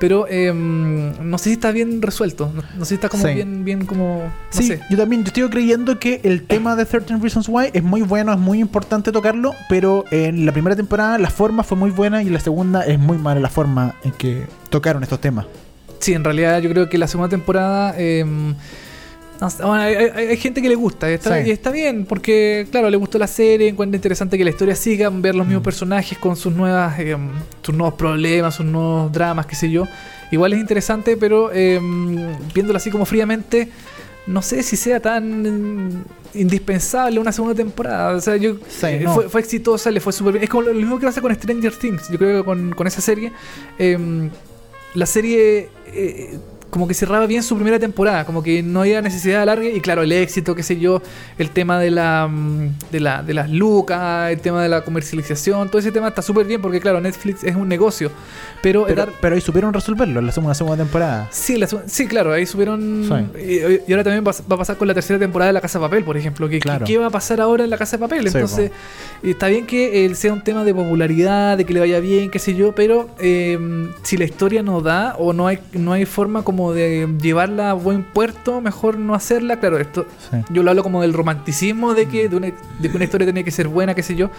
Pero 0.00 0.26
eh, 0.28 0.52
no 0.52 1.38
sé 1.38 1.44
si 1.44 1.52
está 1.52 1.70
bien 1.70 2.02
resuelto, 2.02 2.50
no, 2.52 2.62
no 2.76 2.84
sé 2.84 2.88
si 2.90 2.94
está 2.96 3.08
como 3.08 3.24
Sí. 3.24 3.34
bien, 3.34 3.64
bien 3.64 3.86
como... 3.86 4.18
No 4.24 4.30
Sí, 4.50 4.66
sé. 4.66 4.80
yo 4.90 4.96
también, 4.96 5.22
yo 5.22 5.28
estoy 5.28 5.48
creyendo 5.48 6.00
que 6.00 6.20
el 6.24 6.42
tema 6.42 6.74
de 6.74 6.86
13 6.86 7.18
Reasons 7.18 7.48
Why 7.48 7.66
es 7.72 7.82
muy 7.84 8.02
bueno, 8.02 8.32
es 8.32 8.38
muy 8.38 8.58
importante 8.58 9.12
tocarlo, 9.12 9.54
pero 9.68 10.04
en 10.10 10.44
la 10.44 10.50
primera 10.52 10.74
temporada 10.74 11.18
la 11.18 11.30
forma 11.30 11.62
fue 11.62 11.76
muy 11.76 11.90
buena 11.90 12.20
y 12.22 12.26
en 12.26 12.32
la 12.32 12.40
segunda 12.40 12.82
es 12.84 12.98
muy 12.98 13.16
mala 13.18 13.40
la 13.40 13.48
forma 13.50 13.94
en 14.02 14.10
que 14.12 14.44
tocaron 14.70 15.04
estos 15.04 15.20
temas. 15.20 15.46
Sí, 16.00 16.14
en 16.14 16.24
realidad 16.24 16.60
yo 16.60 16.68
creo 16.70 16.88
que 16.88 16.98
la 16.98 17.06
segunda 17.06 17.28
temporada. 17.28 17.94
eh, 17.96 18.24
no 19.42 19.50
sé, 19.50 19.56
bueno, 19.64 19.82
hay, 19.82 19.94
hay- 19.96 20.26
hay 20.28 20.36
gente 20.36 20.62
que 20.62 20.68
le 20.68 20.74
gusta, 20.76 21.10
está, 21.10 21.42
Sí. 21.42 21.48
y 21.48 21.50
está 21.50 21.70
bien, 21.72 22.06
porque, 22.06 22.66
claro, 22.70 22.88
le 22.88 22.96
gustó 22.96 23.18
la 23.18 23.26
serie, 23.26 23.68
encuentra 23.68 23.96
interesante 23.96 24.38
que 24.38 24.44
la 24.44 24.50
historia 24.50 24.76
siga, 24.76 25.10
ver 25.10 25.34
los 25.34 25.46
mismos 25.46 25.62
Mm. 25.62 25.64
personajes 25.64 26.16
con 26.18 26.36
sus 26.36 26.54
nuevas 26.54 26.98
eh, 27.00 27.16
sus 27.60 27.74
nuevos 27.74 27.94
problemas, 27.94 28.54
sus 28.54 28.64
nuevos 28.66 29.10
dramas, 29.12 29.46
qué 29.46 29.56
sé 29.56 29.68
yo. 29.70 29.84
Igual 30.30 30.52
es 30.52 30.60
interesante, 30.60 31.16
pero 31.16 31.50
eh, 31.52 31.78
viéndolo 32.54 32.76
así 32.76 32.90
como 32.90 33.04
fríamente, 33.04 33.68
no 34.28 34.40
sé 34.40 34.62
si 34.62 34.76
sea 34.76 35.00
tan 35.00 36.04
indispensable 36.34 37.18
una 37.18 37.32
segunda 37.32 37.54
temporada. 37.56 38.14
O 38.16 38.20
sea, 38.20 38.36
yo 38.36 38.54
Sí, 38.68 38.86
eh, 38.86 39.00
no. 39.04 39.14
fue, 39.14 39.28
fue 39.28 39.40
exitosa, 39.40 39.90
le 39.90 39.98
fue 40.00 40.12
súper 40.12 40.34
bien. 40.34 40.44
Es 40.44 40.50
como 40.50 40.62
lo, 40.62 40.72
lo 40.72 40.78
mismo 40.78 40.98
que 41.00 41.06
pasa 41.06 41.20
con 41.20 41.34
Stranger 41.34 41.74
Things. 41.76 42.08
Yo 42.08 42.16
creo 42.18 42.38
que 42.40 42.44
con, 42.44 42.72
con 42.72 42.86
esa 42.86 43.00
serie. 43.00 43.32
eh, 43.78 43.98
la 44.94 45.06
serie 45.06 45.68
eh, 45.86 46.38
como 46.72 46.88
que 46.88 46.94
cerraba 46.94 47.26
bien 47.26 47.42
su 47.42 47.54
primera 47.54 47.78
temporada, 47.78 48.24
como 48.24 48.42
que 48.42 48.62
no 48.62 48.80
había 48.80 49.02
necesidad 49.02 49.36
de 49.36 49.42
alargue 49.42 49.76
y 49.76 49.82
claro, 49.82 50.00
el 50.04 50.10
éxito, 50.10 50.54
qué 50.54 50.62
sé 50.62 50.80
yo, 50.80 51.02
el 51.36 51.50
tema 51.50 51.78
de 51.78 51.90
la 51.90 52.26
mm, 52.26 52.78
de, 52.90 52.98
la, 52.98 53.22
de 53.22 53.34
las 53.34 53.50
lucas, 53.50 54.32
el 54.32 54.40
tema 54.40 54.62
de 54.62 54.70
la 54.70 54.82
comercialización, 54.82 55.68
todo 55.68 55.80
ese 55.80 55.92
tema 55.92 56.08
está 56.08 56.22
súper 56.22 56.46
bien 56.46 56.62
porque 56.62 56.80
claro, 56.80 56.98
Netflix 56.98 57.44
es 57.44 57.56
un 57.56 57.68
negocio, 57.68 58.10
pero, 58.62 58.84
Pero, 58.86 59.08
pero 59.20 59.34
ahí 59.34 59.40
supieron 59.40 59.74
resolverlo 59.74 60.20
en 60.20 60.26
la 60.26 60.32
segunda, 60.32 60.54
segunda 60.54 60.82
temporada. 60.82 61.28
Sí, 61.30 61.56
la 61.58 61.66
sí, 61.86 62.06
claro, 62.06 62.32
ahí 62.32 62.46
subieron. 62.46 63.04
Sí. 63.34 63.40
Y, 63.40 63.90
y 63.90 63.92
ahora 63.92 64.04
también 64.04 64.24
va, 64.26 64.30
va 64.50 64.54
a 64.54 64.58
pasar 64.58 64.76
con 64.76 64.88
la 64.88 64.94
tercera 64.94 65.18
temporada 65.18 65.48
de 65.48 65.52
La 65.52 65.60
Casa 65.60 65.78
de 65.78 65.84
Papel, 65.84 66.04
por 66.04 66.16
ejemplo. 66.16 66.48
Que, 66.48 66.60
Claro. 66.60 66.86
¿Qué 66.86 66.96
va 66.96 67.06
a 67.06 67.10
pasar 67.10 67.40
ahora 67.40 67.64
en 67.64 67.70
La 67.70 67.76
Casa 67.78 67.96
de 67.96 68.00
Papel? 68.00 68.26
Entonces, 68.26 68.70
está 69.22 69.48
bien 69.48 69.66
que 69.66 70.04
eh, 70.06 70.14
sea 70.14 70.32
un 70.32 70.42
tema 70.42 70.64
de 70.64 70.72
popularidad, 70.74 71.56
de 71.58 71.64
que 71.64 71.72
le 71.72 71.80
vaya 71.80 71.98
bien, 72.00 72.30
qué 72.30 72.38
sé 72.38 72.54
yo, 72.54 72.72
pero 72.74 73.08
eh, 73.18 73.58
si 74.02 74.16
la 74.16 74.24
historia 74.24 74.62
no 74.62 74.80
da 74.80 75.16
o 75.18 75.32
no 75.32 75.46
hay, 75.48 75.58
no 75.72 75.92
hay 75.92 76.04
forma 76.06 76.42
como 76.44 76.72
de 76.72 77.08
llevarla 77.20 77.70
a 77.70 77.72
buen 77.74 78.04
puerto, 78.04 78.60
mejor 78.60 78.96
no 78.98 79.14
hacerla. 79.14 79.58
Claro, 79.58 79.78
esto 79.78 80.06
Sí. 80.30 80.36
yo 80.50 80.62
lo 80.62 80.70
hablo 80.70 80.82
como 80.82 81.02
del 81.02 81.12
romanticismo 81.12 81.94
de 81.94 82.06
que, 82.06 82.28
de 82.28 82.36
una, 82.36 82.46
de 82.46 82.88
que 82.90 82.94
una 82.96 83.04
historia 83.04 83.26
tiene 83.26 83.42
que 83.44 83.50
ser 83.50 83.68
buena, 83.68 83.94
qué 83.94 84.02
sé 84.02 84.14
yo. 84.14 84.30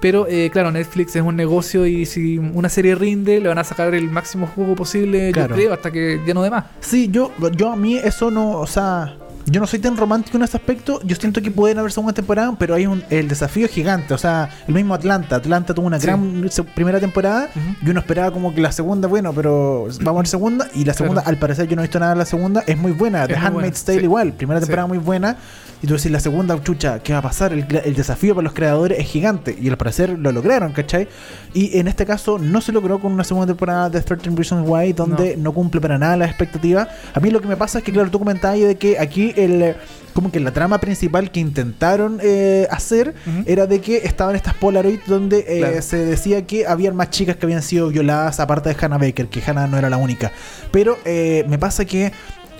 Pero 0.00 0.26
eh, 0.28 0.50
claro, 0.52 0.70
Netflix 0.70 1.14
es 1.16 1.22
un 1.22 1.36
negocio 1.36 1.86
y 1.86 2.06
si 2.06 2.38
una 2.38 2.68
serie 2.68 2.94
rinde, 2.94 3.40
le 3.40 3.48
van 3.48 3.58
a 3.58 3.64
sacar 3.66 3.94
el 3.94 4.10
máximo 4.10 4.46
jugo 4.46 4.74
posible, 4.74 5.32
Claro. 5.32 5.50
yo 5.50 5.54
creo, 5.56 5.72
hasta 5.74 5.90
que 5.90 6.20
ya 6.26 6.34
no 6.34 6.42
dé 6.42 6.50
más. 6.50 6.64
Sí, 6.80 7.08
yo, 7.10 7.32
yo 7.56 7.70
a 7.72 7.76
mí 7.76 7.96
eso 7.96 8.30
no, 8.30 8.52
o 8.58 8.66
sea, 8.66 9.16
yo 9.48 9.60
no 9.60 9.66
soy 9.68 9.78
tan 9.78 9.96
romántico 9.96 10.36
en 10.38 10.42
ese 10.42 10.56
aspecto. 10.56 11.00
Yo 11.04 11.14
siento 11.14 11.40
que 11.40 11.52
pueden 11.52 11.78
haber 11.78 11.92
segunda 11.92 12.12
temporada, 12.12 12.52
pero 12.58 12.74
hay 12.74 12.86
un, 12.86 13.04
el 13.10 13.28
desafío 13.28 13.66
es 13.66 13.70
gigante. 13.70 14.12
O 14.12 14.18
sea, 14.18 14.48
el 14.66 14.74
mismo 14.74 14.92
Atlanta. 14.92 15.36
Atlanta 15.36 15.72
tuvo 15.72 15.86
una 15.86 16.00
Sí. 16.00 16.06
gran 16.06 16.48
primera 16.74 16.98
temporada 16.98 17.48
Ujú. 17.54 17.86
y 17.86 17.90
uno 17.90 18.00
esperaba 18.00 18.32
como 18.32 18.52
que 18.52 18.60
la 18.60 18.72
segunda, 18.72 19.06
bueno, 19.06 19.32
pero 19.32 19.86
vamos 20.00 20.18
a 20.18 20.22
ver 20.22 20.26
segunda. 20.26 20.66
Y 20.74 20.84
la 20.84 20.94
segunda, 20.94 21.22
Claro. 21.22 21.36
al 21.36 21.38
parecer, 21.38 21.68
yo 21.68 21.76
no 21.76 21.82
he 21.82 21.84
visto 21.84 22.00
nada 22.00 22.14
de 22.14 22.18
la 22.18 22.24
segunda, 22.24 22.64
es 22.66 22.76
muy 22.76 22.90
buena. 22.90 23.22
Es 23.22 23.28
The 23.28 23.36
Handmaid's 23.36 23.84
Tale 23.84 23.98
sí. 23.98 24.04
igual, 24.04 24.32
primera 24.32 24.58
Sí. 24.58 24.66
temporada 24.66 24.88
muy 24.88 24.98
buena. 24.98 25.36
Y 25.82 25.86
tú 25.86 25.94
decís, 25.94 26.10
la 26.10 26.20
segunda, 26.20 26.60
chucha, 26.62 27.00
¿qué 27.00 27.12
va 27.12 27.18
a 27.18 27.22
pasar? 27.22 27.52
El, 27.52 27.66
el 27.84 27.94
desafío 27.94 28.34
para 28.34 28.44
los 28.44 28.54
creadores 28.54 28.98
es 28.98 29.06
gigante. 29.06 29.56
Y 29.60 29.68
al 29.68 29.76
parecer 29.76 30.18
lo 30.18 30.32
lograron, 30.32 30.72
¿cachai? 30.72 31.06
Y 31.52 31.78
en 31.78 31.86
este 31.86 32.06
caso 32.06 32.38
no 32.38 32.60
se 32.60 32.72
logró 32.72 32.98
con 32.98 33.12
una 33.12 33.24
segunda 33.24 33.46
temporada 33.48 33.90
de 33.90 34.00
13 34.00 34.30
Reasons 34.34 34.66
Why, 34.66 34.94
donde 34.94 35.36
no, 35.36 35.52
cumple 35.52 35.80
para 35.80 35.98
nada 35.98 36.16
las 36.16 36.28
expectativas. 36.30 36.88
A 37.12 37.20
mí 37.20 37.30
lo 37.30 37.40
que 37.40 37.48
me 37.48 37.56
pasa 37.56 37.78
es 37.78 37.84
que, 37.84 37.92
claro, 37.92 38.10
tú 38.10 38.18
comentabas 38.18 38.58
de 38.58 38.76
que 38.76 38.98
aquí 38.98 39.32
el 39.36 39.74
como 40.14 40.32
que 40.32 40.40
la 40.40 40.50
trama 40.50 40.78
principal 40.78 41.30
que 41.30 41.40
intentaron 41.40 42.20
eh, 42.22 42.66
hacer 42.70 43.14
era 43.44 43.66
de 43.66 43.82
que 43.82 43.98
estaban 43.98 44.34
estas 44.34 44.54
Polaroid 44.54 45.00
donde 45.06 45.44
eh, 45.46 45.58
Claro. 45.58 45.82
se 45.82 45.98
decía 46.06 46.46
que 46.46 46.66
habían 46.66 46.96
más 46.96 47.10
chicas 47.10 47.36
que 47.36 47.44
habían 47.44 47.60
sido 47.60 47.88
violadas 47.88 48.40
aparte 48.40 48.70
de 48.70 48.76
Hannah 48.80 48.96
Baker, 48.96 49.28
que 49.28 49.42
Hannah 49.46 49.66
no 49.66 49.76
era 49.76 49.90
la 49.90 49.98
única. 49.98 50.32
Pero 50.70 50.96
eh, 51.04 51.44
me 51.50 51.58
pasa 51.58 51.84
que 51.84 52.12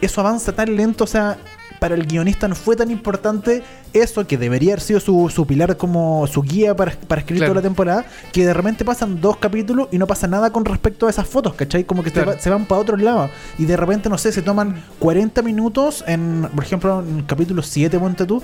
eso 0.03 0.21
avanza 0.21 0.53
tan 0.53 0.77
lento, 0.77 1.05
o 1.05 1.07
sea, 1.07 1.39
para 1.79 1.95
el 1.95 2.07
guionista 2.07 2.49
no 2.49 2.55
fue 2.55 2.77
tan 2.77 2.91
importante 2.91 3.63
eso 3.93 4.27
que 4.27 4.37
debería 4.39 4.73
haber 4.73 4.81
sido 4.83 5.01
su, 5.01 5.29
su 5.31 5.47
pilar 5.47 5.77
como 5.77 6.27
su 6.27 6.43
guía 6.43 6.75
para, 6.77 6.93
para 6.93 7.21
escribir 7.21 7.41
Claro. 7.41 7.53
toda 7.53 7.63
la 7.63 7.69
temporada, 7.69 8.07
que 8.33 8.45
de 8.47 8.53
repente 8.55 8.85
pasan 8.85 9.21
dos 9.21 9.37
capítulos 9.39 9.89
y 9.93 9.99
no 9.99 10.07
pasa 10.07 10.27
nada 10.27 10.51
con 10.51 10.65
respecto 10.65 11.07
a 11.07 11.11
esas 11.11 11.27
fotos, 11.29 11.55
¿cachai? 11.55 11.85
Como 11.85 12.03
que 12.03 12.11
se 12.11 12.15
Claro. 12.15 12.33
va- 12.33 12.39
se 12.39 12.51
van 12.51 12.65
para 12.67 12.81
otro 12.81 12.97
lado 12.97 13.31
y 13.59 13.65
de 13.67 13.77
repente, 13.77 14.09
no 14.09 14.19
sé, 14.19 14.33
se 14.33 14.43
toman 14.43 14.83
40 14.99 15.43
minutos 15.43 16.05
en, 16.07 16.49
por 16.55 16.65
ejemplo, 16.65 17.01
en 17.07 17.19
el 17.19 17.27
capítulo 17.27 17.63
7, 17.63 17.99
ponte 17.99 18.27
tú, 18.27 18.43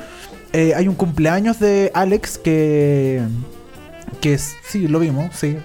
eh, 0.52 0.74
hay 0.76 0.88
un 0.88 0.94
cumpleaños 0.94 1.58
de 1.58 1.90
Alex 1.94 2.38
que... 2.38 3.22
Que 4.20 4.34
es- 4.34 4.54
sí, 4.66 4.86
lo 4.88 4.98
vimos, 5.00 5.34
sí. 5.34 5.56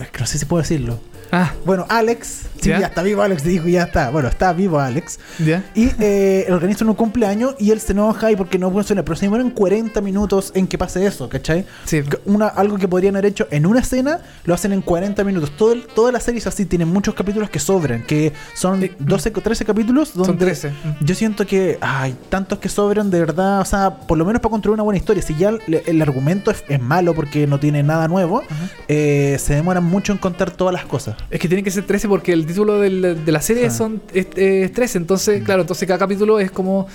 Es 0.00 0.10
que 0.10 0.20
no 0.20 0.26
sé 0.26 0.38
si 0.38 0.44
puedo 0.44 0.62
decirlo. 0.62 0.98
Ah, 1.32 1.52
Bueno, 1.64 1.86
Alex, 1.88 2.42
sí, 2.60 2.70
¿Ya? 2.70 2.80
ya 2.80 2.86
está 2.88 3.02
vivo 3.02 3.22
Alex, 3.22 3.44
dijo, 3.44 3.68
ya 3.68 3.84
está. 3.84 4.10
Bueno, 4.10 4.28
está 4.28 4.52
vivo 4.52 4.80
Alex. 4.80 5.18
ya. 5.38 5.64
Y 5.74 5.90
eh, 6.00 6.46
organizan 6.50 6.88
un 6.88 6.94
cumpleaños 6.94 7.54
y 7.58 7.70
él 7.70 7.80
se 7.80 7.92
enoja 7.92 8.30
y 8.32 8.36
porque 8.36 8.58
no 8.58 8.70
funciona. 8.70 9.04
Pero 9.04 9.16
se 9.16 9.26
demoran 9.26 9.50
40 9.50 10.00
minutos 10.00 10.52
en 10.54 10.66
que 10.66 10.76
pase 10.78 11.06
eso, 11.06 11.28
¿cachai? 11.28 11.64
Sí. 11.84 12.02
Una, 12.24 12.48
algo 12.48 12.76
que 12.78 12.88
podrían 12.88 13.16
haber 13.16 13.26
hecho 13.26 13.46
en 13.50 13.66
una 13.66 13.80
escena, 13.80 14.20
lo 14.44 14.54
hacen 14.54 14.72
en 14.72 14.82
40 14.82 15.22
minutos. 15.24 15.56
Todo 15.56 15.72
el- 15.72 15.86
toda 15.86 16.10
la 16.12 16.20
serie 16.20 16.38
es 16.40 16.46
así, 16.46 16.64
tiene 16.66 16.84
muchos 16.84 17.14
capítulos 17.14 17.48
que 17.50 17.58
sobran, 17.58 18.02
que 18.04 18.32
son 18.54 18.82
Eh, 18.82 18.92
12 18.98 19.32
o 19.36 19.40
13 19.40 19.64
capítulos. 19.64 20.12
Donde 20.14 20.26
Son 20.26 20.38
13. 20.38 20.70
Mm. 20.70 21.04
Yo 21.04 21.14
siento 21.14 21.46
que 21.46 21.78
hay 21.80 22.16
tantos 22.28 22.58
que 22.58 22.68
sobran 22.68 23.10
de 23.10 23.20
verdad, 23.20 23.60
o 23.60 23.64
sea, 23.64 23.90
por 23.98 24.18
lo 24.18 24.24
menos 24.24 24.40
para 24.42 24.50
construir 24.50 24.74
una 24.74 24.82
buena 24.82 24.98
historia. 24.98 25.22
Si 25.22 25.34
ya 25.36 25.50
el, 25.50 25.82
el 25.86 26.02
argumento 26.02 26.50
es, 26.50 26.64
es 26.68 26.80
malo 26.80 27.14
porque 27.14 27.46
no 27.46 27.60
tiene 27.60 27.82
nada 27.82 28.08
nuevo, 28.08 28.42
eh, 28.88 29.36
se 29.40 29.54
demoran 29.54 29.84
mucho 29.84 30.12
en 30.12 30.18
contar 30.18 30.50
todas 30.50 30.72
las 30.74 30.84
cosas. 30.84 31.16
Es 31.30 31.38
que 31.40 31.48
tiene 31.48 31.62
que 31.62 31.70
ser 31.70 31.84
13 31.84 32.08
porque 32.08 32.32
el 32.32 32.46
título 32.46 32.78
del- 32.80 33.24
de 33.24 33.32
la 33.32 33.40
serie 33.40 33.68
Sí. 33.70 33.76
son 33.76 34.02
es, 34.14 34.26
es 34.36 34.72
13. 34.72 34.98
Entonces, 34.98 35.42
claro, 35.42 35.62
entonces 35.62 35.86
cada 35.86 35.98
capítulo 35.98 36.38
es 36.40 36.50
como. 36.50 36.86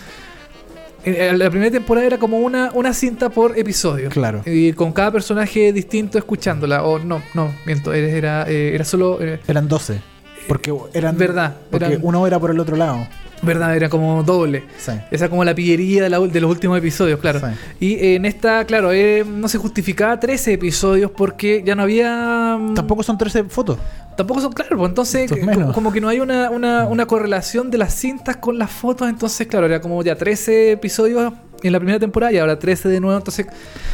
La 1.05 1.51
primera 1.51 1.69
temporada 1.69 2.07
era 2.07 2.17
como 2.17 2.39
una, 2.39 2.71
una 2.73 2.91
cinta 2.91 3.29
por 3.29 3.57
episodio. 3.59 4.09
Claro. 4.09 4.41
Y 4.43 4.73
con 4.73 4.91
cada 4.91 5.11
personaje 5.11 5.71
distinto 5.71 6.17
escuchándola. 6.17 6.83
O 6.83 6.97
no, 6.97 7.21
no, 7.35 7.53
miento. 7.67 7.93
Era, 7.93 8.07
era, 8.09 8.49
eh, 8.51 8.73
era 8.73 8.83
solo. 8.83 9.21
eh, 9.21 9.39
Eran 9.47 9.67
12. 9.67 9.99
Porque 10.47 10.73
eran. 10.93 11.15
Verdad, 11.15 11.55
Porque 11.69 11.85
eran- 11.85 11.99
uno 12.01 12.25
era 12.25 12.39
por 12.39 12.49
el 12.49 12.59
otro 12.59 12.75
lado. 12.75 13.07
Verdad, 13.41 13.75
era 13.75 13.89
como 13.89 14.23
doble. 14.23 14.63
Sí. 14.77 14.91
Esa 15.11 15.29
como 15.29 15.43
la 15.43 15.53
pillería 15.55 16.03
de, 16.03 16.09
la- 16.09 16.19
de 16.19 16.41
los 16.41 16.49
últimos 16.49 16.77
episodios, 16.77 17.19
claro. 17.19 17.39
Sí. 17.39 17.45
Y 17.79 17.93
eh, 17.95 18.15
en 18.15 18.25
esta, 18.25 18.65
claro, 18.65 18.91
eh, 18.91 19.23
no 19.27 19.47
se 19.47 19.57
justificaba 19.57 20.19
13 20.19 20.53
episodios 20.53 21.11
porque 21.11 21.61
ya 21.65 21.75
no 21.75 21.83
había. 21.83 22.57
mm, 22.59 22.73
Tampoco 22.75 23.03
son 23.03 23.17
13 23.17 23.43
fotos. 23.45 23.77
Tampoco 24.17 24.39
son 24.39 24.53
claro, 24.53 24.77
pues 24.77 24.89
entonces 24.89 25.29
menos. 25.31 25.55
como, 25.55 25.73
como 25.73 25.91
que 25.91 25.99
no 25.99 26.07
hay 26.07 26.21
una, 26.21 26.49
una, 26.49 26.85
una 26.87 27.05
correlación 27.05 27.69
de 27.69 27.77
las 27.77 27.93
cintas 27.93 28.37
con 28.37 28.57
las 28.57 28.71
fotos, 28.71 29.09
entonces 29.09 29.45
claro, 29.45 29.65
era 29.65 29.81
como 29.81 30.01
ya 30.03 30.15
13 30.15 30.71
episodios 30.71 31.33
en 31.61 31.71
la 31.73 31.79
primera 31.79 31.99
temporada 31.99 32.31
y 32.31 32.37
ahora 32.37 32.57
13 32.57 32.87
de 32.87 32.99
nuevo, 33.01 33.17
entonces 33.17 33.45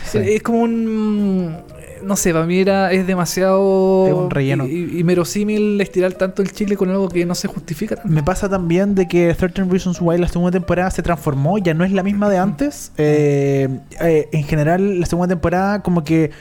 Sí. 0.06 0.20
eh, 0.20 0.36
es 0.36 0.44
como 0.44 0.60
un 0.60 1.58
no 2.04 2.16
sé, 2.16 2.34
para 2.34 2.46
mí 2.46 2.60
era, 2.60 2.92
es 2.92 3.06
demasiado 3.08 4.08
Es 4.08 4.14
un 4.14 4.30
relleno. 4.30 4.66
y, 4.68 5.00
y 5.00 5.04
merosímil 5.04 5.80
estirar 5.82 6.14
tanto 6.14 6.42
el 6.42 6.52
chile 6.52 6.76
con 6.78 6.90
algo 6.90 7.10
que 7.10 7.26
no 7.26 7.36
se 7.36 7.48
justifica 7.48 7.96
tanto. 7.96 8.10
Me 8.12 8.24
pasa 8.24 8.50
también 8.50 8.96
de 8.96 9.08
que 9.08 9.34
13 9.34 9.64
Reasons 9.66 10.00
Why 10.02 10.18
la 10.18 10.28
segunda 10.28 10.52
temporada 10.52 10.92
se 10.92 11.02
transformó, 11.04 11.58
ya 11.58 11.74
no 11.74 11.84
es 11.84 11.92
la 11.92 12.04
misma 12.04 12.30
de 12.30 12.38
antes. 12.38 12.92
Eh, 12.98 13.80
eh, 14.00 14.30
en 14.32 14.44
general, 14.44 15.00
la 15.00 15.06
segunda 15.06 15.28
temporada 15.30 15.82
como 15.82 16.04
que 16.04 16.32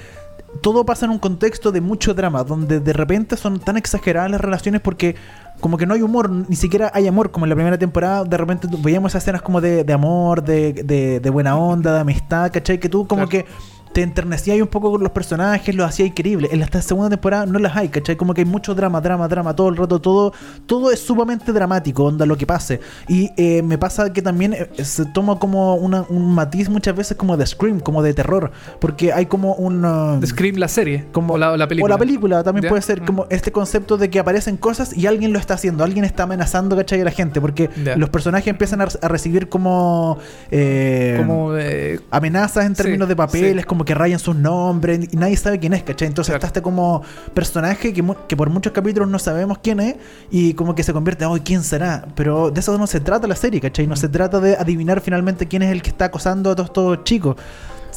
todo 0.63 0.85
pasa 0.85 1.07
en 1.07 1.13
un 1.13 1.19
contexto 1.19 1.71
de 1.73 1.81
mucho 1.81 2.13
drama, 2.15 2.43
donde 2.45 2.81
de 2.81 2.93
repente 2.93 3.37
son 3.37 3.61
tan 3.61 3.77
exageradas 3.77 4.31
las 4.31 4.41
relaciones 4.41 4.81
porque 4.81 5.15
como 5.61 5.77
que 5.77 5.87
no 5.87 5.95
hay 5.95 6.03
humor, 6.03 6.31
ni 6.31 6.57
siquiera 6.57 6.91
hay 6.95 7.07
amor, 7.07 7.31
como 7.31 7.45
en 7.45 7.51
la 7.51 7.55
primera 7.55 7.79
temporada, 7.79 8.25
de 8.25 8.37
repente 8.37 8.67
veíamos 8.83 9.13
esas 9.13 9.23
escenas 9.23 9.43
como 9.43 9.61
de, 9.61 9.85
de 9.85 9.93
amor, 9.93 10.43
de, 10.43 10.73
de- 10.73 11.21
de 11.21 11.31
buena 11.31 11.57
onda, 11.57 11.93
de 11.95 12.01
amistad, 12.01 12.51
¿cachai? 12.51 12.81
Que 12.81 12.89
tú 12.89 13.07
como 13.07 13.29
Claro. 13.29 13.47
que 13.47 13.53
te 13.93 14.03
enternecías 14.03 14.61
un 14.61 14.69
poco 14.69 14.91
con 14.93 15.03
los 15.03 15.11
personajes, 15.13 15.75
los 15.75 15.89
hacías 15.89 16.09
increíbles. 16.09 16.53
En 16.53 16.61
la 16.61 16.67
segunda 16.83 17.11
temporada 17.11 17.47
no 17.47 17.59
las 17.59 17.77
hay, 17.77 17.89
¿cachai? 17.89 18.17
Como 18.17 18.35
que 18.35 18.43
hay 18.43 18.45
mucho 18.45 18.75
drama, 18.75 19.01
drama, 19.01 19.27
drama, 19.27 19.55
todo 19.57 19.69
el 19.69 19.77
rato, 19.77 20.01
todo, 20.01 20.33
todo 20.67 20.91
es 20.93 21.01
sumamente 21.01 21.53
dramático, 21.53 22.05
onda 22.05 22.25
lo 22.27 22.37
que 22.37 22.47
pase. 22.47 22.81
Y 23.09 23.31
eh, 23.37 23.63
me 23.63 23.79
pasa 23.79 24.13
que 24.13 24.23
también 24.23 24.53
eh, 24.55 24.85
se 24.85 25.07
toma 25.07 25.39
como 25.39 25.75
una- 25.75 26.05
un 26.09 26.35
matiz 26.35 26.69
muchas 26.69 26.95
veces 26.95 27.17
como 27.17 27.37
de 27.37 27.47
Scream, 27.47 27.81
como 27.81 28.03
de 28.03 28.15
terror, 28.15 28.53
porque 28.81 29.13
hay 29.13 29.27
como 29.27 29.55
un... 29.55 29.83
The 30.21 30.27
Scream, 30.29 30.57
la 30.57 30.69
serie, 30.69 31.07
como 31.13 31.35
o 31.35 31.39
la, 31.39 31.53
o 31.53 31.57
la 31.57 31.67
película. 31.67 31.95
O 31.95 31.97
la 31.97 31.99
película 31.99 32.43
también 32.45 32.63
¿Ya? 32.65 32.69
puede 32.69 32.83
ser 32.83 33.01
Mm. 33.03 33.07
como 33.07 33.27
este 33.31 33.51
concepto 33.51 33.97
de 33.97 34.09
que 34.11 34.19
aparecen 34.21 34.57
cosas 34.57 34.97
y 34.97 35.07
alguien 35.07 35.33
lo 35.33 35.39
está 35.39 35.55
haciendo, 35.55 35.83
alguien 35.85 36.05
está 36.05 36.23
amenazando, 36.25 36.77
¿cachai? 36.77 37.01
A 37.01 37.05
la 37.05 37.11
gente, 37.11 37.41
porque 37.41 37.71
Ya. 37.85 37.97
los 37.97 38.09
personajes 38.11 38.47
empiezan 38.49 38.81
a, 38.83 38.87
recibir 39.09 39.49
como... 39.49 40.19
eh, 40.51 41.17
Como 41.19 41.57
eh, 41.57 42.01
amenazas 42.11 42.67
en 42.67 42.77
Sí, 42.77 42.83
términos 42.83 43.09
de 43.09 43.17
papeles, 43.17 43.63
sí. 43.63 43.67
Como 43.81 43.87
que 43.87 43.95
rayan 43.95 44.19
sus 44.19 44.37
nombres 44.37 45.09
y 45.11 45.17
nadie 45.17 45.39
sabe 45.39 45.59
quién 45.59 45.73
es, 45.73 45.83
¿cachai? 45.83 46.07
Entonces 46.07 46.33
Claro. 46.33 46.37
está 46.37 46.47
este 46.49 46.61
como 46.61 47.01
personaje 47.33 47.95
que, 47.95 48.05
que 48.29 48.37
por 48.37 48.51
muchos 48.51 48.75
capítulos 48.75 49.09
no 49.09 49.19
sabemos 49.19 49.57
quién 49.63 49.81
es 49.81 49.97
y 50.31 50.53
como 50.53 50.75
que 50.75 50.83
se 50.83 50.93
convierte, 50.93 51.25
oh, 51.25 51.39
¿quién 51.43 51.63
será? 51.63 52.05
Pero 52.15 52.51
de 52.51 52.61
eso 52.61 52.77
no 52.77 52.87
se 52.87 53.01
trata 53.01 53.27
la 53.27 53.37
serie, 53.37 53.59
¿cachai? 53.59 53.87
No 53.87 53.97
se 53.97 54.11
trata 54.11 54.39
de 54.39 54.55
adivinar 54.55 55.01
finalmente 55.01 55.49
quién 55.49 55.63
es 55.63 55.73
el 55.73 55.81
que 55.81 55.89
está 55.89 56.05
acosando 56.07 56.51
a 56.51 56.55
todos 56.55 56.69
estos 56.69 57.05
chicos. 57.05 57.37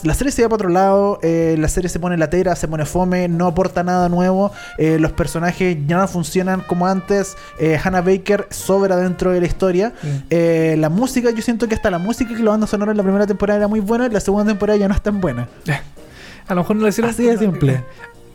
La 0.04 0.14
serie 0.14 0.32
se 0.32 0.41
va 0.43 0.49
para 0.49 0.56
otro 0.56 0.70
lado, 0.70 1.20
eh, 1.22 1.56
la 1.58 1.70
serie 1.70 1.89
se 1.89 1.97
pone 1.99 2.18
latera, 2.18 2.56
se 2.56 2.68
pone 2.68 2.86
fome, 2.86 3.28
no 3.30 3.47
aporta 3.47 3.84
nada 3.84 4.10
nuevo, 4.10 4.51
eh, 4.78 4.97
los 4.99 5.14
personajes 5.14 5.78
ya 5.88 5.97
no 5.97 6.08
funcionan 6.08 6.62
como 6.62 6.88
antes, 6.88 7.38
eh, 7.58 7.80
Hannah 7.82 8.01
Baker 8.01 8.47
sobra 8.49 8.97
dentro 8.97 9.32
de 9.32 9.39
la 9.39 9.47
historia, 9.47 9.93
Mm. 10.04 10.80
la 10.80 10.89
música, 10.89 11.30
yo 11.32 11.41
siento 11.41 11.68
que 11.68 11.76
hasta 11.76 11.89
la 11.89 11.99
música 11.99 12.36
que 12.36 12.43
la 12.43 12.51
banda 12.51 12.68
sonora 12.68 12.91
en 12.91 12.97
la 12.97 13.04
primera 13.04 13.26
temporada 13.26 13.60
era 13.60 13.68
muy 13.68 13.80
buena, 13.80 14.08
en 14.08 14.14
la 14.14 14.20
segunda 14.20 14.51
temporada 14.51 14.78
ya 14.78 14.88
no 14.88 14.93
es 14.93 15.01
tan 15.01 15.22
buena. 15.22 15.47
A 16.47 16.54
lo 16.56 16.62
mejor 16.62 16.76
no 16.76 16.82
lo 16.82 16.89
hicieron. 16.89 17.10
Así 17.12 17.24
de 17.24 17.38
simple. 17.38 17.84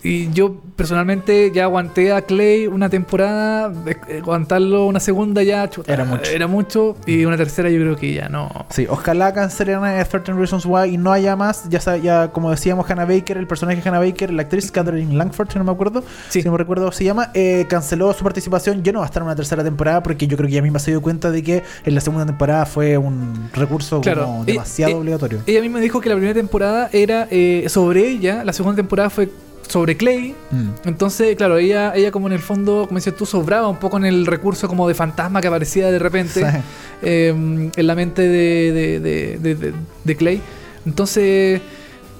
Y 0.03 0.31
yo 0.33 0.55
personalmente 0.77 1.51
ya 1.53 1.65
aguanté 1.65 2.13
a 2.13 2.23
Clay 2.23 2.67
una 2.67 2.89
temporada, 2.89 3.73
eh, 3.87 4.19
aguantarlo 4.23 4.87
una 4.87 5.01
segunda 5.01 5.43
ya 5.43 5.69
chuta, 5.69 5.93
Era 5.93 6.05
mucho. 6.05 6.31
Era 6.31 6.47
mucho. 6.47 6.97
Y 7.07 7.25
una 7.25 7.37
tercera 7.37 7.69
yo 7.71 7.81
creo 7.81 7.97
que 7.97 8.15
ya 8.15 8.29
no. 8.29 8.49
Sí, 8.71 8.87
ojalá 8.89 9.35
cancelen 9.35 9.83
a 9.85 10.05
13 10.05 10.33
Reasons 10.35 10.65
Why 10.67 10.95
y 10.95 10.99
no 10.99 11.13
haya 11.13 11.35
más. 11.37 11.69
Ya, 11.69 11.97
ya 11.97 12.29
como 12.29 12.51
decíamos, 12.51 12.89
Hannah 12.91 13.05
Baker, 13.07 13.37
el 13.39 13.47
personaje 13.47 13.81
de 13.81 13.89
Hannah 13.89 13.99
Baker, 14.01 14.33
la 14.33 14.43
actriz 14.43 14.71
Catherine 14.71 15.15
Langford, 15.15 15.51
si 15.51 15.59
no 15.59 15.65
me 15.65 15.73
acuerdo, 15.73 16.03
Sí. 16.29 16.41
si 16.43 16.47
no 16.47 16.53
me 16.53 16.59
recuerdo 16.59 16.93
se 16.93 17.05
llama, 17.05 17.31
eh, 17.35 17.67
canceló 17.69 18.13
su 18.13 18.23
participación. 18.25 18.83
Ya 18.83 18.93
no 18.93 19.01
va 19.01 19.05
a 19.05 19.09
estar 19.09 19.21
en 19.23 19.27
una 19.27 19.37
tercera 19.37 19.65
temporada 19.65 20.03
porque 20.03 20.27
yo 20.27 20.37
creo 20.37 20.47
que 20.49 20.55
ella 20.55 20.63
misma 20.63 20.79
se 20.79 20.91
dio 20.93 21.03
cuenta 21.03 21.31
de 21.31 21.43
que 21.43 21.63
en 21.85 21.95
la 21.95 22.01
segunda 22.01 22.25
temporada 22.25 22.67
fue 22.67 22.97
un 22.99 23.51
recurso 23.53 24.01
Claro. 24.01 24.25
como 24.27 24.45
demasiado 24.45 24.93
eh, 24.93 24.97
obligatorio. 24.97 25.41
Ella 25.47 25.61
misma 25.61 25.81
dijo 25.81 26.01
que 26.01 26.09
la 26.09 26.15
primera 26.15 26.35
temporada 26.35 26.89
era 26.93 27.27
eh, 27.31 27.65
sobre 27.69 28.09
ella, 28.09 28.45
la 28.45 28.53
segunda 28.53 28.77
temporada 28.77 29.11
fue 29.11 29.29
sobre 29.69 29.97
Clay. 29.97 30.35
Mm. 30.51 30.69
Entonces, 30.89 31.37
claro, 31.37 31.59
ella, 31.59 31.93
ella 31.95 32.11
como 32.11 32.27
en 32.27 32.33
el 32.33 32.39
fondo, 32.41 32.87
como 32.89 32.99
dices 32.99 33.15
tú, 33.15 33.27
sobraba 33.27 33.69
un 33.69 33.77
poco 33.77 33.97
en 33.99 34.05
el 34.07 34.27
recurso 34.27 34.67
como 34.69 34.89
de 34.89 34.95
fantasma 34.95 35.41
que 35.41 35.49
aparecía 35.49 35.91
de 35.91 35.99
repente. 35.99 36.41
Sí. 37.01 37.07
eh, 37.07 37.29
en 37.77 37.87
la 37.87 37.95
mente 37.95 38.23
de, 38.23 38.73
de, 38.73 39.01
de- 39.01 39.39
de- 39.39 39.55
de- 39.55 39.73
de 40.05 40.17
Clay. 40.17 40.41
Entonces, 40.85 41.61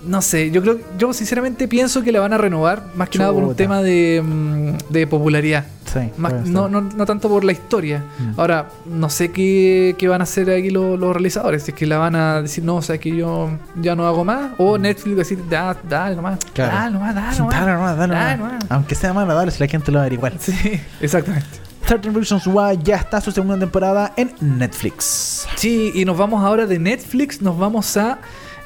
no 0.05 0.23
sé, 0.23 0.51
yo 0.51 0.63
creo, 0.63 0.79
yo 0.97 1.13
sinceramente 1.13 1.69
pienso 1.69 2.03
que 2.03 2.13
la 2.13 2.21
van 2.21 2.33
a 2.33 2.39
renovar, 2.39 2.85
más 2.95 3.09
que 3.09 3.19
nada 3.19 3.33
por 3.33 3.43
un 3.45 3.55
tema 3.55 3.83
de, 3.83 4.23
mm, 4.25 4.93
de 4.93 5.07
popularidad. 5.07 5.65
Sí, 5.93 6.11
Más- 6.19 6.47
no, 6.47 6.69
no, 6.69 6.83
no 6.83 7.07
tanto 7.07 7.29
por 7.29 7.45
la 7.45 7.53
historia. 7.53 8.05
Mm. 8.19 8.41
Ahora, 8.41 8.69
no 8.85 9.09
sé 9.09 9.31
qué, 9.33 9.95
qué 9.99 10.07
van 10.07 10.21
a 10.21 10.25
hacer 10.25 10.51
aquí 10.51 10.69
los, 10.71 10.99
los 10.99 11.13
realizadores. 11.15 11.63
Si 11.63 11.71
es 11.71 11.77
que 11.77 11.87
la 11.87 11.97
van 11.97 12.15
a 12.15 12.43
decir, 12.43 12.63
no, 12.63 12.77
o 12.77 12.83
sea, 12.83 12.99
que 12.99 13.17
yo 13.17 13.51
ya 13.81 13.97
no 13.97 14.07
hago 14.07 14.25
más. 14.25 14.53
O 14.59 14.77
Netflix 14.77 15.17
decir, 15.17 15.49
da, 15.49 15.75
dale 15.89 16.15
nomás. 16.17 16.37
Mm. 16.37 16.53
Claro. 16.53 16.73
Dale 16.77 16.91
nomás, 16.93 17.15
dale 17.15 17.39
nomás. 17.39 17.55
Dale 17.61 17.73
nomás, 17.73 17.97
dale 17.97 18.37
nomás. 18.37 18.65
Aunque 18.69 18.95
sea 18.95 19.13
malo, 19.15 19.35
dale 19.35 19.51
si 19.51 19.61
la 19.61 19.67
gente 19.67 19.91
lo 19.91 19.97
va 19.99 20.03
a 20.03 20.07
averiguar. 20.07 20.35
Sí, 20.39 20.81
exactamente. 21.01 21.69
13 21.89 22.11
Reasons 22.11 22.47
Why 22.47 22.79
ya 22.83 22.97
está 22.97 23.19
su 23.19 23.33
segunda 23.33 23.59
temporada 23.59 24.13
en 24.17 24.31
Netflix. 24.43 25.47
Sí, 25.57 25.91
y 25.95 26.05
nos 26.05 26.19
vamos 26.19 26.45
ahora 26.45 26.67
de 26.67 26.79
Netflix, 26.79 27.41
nos 27.41 27.59
vamos 27.59 27.97
a, 27.97 28.19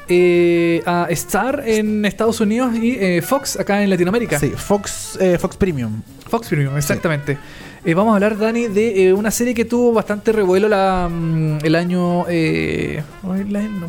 eh, 0.07 0.81
a 0.85 1.07
Star 1.09 1.63
en 1.65 2.05
Estados 2.05 2.39
Unidos 2.41 2.75
y 2.75 2.91
eh, 2.99 3.21
Fox 3.21 3.59
acá 3.59 3.83
en 3.83 3.89
Latinoamérica. 3.89 4.39
Sí, 4.39 4.49
Fox, 4.55 5.17
eh, 5.19 5.37
Fox 5.37 5.57
Premium. 5.57 6.01
Fox 6.27 6.47
Premium, 6.49 6.75
exactamente. 6.77 7.37
Eh, 7.85 7.93
vamos 7.95 8.13
a 8.13 8.15
hablar, 8.15 8.37
Dani, 8.37 8.67
de 8.67 9.07
eh, 9.07 9.13
una 9.13 9.29
serie 9.29 9.53
que 9.53 9.65
tuvo 9.65 9.91
bastante 9.91 10.31
revuelo 10.31 10.69
la, 10.69 11.09
mm, 11.11 11.57
el 11.65 11.75
año... 11.75 12.25
Eh, 12.29 13.03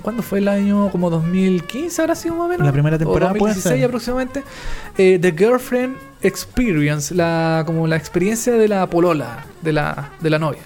¿Cuándo 0.02 0.22
fue 0.22 0.40
el 0.40 0.48
año? 0.48 0.90
Como 0.90 1.10
2015 1.10 2.02
habrá 2.02 2.16
sido 2.16 2.34
más 2.34 2.46
o 2.46 2.48
menos. 2.48 2.66
La 2.66 2.72
primera 2.72 2.98
temporada 2.98 3.32
O 3.32 3.36
puede 3.36 3.54
2016 3.54 3.76
ser. 3.80 3.84
aproximadamente. 3.84 4.42
The 4.96 5.34
Girlfriend 5.36 5.96
Experience, 6.22 7.14
la, 7.14 7.62
como 7.66 7.86
la 7.86 7.96
experiencia 7.96 8.54
de 8.54 8.66
la 8.66 8.88
polola, 8.88 9.46
de 9.62 9.72
la, 9.72 10.10
de 10.20 10.30
la 10.30 10.38
novia. 10.40 10.62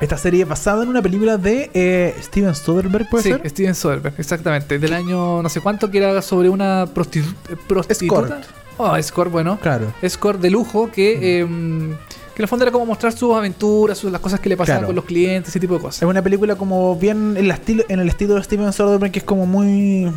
Esta 0.00 0.16
serie 0.16 0.42
es 0.42 0.48
basada 0.48 0.84
en 0.84 0.88
una 0.88 1.02
película 1.02 1.36
de 1.38 1.70
eh, 1.74 2.14
Steven 2.22 2.54
Soderbergh, 2.54 3.08
¿puede 3.08 3.24
sí, 3.24 3.30
ser? 3.30 3.48
Steven 3.50 3.74
Soderbergh, 3.74 4.14
exactamente. 4.18 4.78
Del 4.78 4.92
año 4.92 5.42
no 5.42 5.48
sé 5.48 5.60
cuánto, 5.60 5.90
que 5.90 5.98
era 5.98 6.22
sobre 6.22 6.48
una 6.48 6.86
prostitu- 6.86 7.34
eh, 7.50 7.56
prostituta. 7.66 8.20
Escort. 8.38 8.44
Oh, 8.76 8.94
escort, 8.96 9.30
bueno. 9.32 9.58
Claro. 9.60 9.92
Escort 10.02 10.40
de 10.40 10.50
lujo 10.50 10.90
que, 10.90 11.40
eh, 11.40 11.46
Que 12.34 12.42
en 12.42 12.44
el 12.44 12.48
fondo 12.48 12.64
era 12.64 12.70
como 12.70 12.86
mostrar 12.86 13.12
sus 13.12 13.34
aventuras, 13.34 13.98
sus- 13.98 14.12
las 14.12 14.20
cosas 14.20 14.38
que 14.38 14.48
le 14.48 14.56
pasaban 14.56 14.82
Claro. 14.82 14.86
con 14.86 14.94
los 14.94 15.04
clientes, 15.04 15.48
ese 15.50 15.58
tipo 15.58 15.74
de 15.74 15.80
cosas. 15.80 16.02
Es 16.02 16.08
una 16.08 16.22
película 16.22 16.54
como 16.54 16.94
bien 16.94 17.36
en 17.36 17.44
el 17.46 17.50
estilo, 17.50 17.82
en 17.88 17.98
el 17.98 18.08
estilo 18.08 18.36
de 18.36 18.44
Steven 18.44 18.72
Soderbergh, 18.72 19.10
que 19.10 19.18
es 19.18 19.24
como 19.24 19.44
muy 19.46 20.08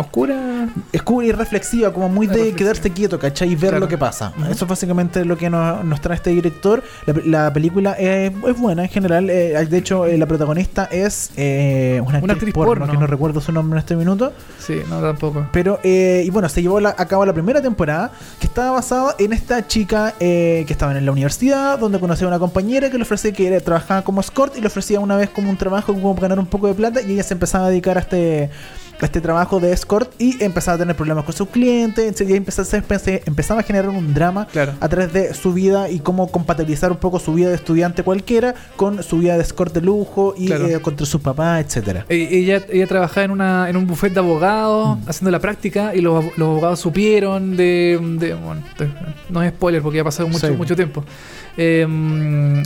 Oscura. 0.00 0.68
oscura 0.94 1.26
y 1.26 1.32
reflexiva, 1.32 1.92
como 1.92 2.08
muy 2.08 2.26
de 2.26 2.32
Reflexiva. 2.34 2.58
quedarse 2.58 2.90
quieto, 2.90 3.18
¿cachai? 3.18 3.48
Y 3.50 3.54
ver 3.56 3.70
Claro. 3.70 3.80
lo 3.80 3.88
que 3.88 3.98
pasa. 3.98 4.32
Ujú. 4.36 4.50
Eso 4.50 4.64
es 4.64 4.68
básicamente 4.68 5.24
lo 5.24 5.36
que 5.36 5.48
nos, 5.50 5.84
nos 5.84 6.00
trae 6.00 6.16
este 6.16 6.30
director. 6.30 6.82
La, 7.06 7.14
la 7.44 7.52
película 7.52 7.92
es, 7.92 8.32
es 8.46 8.58
buena 8.58 8.82
en 8.84 8.88
general. 8.88 9.30
eh, 9.30 9.54
de 9.68 9.78
hecho, 9.78 10.06
eh, 10.06 10.16
la 10.18 10.26
protagonista 10.26 10.84
es 10.90 11.30
eh, 11.36 12.00
una, 12.06 12.18
actriz, 12.18 12.32
actriz 12.36 12.54
porno, 12.54 12.70
porno. 12.86 12.92
que 12.92 12.98
no 12.98 13.06
recuerdo 13.06 13.40
su 13.40 13.52
nombre 13.52 13.76
en 13.76 13.80
este 13.80 13.96
minuto. 13.96 14.32
Sí, 14.58 14.80
no, 14.88 15.00
tampoco. 15.00 15.46
Pero, 15.52 15.78
eh, 15.82 16.22
y 16.26 16.30
bueno, 16.30 16.48
se 16.48 16.62
llevó 16.62 16.80
la- 16.80 16.94
a 16.96 17.06
cabo 17.06 17.24
la 17.26 17.32
primera 17.32 17.60
temporada 17.62 18.10
que 18.38 18.46
estaba 18.46 18.72
basada 18.72 19.14
en 19.18 19.32
esta 19.32 19.66
chica 19.66 20.14
eh, 20.20 20.64
que 20.66 20.72
estaba 20.72 20.96
en 20.96 21.04
la 21.04 21.12
universidad, 21.12 21.78
donde 21.78 21.98
conocía 22.00 22.26
a 22.26 22.28
una 22.28 22.38
compañera 22.38 22.90
que 22.90 22.96
le 22.96 23.02
ofrecía 23.02 23.32
que 23.32 23.46
era- 23.48 23.60
trabajaba 23.60 24.02
como 24.02 24.20
escort 24.20 24.56
y 24.56 24.60
le 24.60 24.66
ofrecía 24.66 25.00
una 25.00 25.16
vez 25.16 25.30
como 25.30 25.50
un 25.50 25.56
trabajo 25.56 25.92
como 25.94 26.14
ganar 26.14 26.38
un 26.38 26.46
poco 26.46 26.66
de 26.66 26.74
plata 26.74 27.00
y 27.02 27.12
ella 27.12 27.22
se 27.22 27.34
empezaba 27.34 27.66
a 27.66 27.70
dedicar 27.70 27.96
a 27.96 28.00
este 28.00 28.50
a 29.02 29.06
este 29.06 29.22
trabajo 29.22 29.60
de 29.60 29.72
escort 29.72 29.89
y 30.18 30.42
empezaba 30.42 30.76
a 30.76 30.78
tener 30.78 30.94
problemas 30.96 31.24
con 31.24 31.34
sus 31.34 31.48
clientes, 31.48 32.14
ya 32.16 32.36
empezaba, 32.36 33.60
a 33.60 33.62
generar 33.62 33.88
un 33.90 34.14
drama 34.14 34.46
Claro. 34.46 34.72
a 34.80 34.88
través 34.88 35.12
de 35.12 35.34
su 35.34 35.52
vida 35.52 35.88
y 35.90 35.98
cómo 35.98 36.30
compatibilizar 36.30 36.90
un 36.92 36.98
poco 36.98 37.18
su 37.18 37.34
vida 37.34 37.48
de 37.48 37.54
estudiante 37.56 38.02
cualquiera 38.02 38.54
con 38.76 39.02
su 39.02 39.18
vida 39.18 39.36
de 39.36 39.42
escort 39.42 39.74
de 39.74 39.80
lujo 39.80 40.34
y 40.36 40.46
Claro. 40.46 40.66
eh, 40.68 40.80
contra 40.80 41.06
sus 41.06 41.20
papás, 41.20 41.64
etcétera. 41.64 42.06
Eh, 42.08 42.28
Ella, 42.30 42.62
ella 42.70 42.86
trabajaba 42.86 43.24
en, 43.24 43.30
una, 43.32 43.68
en 43.68 43.76
un 43.76 43.86
buffet 43.86 44.12
de 44.12 44.20
abogados, 44.20 44.98
Mm. 44.98 45.08
haciendo 45.08 45.30
la 45.30 45.38
práctica, 45.40 45.94
y 45.94 46.00
los, 46.00 46.24
los 46.36 46.48
abogados 46.48 46.80
supieron 46.80 47.56
de, 47.56 47.98
de- 48.18 48.34
Bueno, 48.34 48.62
de- 48.78 48.88
no 49.28 49.42
es 49.42 49.50
spoiler 49.52 49.82
porque 49.82 49.96
ya 49.96 50.02
ha 50.02 50.04
pasado 50.04 50.28
mucho, 50.28 50.46
Sí. 50.46 50.52
mucho 50.54 50.76
tiempo. 50.76 51.04
Eh, 51.56 51.86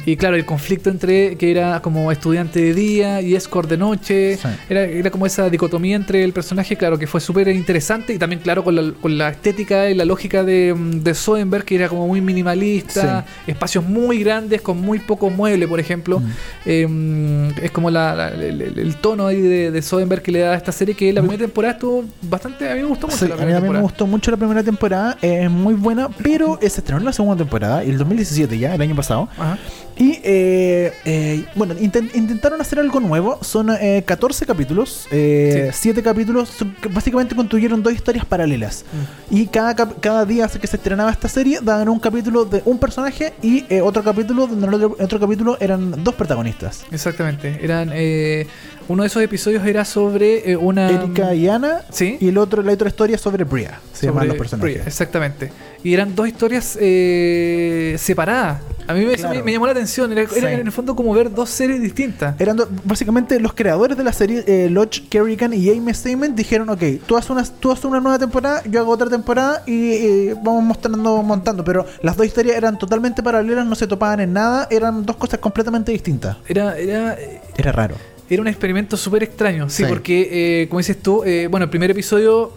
y 0.07 0.17
claro, 0.17 0.37
el 0.37 0.45
conflicto 0.45 0.91
entre 0.91 1.37
que 1.37 1.51
era 1.51 1.81
como 1.81 2.11
estudiante 2.13 2.61
de 2.61 2.75
día 2.75 3.21
y 3.21 3.35
escort 3.35 3.69
de 3.69 3.77
noche, 3.77 4.37
Sí. 4.37 4.49
era, 4.69 4.83
era 4.83 5.11
como 5.11 5.27
esa 5.27 5.49
dicotomía 5.51 5.97
entre 5.97 6.23
el 6.25 6.33
personaje, 6.33 6.77
claro, 6.77 6.99
que 6.99 7.07
fue 7.07 7.21
súper 7.21 7.49
interesante, 7.49 8.15
y 8.15 8.19
también, 8.19 8.41
claro, 8.41 8.63
con 8.65 8.75
la, 8.77 8.93
con 9.01 9.17
la 9.19 9.31
estética 9.31 9.91
y 9.91 9.95
la 9.95 10.05
lógica 10.05 10.45
de, 10.45 10.75
de 10.77 11.15
Soderbergh, 11.15 11.65
que 11.65 11.75
era 11.77 11.89
como 11.89 12.07
muy 12.07 12.21
minimalista, 12.21 13.25
espacios 13.47 13.85
muy 13.85 14.23
grandes 14.23 14.61
con 14.63 14.81
muy 14.81 14.99
poco 14.99 15.31
mueble, 15.31 15.67
por 15.69 15.81
ejemplo. 15.81 16.21
Mm. 16.21 16.31
Eh, 16.67 17.53
es 17.63 17.71
como 17.71 17.91
la, 17.91 18.15
la- 18.15 18.29
el, 18.35 18.97
tono 19.01 19.27
ahí 19.27 19.41
de, 19.41 19.71
de 19.71 19.83
Soderbergh 19.83 20.23
que 20.23 20.33
le 20.33 20.41
da 20.41 20.53
a 20.53 20.57
esta 20.57 20.73
serie 20.73 20.95
que 20.95 21.13
la 21.13 21.21
primera 21.21 21.41
temporada 21.45 21.75
estuvo 21.75 22.05
bastante 22.23 22.69
a 22.71 22.75
mí 22.75 22.81
me 22.83 22.87
gustó 22.89 23.07
mucho 23.07 23.19
Sí, 23.19 23.29
la 23.29 23.35
a 23.35 23.39
mí 23.39 23.45
primera 23.45 23.61
me 23.73 23.81
gustó 23.81 24.07
mucho 24.07 24.31
la 24.31 24.37
primera 24.37 24.63
temporada, 24.63 25.17
es 25.21 25.51
muy 25.51 25.75
buena, 25.75 26.09
pero 26.23 26.59
se 26.61 26.67
estrenó 26.67 26.99
en 26.99 27.05
la 27.05 27.13
segunda 27.13 27.37
temporada, 27.37 27.85
y 27.85 27.91
el 27.91 27.99
2017 27.99 28.59
ya, 28.59 28.74
el 28.75 28.83
año 28.83 28.95
pasado. 28.97 29.29
Ajá. 29.39 29.59
Y 29.97 30.19
eh, 30.25 30.93
eh, 31.05 31.45
bueno, 31.55 31.75
inten- 31.75 32.11
intentaron 32.15 32.61
hacer 32.61 32.81
algo 32.81 32.99
nuevo, 32.99 33.39
son 33.43 33.71
eh, 33.81 34.03
14 34.05 34.45
capítulos, 34.45 35.07
eh, 35.13 35.71
7 35.73 36.03
capítulos, 36.03 36.49
son- 36.49 36.75
básicamente 36.91 37.37
construyeron 37.37 37.81
dos 37.83 37.93
historias 37.93 38.25
paralelas. 38.25 38.85
Y 39.31 39.47
cada, 39.47 39.75
cada 39.77 40.25
día 40.25 40.49
que 40.49 40.67
se 40.67 40.77
estrenaba 40.77 41.11
esta 41.13 41.29
serie 41.29 41.61
daban 41.63 41.89
un 41.89 42.01
capítulo 42.01 42.45
de 42.45 42.61
un 42.65 42.79
personaje 42.79 43.35
y 43.41 43.65
eh, 43.69 43.81
otro 43.81 44.03
capítulo 44.03 44.47
donde 44.49 44.67
en 44.67 44.75
el 44.75 44.83
otro, 44.85 44.97
otro 45.05 45.21
capítulo 45.21 45.57
eran 45.61 46.03
dos 46.03 46.15
protagonistas. 46.15 46.85
exactamente 46.91 47.59
eran 47.63 47.91
eh, 47.93 48.47
uno 48.89 49.03
de 49.03 49.07
esos 49.09 49.23
episodios 49.23 49.65
era 49.67 49.85
sobre 49.85 50.51
eh, 50.51 50.57
una 50.57 50.91
Erika 50.91 51.35
y 51.35 51.49
Ana, 51.49 51.83
sí 51.91 52.17
y 52.21 52.29
el 52.29 52.39
otro, 52.39 52.63
la 52.63 52.73
otra 52.73 52.89
historia 52.89 53.19
sobre 53.19 53.45
Bria, 53.45 53.81
se 53.93 54.07
llaman 54.07 54.23
sobre 54.23 54.29
los 54.29 54.37
personajes. 54.39 54.75
Bria, 54.75 54.87
exactamente 54.87 55.53
y 55.83 55.93
eran 55.93 56.15
dos 56.15 56.27
historias 56.29 56.79
eh, 56.81 57.97
separadas 57.99 58.61
a 58.87 58.93
mí 58.93 59.05
me, 59.07 59.15
eso 59.15 59.23
Claro. 59.25 59.37
me- 59.37 59.43
me 59.43 59.53
llamó 59.53 59.65
la 59.67 59.73
atención 59.73 60.13
era, 60.13 60.23
en 60.53 60.61
el 60.67 60.73
fondo 60.73 60.95
como 60.95 61.13
ver 61.15 61.33
dos 61.33 61.49
series 61.49 61.81
distintas 61.81 62.39
Eran 62.39 62.57
do- 62.57 62.69
básicamente 62.85 63.39
los 63.41 63.55
creadores 63.55 63.97
de 63.97 64.05
la 64.05 64.13
serie, 64.13 64.45
eh, 64.47 64.69
Lodge 64.71 65.09
Kerrigan 65.09 65.55
y 65.55 65.71
Amy 65.71 65.93
Steinman, 65.95 66.35
dijeron, 66.37 66.69
ok, 66.69 66.83
tú 67.07 67.17
haces, 67.17 67.31
una, 67.31 67.45
tú 67.45 67.71
haces 67.73 67.85
una 67.87 68.01
nueva 68.01 68.19
temporada, 68.19 68.63
yo 68.71 68.81
hago 68.81 68.93
otra 68.93 69.09
temporada 69.09 69.63
y 69.67 69.93
eh, 69.93 70.35
vamos 70.43 70.63
mostrando, 70.65 71.23
montando. 71.23 71.65
Pero 71.65 71.87
las 72.03 72.17
dos 72.17 72.27
historias 72.27 72.57
eran 72.57 72.79
totalmente 72.79 73.23
paralelas, 73.23 73.65
no 73.67 73.75
se 73.75 73.87
topaban 73.87 74.21
en 74.21 74.33
nada, 74.35 74.69
eran 74.71 75.05
dos 75.07 75.17
cosas 75.17 75.39
completamente 75.41 75.91
distintas. 75.93 76.37
era 76.47 76.77
era 76.79 77.17
Era 77.57 77.73
raro. 77.73 77.95
Era 78.31 78.41
un 78.43 78.49
experimento 78.49 78.97
súper 78.97 79.23
extraño, 79.25 79.69
sí, 79.69 79.83
Sí. 79.83 79.89
porque, 79.89 80.63
eh, 80.63 80.69
como 80.69 80.79
dices 80.79 80.97
tú, 81.03 81.23
eh, 81.25 81.47
bueno, 81.51 81.65
el 81.65 81.71
primer 81.71 81.91
episodio 81.91 82.53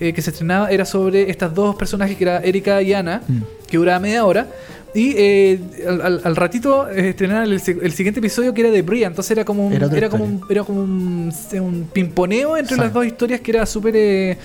eh, 0.00 0.12
que 0.12 0.22
se 0.22 0.30
estrenaba 0.30 0.70
era 0.70 0.84
sobre 0.84 1.28
estas 1.30 1.52
dos 1.54 1.74
personajes, 1.74 2.16
que 2.16 2.22
era 2.24 2.38
Erika 2.38 2.80
y 2.82 2.92
Ana, 2.92 3.22
Mm. 3.26 3.38
que 3.68 3.76
duraba 3.78 3.98
media 3.98 4.24
hora. 4.24 4.46
Y 4.94 5.12
eh, 5.16 5.58
al, 5.88 6.00
al- 6.00 6.20
al 6.24 6.36
ratito 6.36 6.88
eh, 6.88 7.10
estrenaron 7.10 7.44
el, 7.52 7.60
el 7.82 7.92
siguiente 7.92 8.20
episodio 8.20 8.54
que 8.54 8.60
era 8.62 8.70
de 8.70 8.82
Bria, 8.82 9.06
entonces 9.08 9.32
era 9.32 9.44
como 9.44 9.66
un, 9.66 9.72
Era 9.72 10.08
como 10.08 10.24
un, 10.24 10.40
era 10.48 10.62
como 10.64 10.82
un, 10.82 11.32
un 11.60 11.88
pimponeo 11.92 12.56
entre 12.56 12.76
Sí. 12.76 12.80
las 12.80 12.92
dos 12.92 13.04
historias 13.06 13.40
que 13.40 13.50
era 13.50 13.66
súper 13.66 13.94
eh, 13.96 14.38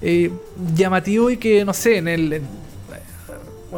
eh, 0.00 0.30
llamativo 0.74 1.30
y 1.30 1.36
que, 1.36 1.64
no 1.64 1.74
sé, 1.74 1.98
en 1.98 2.08
el... 2.08 2.40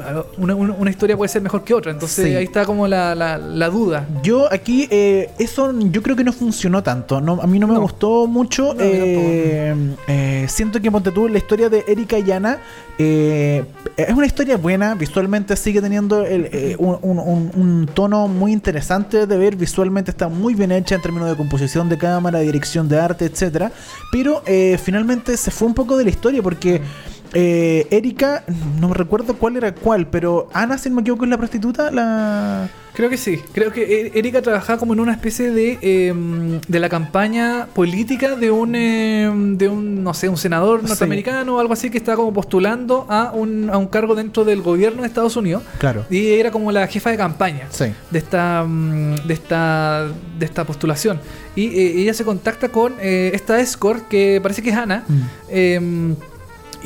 en- 0.02 0.22
bueno, 0.38 0.56
una, 0.56 0.72
una- 0.74 0.90
historia 0.90 1.16
puede 1.16 1.28
ser 1.28 1.42
mejor 1.42 1.62
que 1.64 1.74
otra, 1.74 1.92
entonces 1.92 2.24
Sí. 2.26 2.34
ahí 2.34 2.44
está 2.44 2.64
como 2.64 2.86
la, 2.88 3.14
la- 3.14 3.38
la 3.38 3.68
duda. 3.68 4.06
Yo 4.22 4.50
aquí, 4.52 4.86
eh, 4.90 5.30
eso 5.38 5.72
yo 5.78 6.02
creo 6.02 6.16
que 6.16 6.24
no 6.24 6.32
funcionó 6.32 6.82
tanto. 6.82 7.20
No, 7.20 7.40
a 7.42 7.46
mí 7.46 7.58
no 7.58 7.66
me 7.66 7.74
No. 7.74 7.80
gustó 7.82 8.26
mucho. 8.26 8.74
No, 8.74 8.80
eh, 8.80 9.74
eh, 10.08 10.46
siento 10.48 10.80
que 10.80 10.90
ponte 10.90 11.10
tú 11.12 11.28
la 11.28 11.38
historia 11.38 11.68
de 11.68 11.84
Erika 11.86 12.18
y 12.18 12.30
Ana 12.30 12.58
eh, 12.98 13.64
es 13.96 14.10
una 14.14 14.26
historia 14.26 14.56
buena. 14.56 14.94
Visualmente 14.94 15.54
sigue 15.56 15.82
teniendo 15.82 16.24
el, 16.24 16.48
eh, 16.52 16.76
un, 16.78 16.98
un- 17.02 17.18
un- 17.18 17.50
un 17.54 17.86
tono 17.92 18.26
muy 18.28 18.52
interesante 18.52 19.26
de 19.26 19.36
ver. 19.36 19.56
Visualmente 19.56 20.10
está 20.10 20.28
muy 20.28 20.54
bien 20.54 20.72
hecha 20.72 20.94
en 20.94 21.02
términos 21.02 21.28
de 21.28 21.36
composición 21.36 21.88
de 21.88 21.98
cámara, 21.98 22.38
dirección 22.40 22.88
de 22.88 22.98
arte, 22.98 23.26
etcétera. 23.26 23.70
Pero 24.12 24.42
eh, 24.46 24.78
finalmente 24.82 25.36
se 25.36 25.50
fue 25.50 25.68
un 25.68 25.74
poco 25.74 25.96
de 25.96 26.04
la 26.04 26.10
historia 26.10 26.42
porque. 26.42 26.80
Eh, 27.38 27.86
Erika, 27.90 28.44
no 28.80 28.88
me 28.88 28.94
recuerdo 28.94 29.34
cuál 29.36 29.56
era 29.58 29.74
cuál, 29.74 30.06
pero 30.08 30.48
Ana, 30.54 30.78
si 30.78 30.88
no 30.88 30.94
me 30.96 31.00
equivoco, 31.02 31.24
es 31.24 31.30
la 31.30 31.36
prostituta, 31.36 31.90
la... 31.90 32.68
Creo 32.94 33.10
que 33.10 33.18
sí. 33.18 33.38
Creo 33.52 33.72
que 33.74 33.82
E- 33.82 34.18
Erika 34.18 34.40
trabajaba 34.40 34.78
como 34.78 34.94
en 34.94 35.00
una 35.00 35.12
especie 35.12 35.50
de 35.50 35.78
eh, 35.82 36.14
de 36.66 36.80
la 36.80 36.88
campaña 36.88 37.66
política 37.74 38.36
de 38.36 38.50
un 38.50 38.74
eh, 38.74 39.30
de 39.52 39.68
un 39.68 40.02
no 40.02 40.14
sé 40.14 40.30
un 40.30 40.38
senador 40.38 40.80
Sí. 40.80 40.86
norteamericano 40.88 41.56
o 41.56 41.60
algo 41.60 41.74
así 41.74 41.90
que 41.90 41.98
estaba 41.98 42.16
como 42.16 42.32
postulando 42.32 43.04
a 43.10 43.32
un, 43.34 43.68
a 43.70 43.76
un 43.76 43.86
cargo 43.88 44.14
dentro 44.14 44.46
del 44.46 44.62
gobierno 44.62 45.02
de 45.02 45.08
Estados 45.08 45.36
Unidos 45.36 45.62
Claro. 45.78 46.06
y 46.08 46.26
era 46.40 46.50
como 46.50 46.72
la 46.72 46.86
jefa 46.86 47.10
de 47.10 47.18
campaña 47.18 47.66
Sí. 47.68 47.84
de 48.10 48.18
esta 48.18 48.64
mm, 48.66 49.26
de 49.26 49.34
esta 49.34 50.08
de 50.38 50.46
esta 50.46 50.64
postulación 50.64 51.20
y 51.54 51.66
eh, 51.66 52.00
ella 52.00 52.14
se 52.14 52.24
contacta 52.24 52.70
con 52.70 52.94
eh, 52.98 53.30
esta 53.34 53.60
escort 53.60 54.08
que 54.08 54.40
parece 54.42 54.62
que 54.62 54.70
es 54.70 54.76
Ana 54.76 55.04
Mm. 55.06 56.12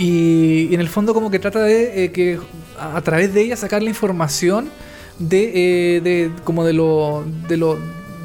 Y, 0.00 0.68
y 0.70 0.74
en 0.74 0.80
el 0.80 0.88
fondo 0.88 1.12
como 1.12 1.30
que 1.30 1.38
trata 1.38 1.62
de 1.62 2.04
eh, 2.04 2.10
que 2.10 2.38
a, 2.78 2.96
a 2.96 3.02
través 3.02 3.34
de 3.34 3.42
ella 3.42 3.56
sacar 3.56 3.82
la 3.82 3.90
información 3.90 4.70
de, 5.18 5.96
eh, 5.96 6.00
de 6.00 6.30
como 6.42 6.64
de 6.64 6.72
lo 6.72 7.22
de 7.48 7.58
lo 7.58 7.76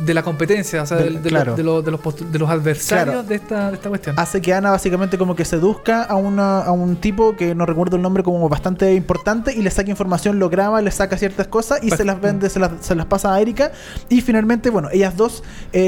de 0.04 0.14
la 0.14 0.24
competencia, 0.24 0.82
o 0.84 0.86
sea, 0.86 0.98
de, 0.98 1.12
de 1.12 1.30
claro. 1.30 1.56
de 1.56 1.64
lo- 1.64 1.82
de 1.82 1.92
los, 1.92 2.02
postu- 2.02 2.26
de 2.30 2.40
los 2.40 2.50
adversarios 2.50 3.06
Claro. 3.14 3.24
de, 3.28 3.36
esta, 3.36 3.70
de 3.70 3.76
esta 3.76 3.90
cuestión. 3.90 4.16
hace 4.20 4.42
que 4.42 4.54
Ana 4.54 4.72
básicamente 4.72 5.18
como 5.18 5.36
que 5.36 5.46
seduzca 5.46 6.04
a, 6.04 6.16
una, 6.16 6.60
a 6.62 6.72
un 6.72 6.96
tipo 6.98 7.36
que 7.36 7.56
no 7.56 7.66
recuerdo 7.66 7.96
el 7.96 8.02
nombre 8.02 8.22
como 8.24 8.48
bastante 8.50 8.94
importante 8.94 9.54
y 9.54 9.62
le 9.62 9.72
saca 9.72 9.90
información, 9.90 10.38
lo 10.40 10.50
graba, 10.50 10.82
le 10.82 10.92
saca 10.92 11.18
ciertas 11.18 11.48
cosas 11.48 11.80
y 11.84 11.92
se 11.92 12.04
las 12.04 12.20
vende, 12.20 12.50
se 12.50 12.60
las, 12.60 12.72
se 12.82 12.96
las 12.96 13.06
pasa 13.06 13.34
a 13.34 13.40
Erika 13.42 13.72
y 14.10 14.22
finalmente, 14.22 14.70
bueno, 14.70 14.90
ellas 14.92 15.16
dos 15.16 15.44
eh, 15.74 15.82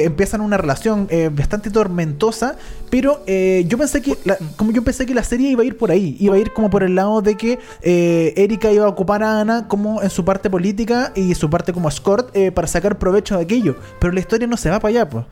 eh, 0.00 0.04
empiezan 0.04 0.40
una 0.40 0.56
relación 0.56 1.06
eh, 1.10 1.30
bastante 1.32 1.70
tormentosa, 1.70 2.56
pero 2.90 3.20
yo 3.26 3.78
pensé 3.78 4.02
que, 4.02 4.16
la- 4.24 4.36
como 4.56 4.72
yo 4.72 4.82
pensé 4.82 5.06
que 5.06 5.14
la 5.14 5.22
serie 5.22 5.50
iba 5.50 5.62
a 5.62 5.66
ir 5.66 5.76
por 5.78 5.90
ahí, 5.90 6.16
iba 6.20 6.34
a 6.34 6.38
ir 6.38 6.52
como 6.52 6.68
por 6.68 6.82
el 6.82 6.94
lado 6.94 7.22
de 7.22 7.36
que 7.36 7.58
Erika 7.82 8.70
iba 8.70 8.84
a 8.86 8.88
ocupar 8.88 9.22
a 9.22 9.40
Ana 9.40 9.68
como 9.68 10.02
en 10.02 10.10
su 10.10 10.24
parte 10.24 10.50
política 10.50 11.12
y 11.14 11.34
su 11.34 11.48
parte 11.48 11.72
como 11.72 11.88
escort 11.88 12.34
para 12.54 12.66
sacar 12.66 12.98
provecho 12.98 13.38
de 13.38 13.46
aquello, 13.52 13.76
pero 13.98 14.12
la 14.12 14.20
historia 14.20 14.46
no 14.46 14.56
se 14.56 14.70
va 14.70 14.80
para 14.80 14.90
allá, 14.90 15.08
pues. 15.08 15.24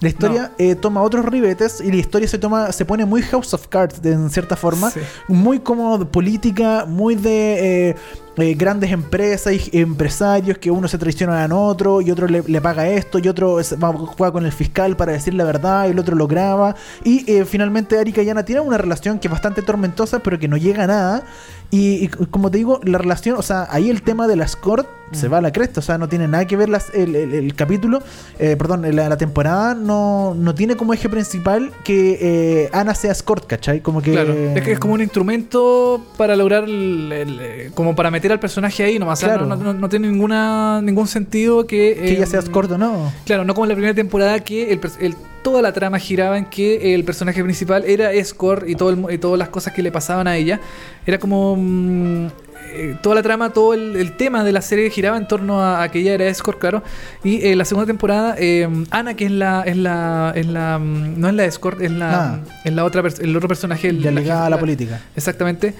La 0.00 0.08
historia 0.08 0.52
eh, 0.58 0.74
toma 0.76 1.02
otros 1.02 1.24
ribetes 1.24 1.80
y 1.80 1.90
la 1.90 1.96
historia 1.96 2.28
se 2.28 2.38
toma 2.38 2.70
se 2.72 2.84
pone 2.84 3.04
muy 3.04 3.22
House 3.22 3.52
of 3.54 3.66
Cards 3.68 4.00
de, 4.00 4.12
en 4.12 4.30
cierta 4.30 4.56
forma, 4.56 4.90
Sí. 4.90 5.00
muy 5.28 5.58
como 5.60 5.98
de 5.98 6.04
política, 6.04 6.84
muy 6.86 7.14
de 7.16 7.90
eh, 7.90 7.96
eh, 8.38 8.54
grandes 8.54 8.90
empresas 8.92 9.52
y 9.72 9.78
empresarios 9.80 10.58
que 10.58 10.70
uno 10.70 10.88
se 10.88 10.96
traiciona 10.98 11.44
a 11.44 11.54
otro 11.54 12.00
y 12.00 12.10
otro 12.10 12.26
le, 12.26 12.42
le 12.46 12.60
paga 12.60 12.88
esto 12.88 13.18
y 13.18 13.28
otro 13.28 13.60
es- 13.60 13.74
va, 13.82 13.92
juega 13.92 14.32
con 14.32 14.46
el 14.46 14.52
fiscal 14.52 14.96
para 14.96 15.12
decir 15.12 15.34
la 15.34 15.44
verdad 15.44 15.86
y 15.88 15.90
el 15.90 15.98
otro 15.98 16.16
lo 16.16 16.26
graba. 16.26 16.74
Y 17.04 17.30
eh, 17.30 17.44
finalmente 17.44 18.00
Erika 18.00 18.22
y 18.22 18.30
Ana 18.30 18.44
tienen 18.44 18.66
una 18.66 18.78
relación 18.78 19.18
que 19.18 19.28
es 19.28 19.32
bastante 19.32 19.62
tormentosa 19.62 20.20
pero 20.20 20.38
que 20.38 20.48
no 20.48 20.56
llega 20.56 20.84
a 20.84 20.86
nada. 20.86 21.22
Y, 21.70 22.04
y 22.04 22.08
como 22.08 22.50
te 22.50 22.56
digo, 22.56 22.80
la 22.82 22.96
relación, 22.96 23.36
o 23.36 23.42
sea, 23.42 23.66
ahí 23.70 23.90
el 23.90 24.00
tema 24.02 24.26
de 24.26 24.36
la 24.36 24.44
escort 24.46 24.88
se 25.12 25.28
va 25.28 25.38
a 25.38 25.40
la 25.40 25.52
cresta, 25.52 25.80
o 25.80 25.82
sea, 25.82 25.96
no 25.96 26.06
tiene 26.06 26.28
nada 26.28 26.46
que 26.46 26.54
ver 26.56 26.68
las- 26.68 26.92
el, 26.94 27.14
el- 27.16 27.32
el 27.32 27.54
capítulo, 27.54 28.02
eh, 28.38 28.56
perdón, 28.58 28.84
la, 28.94 29.08
la 29.08 29.16
temporada 29.16 29.74
no, 29.74 30.34
no 30.34 30.54
tiene 30.54 30.76
como 30.76 30.92
eje 30.92 31.08
principal 31.08 31.70
que 31.82 32.18
eh, 32.20 32.70
Ana 32.74 32.94
sea 32.94 33.12
escort, 33.12 33.46
¿cachai? 33.46 33.80
Como 33.80 34.02
que... 34.02 34.12
Claro, 34.12 34.32
es 34.34 34.62
que 34.62 34.72
es 34.72 34.78
como 34.78 34.92
un 34.94 35.00
instrumento 35.00 36.02
para 36.16 36.36
lograr, 36.36 36.64
el- 36.64 37.10
el, 37.12 37.38
eh, 37.40 37.70
como 37.74 37.94
para 37.94 38.10
meter 38.10 38.27
al 38.32 38.40
personaje 38.40 38.82
ahí 38.84 38.98
nomás. 38.98 39.18
O 39.18 39.26
sea, 39.26 39.28
Claro. 39.38 39.46
no, 39.46 39.56
no- 39.56 39.74
no 39.74 39.88
tiene 39.88 40.08
ninguna 40.08 40.80
ningún 40.82 41.06
sentido 41.08 41.66
que... 41.66 41.94
Que 41.98 42.08
eh, 42.08 42.12
ella 42.16 42.26
sea 42.26 42.40
escort 42.40 42.70
o 42.72 42.78
no. 42.78 43.12
Claro, 43.24 43.44
no 43.44 43.54
como 43.54 43.64
en 43.66 43.68
la 43.70 43.74
primera 43.74 43.94
temporada 43.94 44.40
que 44.40 44.72
el, 44.72 44.80
el- 45.00 45.14
toda 45.42 45.62
la 45.62 45.72
trama 45.72 45.98
giraba 45.98 46.36
en 46.36 46.44
que 46.46 46.94
el 46.94 47.04
personaje 47.04 47.42
principal 47.42 47.84
era 47.86 48.12
escort 48.12 48.68
y, 48.68 48.74
todo 48.74 48.90
el 48.90 49.14
y 49.14 49.18
todas 49.18 49.38
las 49.38 49.48
cosas 49.48 49.72
que 49.72 49.82
le 49.82 49.90
pasaban 49.92 50.26
a 50.26 50.36
ella. 50.36 50.60
Era 51.06 51.18
como... 51.18 51.56
mm, 51.56 52.26
eh, 52.70 52.96
toda 53.02 53.14
la 53.14 53.22
trama, 53.22 53.50
todo 53.50 53.72
el, 53.72 53.96
el 53.96 54.14
tema 54.16 54.44
de 54.44 54.52
la 54.52 54.60
serie 54.60 54.90
giraba 54.90 55.16
en 55.16 55.26
torno 55.26 55.62
a, 55.62 55.82
a 55.82 55.88
que 55.90 56.00
ella 56.00 56.12
era 56.12 56.26
escort, 56.26 56.58
claro. 56.58 56.82
Y 57.24 57.46
en 57.46 57.56
la 57.56 57.64
segunda 57.64 57.86
temporada, 57.86 58.34
eh, 58.38 58.68
Ana, 58.90 59.14
que 59.14 59.24
es 59.24 59.30
la, 59.30 59.62
es 59.62 59.76
la, 59.76 60.32
es 60.36 60.44
la, 60.46 60.78
mm, 60.78 61.18
no 61.18 61.28
es 61.28 61.34
la 61.34 61.44
escort, 61.46 61.80
es 61.80 61.90
la, 61.92 62.24
Ah. 62.34 62.38
es 62.64 62.72
la 62.74 62.84
otra, 62.84 63.02
el 63.20 63.34
otro 63.36 63.48
personaje, 63.48 63.88
el, 63.88 64.02
Ya 64.02 64.10
ligada 64.10 64.40
a 64.46 64.50
la 64.50 64.56
la- 64.56 64.60
política. 64.60 65.00
Exactamente. 65.16 65.72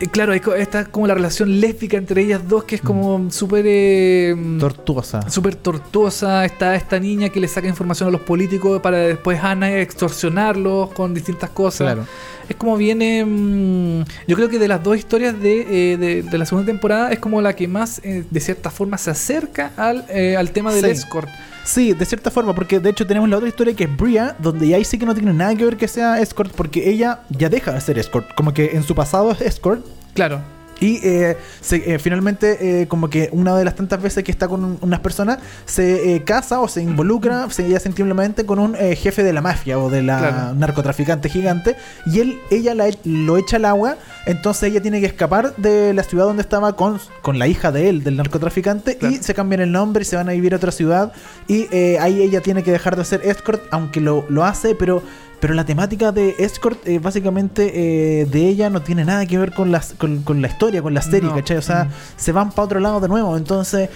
Eh, 0.00 0.06
claro, 0.08 0.32
está 0.32 0.86
como 0.86 1.06
la 1.06 1.12
relación 1.14 1.60
lésbica 1.60 1.98
entre 1.98 2.22
ellas 2.22 2.40
dos 2.48 2.64
que 2.64 2.76
es 2.76 2.80
como 2.80 3.30
súper... 3.30 3.64
eh, 3.68 4.34
Tortuosa. 4.58 5.28
súper 5.30 5.54
tortuosa. 5.56 6.44
Está 6.46 6.74
esta 6.74 6.98
niña 6.98 7.28
que 7.28 7.38
le 7.38 7.46
saca 7.48 7.68
información 7.68 8.08
a 8.08 8.12
los 8.12 8.22
políticos 8.22 8.80
para 8.80 8.96
después 8.98 9.38
Ana 9.42 9.78
extorsionarlos 9.78 10.90
con 10.92 11.12
distintas 11.14 11.50
cosas. 11.50 11.80
Claro. 11.92 12.06
Es 12.48 12.56
como 12.56 12.76
viene. 12.76 13.24
mm, 13.24 14.04
yo 14.26 14.36
creo 14.36 14.48
que 14.48 14.58
de 14.58 14.68
las 14.68 14.82
dos 14.82 14.96
historias 14.96 15.38
de, 15.40 15.92
eh, 15.92 15.96
de, 15.96 16.22
de 16.22 16.38
la 16.38 16.46
segunda 16.46 16.66
temporada 16.66 17.12
es 17.12 17.18
como 17.18 17.40
la 17.42 17.54
que 17.54 17.68
más, 17.68 18.00
eh, 18.02 18.24
de 18.28 18.40
cierta 18.40 18.70
forma, 18.70 18.96
se 18.98 19.10
acerca 19.10 19.72
al, 19.76 20.04
al 20.36 20.50
tema 20.50 20.72
del 20.72 20.84
Sí. 20.86 20.90
escort. 20.92 21.28
Sí, 21.64 21.92
de 21.92 22.04
cierta 22.04 22.30
forma, 22.30 22.54
porque 22.54 22.80
de 22.80 22.90
hecho 22.90 23.06
tenemos 23.06 23.28
la 23.28 23.36
otra 23.36 23.48
historia 23.48 23.74
que 23.74 23.84
es 23.84 23.96
Bria, 23.96 24.34
donde 24.38 24.68
ya 24.68 24.76
ahí 24.76 24.84
sí 24.84 24.98
que 24.98 25.06
no 25.06 25.14
tiene 25.14 25.32
nada 25.32 25.54
que 25.54 25.64
ver 25.64 25.76
que 25.76 25.88
sea 25.88 26.20
escort, 26.20 26.52
porque 26.52 26.90
ella 26.90 27.20
ya 27.30 27.48
deja 27.48 27.72
de 27.72 27.80
ser 27.80 27.98
escort, 27.98 28.34
como 28.34 28.52
que 28.52 28.70
en 28.72 28.82
su 28.82 28.94
pasado 28.94 29.30
es 29.30 29.40
escort. 29.40 29.84
Claro. 30.14 30.40
Y 30.80 30.98
eh, 31.06 31.36
se- 31.60 31.94
eh, 31.94 31.98
finalmente, 31.98 32.82
eh, 32.82 32.88
como 32.88 33.08
que 33.10 33.28
una 33.32 33.54
de 33.56 33.64
las 33.64 33.74
tantas 33.76 34.00
veces 34.02 34.24
que 34.24 34.32
está 34.32 34.48
con 34.48 34.64
un- 34.64 34.78
unas 34.80 35.00
personas, 35.00 35.38
se 35.66 36.14
eh, 36.16 36.24
casa 36.24 36.60
o 36.60 36.68
se 36.68 36.82
involucra, 36.82 37.48
se 37.50 37.68
ya 37.68 37.78
sentiblemente 37.78 38.44
con 38.46 38.58
un 38.58 38.74
eh, 38.76 38.96
jefe 38.96 39.22
de 39.22 39.32
la 39.32 39.40
mafia 39.42 39.78
o 39.78 39.90
de 39.90 40.02
la 40.02 40.18
Claro. 40.18 40.54
narcotraficante 40.54 41.28
gigante. 41.28 41.76
Y 42.06 42.20
él, 42.20 42.38
ella 42.50 42.74
la, 42.74 42.86
lo 43.04 43.36
echa 43.36 43.56
al 43.56 43.64
agua, 43.66 43.96
entonces 44.26 44.64
ella 44.70 44.80
tiene 44.80 45.00
que 45.00 45.06
escapar 45.06 45.54
de 45.56 45.92
la 45.94 46.02
ciudad 46.02 46.24
donde 46.24 46.42
estaba 46.42 46.74
con, 46.76 46.98
con 47.22 47.38
la 47.38 47.46
hija 47.46 47.70
de 47.72 47.88
él, 47.88 48.02
del 48.02 48.16
narcotraficante, 48.16 48.96
Claro. 48.96 49.14
y 49.14 49.18
se 49.22 49.34
cambian 49.34 49.60
el 49.60 49.72
nombre 49.72 50.02
y 50.02 50.04
se 50.06 50.16
van 50.16 50.28
a 50.28 50.32
vivir 50.32 50.54
a 50.54 50.56
otra 50.56 50.72
ciudad. 50.72 51.12
Y 51.46 51.66
eh, 51.70 51.98
ahí 52.00 52.22
ella 52.22 52.40
tiene 52.40 52.62
que 52.62 52.72
dejar 52.72 52.96
de 52.96 53.04
ser 53.04 53.20
escort, 53.24 53.62
aunque 53.70 54.00
lo, 54.00 54.24
lo 54.28 54.44
hace, 54.44 54.74
pero... 54.74 55.02
Pero 55.40 55.54
la 55.54 55.64
temática 55.64 56.12
de 56.12 56.34
Escort, 56.38 56.86
eh, 56.86 56.98
básicamente, 56.98 57.72
eh, 58.20 58.26
de 58.26 58.46
ella 58.48 58.68
no 58.70 58.82
tiene 58.82 59.04
nada 59.04 59.24
que 59.26 59.38
ver 59.38 59.52
con, 59.52 59.72
las, 59.72 59.94
con, 59.94 60.22
con 60.22 60.42
la 60.42 60.48
historia, 60.48 60.82
con 60.82 60.92
la 60.94 61.02
serie, 61.02 61.28
No. 61.30 61.34
¿cachai? 61.34 61.56
O 61.56 61.62
sea, 61.62 61.84
Mm. 61.84 61.90
se 62.16 62.32
van 62.32 62.50
para 62.50 62.64
otro 62.66 62.80
lado 62.80 63.00
de 63.00 63.08
nuevo. 63.08 63.36
Entonces, 63.36 63.88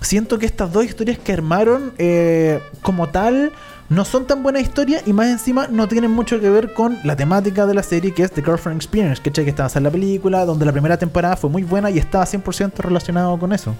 siento 0.00 0.38
que 0.38 0.46
estas 0.46 0.72
dos 0.72 0.84
historias 0.84 1.18
que 1.18 1.32
armaron, 1.32 1.92
eh, 1.98 2.60
como 2.82 3.08
tal, 3.10 3.52
no 3.88 4.04
son 4.04 4.26
tan 4.26 4.42
buenas 4.42 4.62
historias 4.62 5.02
y 5.06 5.12
más 5.14 5.28
encima 5.28 5.66
no 5.68 5.88
tienen 5.88 6.10
mucho 6.10 6.38
que 6.40 6.50
ver 6.50 6.74
con 6.74 6.98
la 7.04 7.16
temática 7.16 7.64
de 7.66 7.72
la 7.74 7.82
serie, 7.82 8.12
que 8.12 8.22
es 8.22 8.30
The 8.32 8.42
Girlfriend 8.42 8.76
Experience. 8.82 9.22
Que 9.22 9.30
estaba 9.48 9.70
en 9.74 9.82
la 9.82 9.90
película, 9.90 10.44
donde 10.44 10.66
la 10.66 10.72
primera 10.72 10.98
temporada 10.98 11.36
fue 11.36 11.48
muy 11.48 11.62
buena 11.62 11.90
y 11.90 11.98
estaba 11.98 12.24
100% 12.26 12.72
relacionado 12.78 13.38
con 13.38 13.52
eso. 13.52 13.74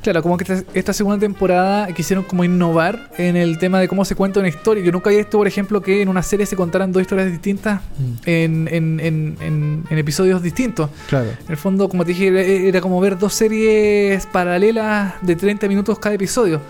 Claro, 0.00 0.22
como 0.22 0.36
que 0.36 0.64
esta, 0.74 0.92
segunda 0.92 1.18
temporada 1.18 1.88
quisieron 1.92 2.22
como 2.24 2.44
innovar 2.44 3.10
en 3.18 3.36
el 3.36 3.58
tema 3.58 3.80
de 3.80 3.88
cómo 3.88 4.04
se 4.04 4.14
cuenta 4.14 4.38
una 4.38 4.48
historia. 4.48 4.84
Yo 4.84 4.92
nunca 4.92 5.10
había 5.10 5.18
visto, 5.22 5.38
por 5.38 5.48
ejemplo, 5.48 5.82
que 5.82 6.02
en 6.02 6.08
una 6.08 6.22
serie 6.22 6.46
se 6.46 6.54
contaran 6.54 6.92
dos 6.92 7.02
historias 7.02 7.28
distintas 7.28 7.80
en, 8.24 8.68
en- 8.70 9.00
en- 9.00 9.36
en- 9.40 9.84
en 9.90 9.98
episodios 9.98 10.40
distintos. 10.40 10.88
Claro. 11.08 11.30
En 11.30 11.50
el 11.50 11.56
fondo, 11.56 11.88
como 11.88 12.04
te 12.04 12.12
dije, 12.12 12.28
era, 12.28 12.40
era 12.42 12.80
como 12.80 13.00
ver 13.00 13.18
dos 13.18 13.34
series 13.34 14.24
paralelas 14.26 15.14
de 15.20 15.34
30 15.34 15.66
minutos 15.66 15.98
cada 15.98 16.14
episodio. 16.14 16.60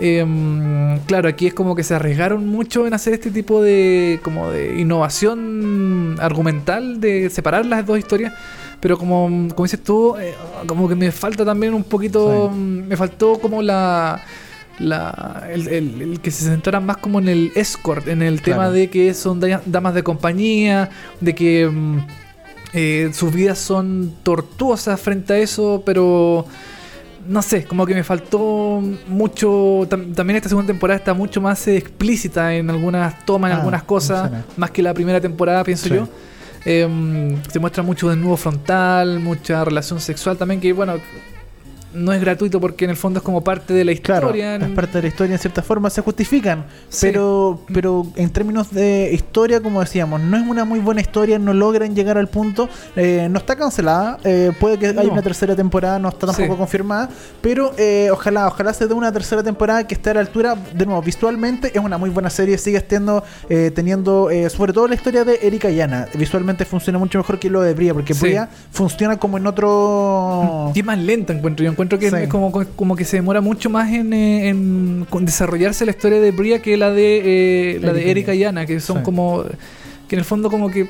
Em, 0.00 0.98
claro, 1.06 1.28
aquí 1.28 1.48
es 1.48 1.54
como 1.54 1.74
que 1.74 1.82
se 1.82 1.94
arriesgaron 1.94 2.46
mucho 2.46 2.86
en 2.86 2.94
hacer 2.94 3.14
este 3.14 3.30
tipo 3.30 3.60
de 3.62 4.20
como 4.22 4.50
de 4.50 4.78
innovación 4.80 6.16
argumental, 6.20 7.00
de 7.00 7.30
separar 7.30 7.66
las 7.66 7.84
dos 7.84 7.98
historias. 7.98 8.32
Pero 8.80 8.96
como, 8.96 9.24
como 9.54 9.64
dices 9.64 9.82
tú, 9.82 10.16
eh, 10.16 10.34
como 10.68 10.88
que 10.88 10.94
me 10.94 11.10
falta 11.10 11.44
también 11.44 11.74
un 11.74 11.82
poquito, 11.82 12.50
Sí. 12.52 12.56
mm, 12.58 12.86
me 12.88 12.96
faltó 12.96 13.38
como 13.40 13.60
la... 13.62 14.22
la- 14.78 15.48
el, 15.52 15.66
el- 15.66 16.02
el 16.02 16.20
que 16.20 16.30
se 16.30 16.44
centraran 16.44 16.86
más 16.86 16.98
como 16.98 17.18
en 17.18 17.28
el 17.28 17.50
escort, 17.56 18.06
en 18.06 18.22
el 18.22 18.40
tema 18.42 18.70
de 18.70 18.88
que 18.88 19.12
son 19.14 19.40
da- 19.40 19.60
damas 19.66 19.94
de 19.94 20.04
compañía, 20.04 20.90
de 21.20 21.34
que 21.34 21.66
mm, 21.66 21.98
eh, 22.74 23.10
sus 23.12 23.32
vidas 23.34 23.58
son 23.58 24.12
tortuosas 24.22 25.00
frente 25.00 25.32
a 25.32 25.38
eso, 25.38 25.82
pero 25.84 26.44
no 27.28 27.42
sé, 27.42 27.64
como 27.64 27.84
que 27.86 27.94
me 27.94 28.02
faltó 28.04 28.82
mucho. 29.06 29.86
tam- 29.88 30.14
también 30.14 30.36
esta 30.36 30.48
segunda 30.48 30.66
temporada 30.66 30.98
está 30.98 31.14
mucho 31.14 31.40
más 31.40 31.66
eh, 31.68 31.76
explícita 31.76 32.54
en 32.54 32.68
algunas 32.70 33.24
tomas, 33.26 33.50
en 33.50 33.56
Ah, 33.56 33.58
algunas 33.60 33.82
cosas, 33.84 34.30
más 34.56 34.70
que 34.70 34.82
la 34.82 34.94
primera 34.94 35.20
temporada, 35.20 35.62
pienso 35.62 35.88
Sí. 35.88 35.94
yo. 35.94 36.08
Em, 36.64 37.40
se 37.50 37.58
muestra 37.60 37.82
mucho 37.82 38.08
desnudo 38.08 38.36
frontal, 38.36 39.20
mucha 39.20 39.64
relación 39.64 40.00
sexual 40.00 40.36
también, 40.36 40.60
que 40.60 40.72
bueno, 40.72 40.94
no 41.94 42.12
es 42.12 42.20
gratuito 42.20 42.60
porque 42.60 42.84
en 42.84 42.90
el 42.90 42.96
fondo 42.96 43.18
es 43.18 43.24
como 43.24 43.42
parte 43.42 43.72
de 43.72 43.84
la 43.84 43.94
Claro, 43.94 44.26
historia. 44.28 44.56
es 44.56 44.68
parte 44.70 44.92
de 44.98 45.02
la 45.02 45.08
historia 45.08 45.32
en 45.34 45.38
cierta 45.38 45.62
forma, 45.62 45.90
se 45.90 46.00
justifican, 46.02 46.64
Sí. 46.88 47.06
pero, 47.06 47.60
pero 47.72 48.06
en 48.16 48.30
términos 48.30 48.70
de 48.72 49.10
historia, 49.12 49.60
como 49.60 49.80
decíamos, 49.80 50.20
no 50.20 50.36
es 50.36 50.46
una 50.46 50.64
muy 50.64 50.80
buena 50.80 51.00
historia, 51.00 51.38
no 51.38 51.52
logran 51.54 51.94
llegar 51.94 52.18
al 52.18 52.28
punto, 52.28 52.68
eh, 52.96 53.28
no 53.30 53.38
está 53.38 53.56
cancelada, 53.56 54.18
eh, 54.24 54.52
puede 54.60 54.78
que 54.78 54.86
haya 54.88 55.02
una 55.02 55.22
tercera 55.22 55.56
temporada, 55.56 55.98
no 55.98 56.08
está 56.10 56.26
tampoco 56.26 56.52
Sí. 56.54 56.58
confirmada, 56.58 57.08
pero 57.40 57.72
eh, 57.78 58.08
ojalá, 58.12 58.46
ojalá 58.48 58.72
se 58.72 58.86
dé 58.86 58.94
una 58.94 59.10
tercera 59.12 59.42
temporada 59.42 59.86
que 59.86 59.94
esté 59.94 60.10
a 60.10 60.14
la 60.14 60.20
altura, 60.20 60.56
de 60.74 60.84
nuevo, 60.86 61.00
visualmente 61.02 61.70
es 61.76 61.82
una 61.82 61.98
muy 61.98 62.10
buena 62.10 62.30
serie, 62.30 62.58
sigue 62.58 62.78
estando, 62.78 63.24
eh, 63.48 63.70
teniendo, 63.74 64.30
eh, 64.30 64.48
sobre 64.50 64.72
todo 64.72 64.88
la 64.88 64.94
historia 64.94 65.24
de 65.24 65.38
Erika 65.42 65.70
Yana, 65.70 66.06
visualmente 66.14 66.64
funciona 66.64 66.98
mucho 66.98 67.18
mejor 67.18 67.38
que 67.38 67.48
lo 67.50 67.60
de 67.62 67.72
Bria, 67.74 67.94
porque 67.94 68.14
Sí. 68.14 68.20
Bria 68.20 68.48
funciona 68.70 69.16
como 69.18 69.38
en 69.38 69.46
otro... 69.46 70.72
Y 70.74 70.80
es 70.80 70.84
más 70.84 70.98
lenta 70.98 71.32
encuentro. 71.32 71.64
Yo 71.64 71.70
encuentro 71.78 71.98
que 71.98 72.10
Sí. 72.10 72.16
es 72.22 72.28
como, 72.28 72.50
como 72.76 72.96
que 72.96 73.04
se 73.04 73.16
demora 73.18 73.40
mucho 73.40 73.70
más 73.70 73.92
en, 73.92 74.12
eh, 74.12 74.48
en 74.48 75.06
desarrollarse 75.20 75.84
la 75.86 75.92
historia 75.92 76.20
de 76.20 76.30
Bria 76.32 76.60
que 76.60 76.76
la 76.76 76.90
de 76.90 77.76
eh, 77.76 77.78
la 77.80 77.92
de 77.92 78.10
Erika 78.10 78.32
Erika 78.32 78.34
y 78.34 78.44
Ana, 78.44 78.66
que 78.66 78.80
son 78.80 78.98
Sí. 78.98 79.02
como 79.04 79.44
que 80.08 80.16
en 80.16 80.18
el 80.18 80.24
fondo 80.24 80.50
como 80.50 80.70
que 80.70 80.88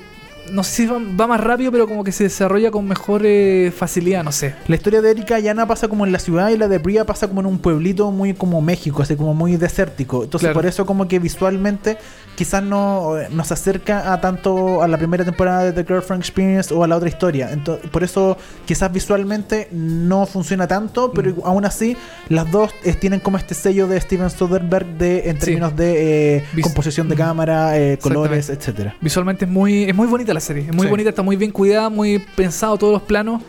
no 0.52 0.62
sé 0.62 0.70
si 0.72 0.86
va, 0.86 0.98
va 1.20 1.26
más 1.26 1.40
rápido, 1.40 1.70
pero 1.72 1.86
como 1.86 2.04
que 2.04 2.12
se 2.12 2.24
desarrolla 2.24 2.70
con 2.70 2.86
mejor 2.86 3.22
eh, 3.24 3.72
facilidad, 3.76 4.22
no 4.24 4.32
sé. 4.32 4.54
La 4.66 4.76
historia 4.76 5.00
de 5.00 5.10
Erika 5.10 5.38
Yana 5.38 5.66
pasa 5.66 5.88
como 5.88 6.06
en 6.06 6.12
la 6.12 6.18
ciudad 6.18 6.48
y 6.50 6.56
la 6.56 6.68
de 6.68 6.78
Bria 6.78 7.04
pasa 7.04 7.28
como 7.28 7.40
en 7.40 7.46
un 7.46 7.58
pueblito 7.58 8.10
muy 8.10 8.34
como 8.34 8.60
México, 8.60 9.02
así 9.02 9.16
como 9.16 9.34
muy 9.34 9.56
desértico. 9.56 10.24
Entonces 10.24 10.46
Claro. 10.46 10.54
por 10.54 10.66
eso 10.66 10.86
como 10.86 11.08
que 11.08 11.18
visualmente 11.18 11.98
quizás 12.36 12.62
no 12.62 13.14
nos 13.30 13.50
acerca 13.50 14.12
a 14.12 14.20
tanto 14.20 14.82
a 14.82 14.86
la 14.88 14.96
primera 14.96 15.24
temporada 15.24 15.64
de 15.64 15.72
The 15.72 15.84
Girlfriend 15.84 16.22
Experience 16.22 16.72
o 16.72 16.84
a 16.84 16.86
la 16.86 16.96
otra 16.96 17.08
historia. 17.08 17.50
Entonces, 17.52 17.90
por 17.90 18.04
eso 18.04 18.36
quizás 18.64 18.92
visualmente 18.92 19.68
no 19.72 20.24
funciona 20.26 20.66
tanto, 20.68 21.10
pero 21.12 21.30
Mm. 21.34 21.40
aún 21.44 21.64
así 21.64 21.96
las 22.28 22.48
dos 22.50 22.70
eh, 22.84 22.92
tienen 22.94 23.18
como 23.20 23.36
este 23.38 23.54
sello 23.54 23.86
de 23.88 24.00
Steven 24.00 24.30
Soderbergh 24.30 24.86
de 24.98 25.28
en 25.30 25.36
Sí. 25.40 25.46
términos 25.46 25.74
de 25.76 26.36
eh, 26.36 26.44
composición 26.62 27.08
de 27.08 27.14
Mm. 27.16 27.18
cámara, 27.18 27.76
eh, 27.78 27.98
colores, 28.00 28.48
etcétera. 28.50 28.94
Visualmente 29.00 29.44
es 29.44 29.50
muy 29.50 29.84
es 29.84 29.94
muy 29.94 30.06
bonita 30.06 30.32
la 30.32 30.37
serie, 30.40 30.64
es 30.68 30.72
muy 30.74 30.86
Sí. 30.86 30.90
bonita, 30.90 31.10
está 31.10 31.22
muy 31.22 31.36
bien 31.36 31.50
cuidada, 31.50 31.88
muy 31.88 32.18
pensado 32.36 32.76
todos 32.78 32.92
los 32.92 33.02
planos. 33.02 33.42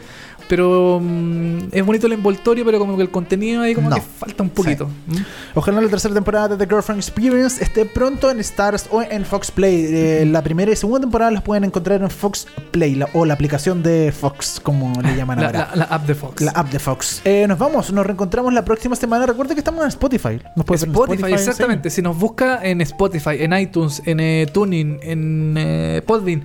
Pero 0.50 1.00
mm, 1.02 1.60
es 1.72 1.86
bonito 1.86 2.08
el 2.08 2.14
envoltorio, 2.14 2.66
pero 2.66 2.80
como 2.80 2.96
que 2.98 3.04
el 3.04 3.12
contenido 3.12 3.62
ahí 3.62 3.76
como 3.76 3.90
No. 3.90 3.96
que 3.96 4.02
falta 4.02 4.42
un 4.44 4.50
poquito. 4.50 4.88
¿Mm? 5.08 5.16
Ojalá 5.56 5.80
la 5.80 5.88
tercera 5.90 6.14
temporada 6.14 6.50
de 6.50 6.58
The 6.58 6.66
Girlfriend 6.66 7.00
Experience 7.02 7.64
esté 7.64 7.86
pronto 7.86 8.32
en 8.32 8.40
Stars 8.40 8.88
o 8.92 9.02
en 9.04 9.24
Fox 9.26 9.52
Play. 9.52 9.86
Eh, 9.88 10.26
la 10.30 10.42
primera 10.42 10.72
y 10.72 10.76
segunda 10.76 11.02
temporada 11.02 11.30
las 11.30 11.44
pueden 11.44 11.64
encontrar 11.66 12.02
en 12.02 12.10
Fox 12.10 12.48
Play 12.72 12.96
la- 12.96 13.08
o 13.14 13.26
la 13.26 13.36
aplicación 13.36 13.84
de 13.84 14.12
Fox, 14.12 14.60
como 14.62 14.92
le 15.04 15.16
llaman 15.16 15.40
La, 15.40 15.46
ahora. 15.46 15.70
la- 15.70 15.76
la 15.76 15.84
app 15.86 16.08
de 16.08 16.16
Fox. 16.16 16.42
La 16.42 16.52
app 16.52 16.72
de 16.72 16.80
Fox. 16.80 17.22
Eh, 17.26 17.46
nos 17.48 17.60
vamos, 17.60 17.94
nos 17.94 18.04
reencontramos 18.06 18.52
la 18.52 18.66
próxima 18.66 18.96
semana. 18.96 19.28
Recuerda 19.28 19.54
que 19.54 19.60
estamos 19.62 19.84
en 19.84 19.90
Spotify. 19.90 20.40
Nos 20.56 20.66
puedes 20.66 20.82
en 20.84 20.90
Spotify, 20.90 21.32
exactamente. 21.34 21.92
Si 21.92 22.02
nos 22.02 22.18
busca 22.18 22.60
en 22.64 22.82
Spotify, 22.82 23.38
en 23.40 23.54
iTunes, 23.54 24.02
en 24.06 24.20
eh, 24.20 24.48
Tuning, 24.52 25.00
en 25.04 25.54
eh, 25.58 26.02
Podbean, 26.08 26.44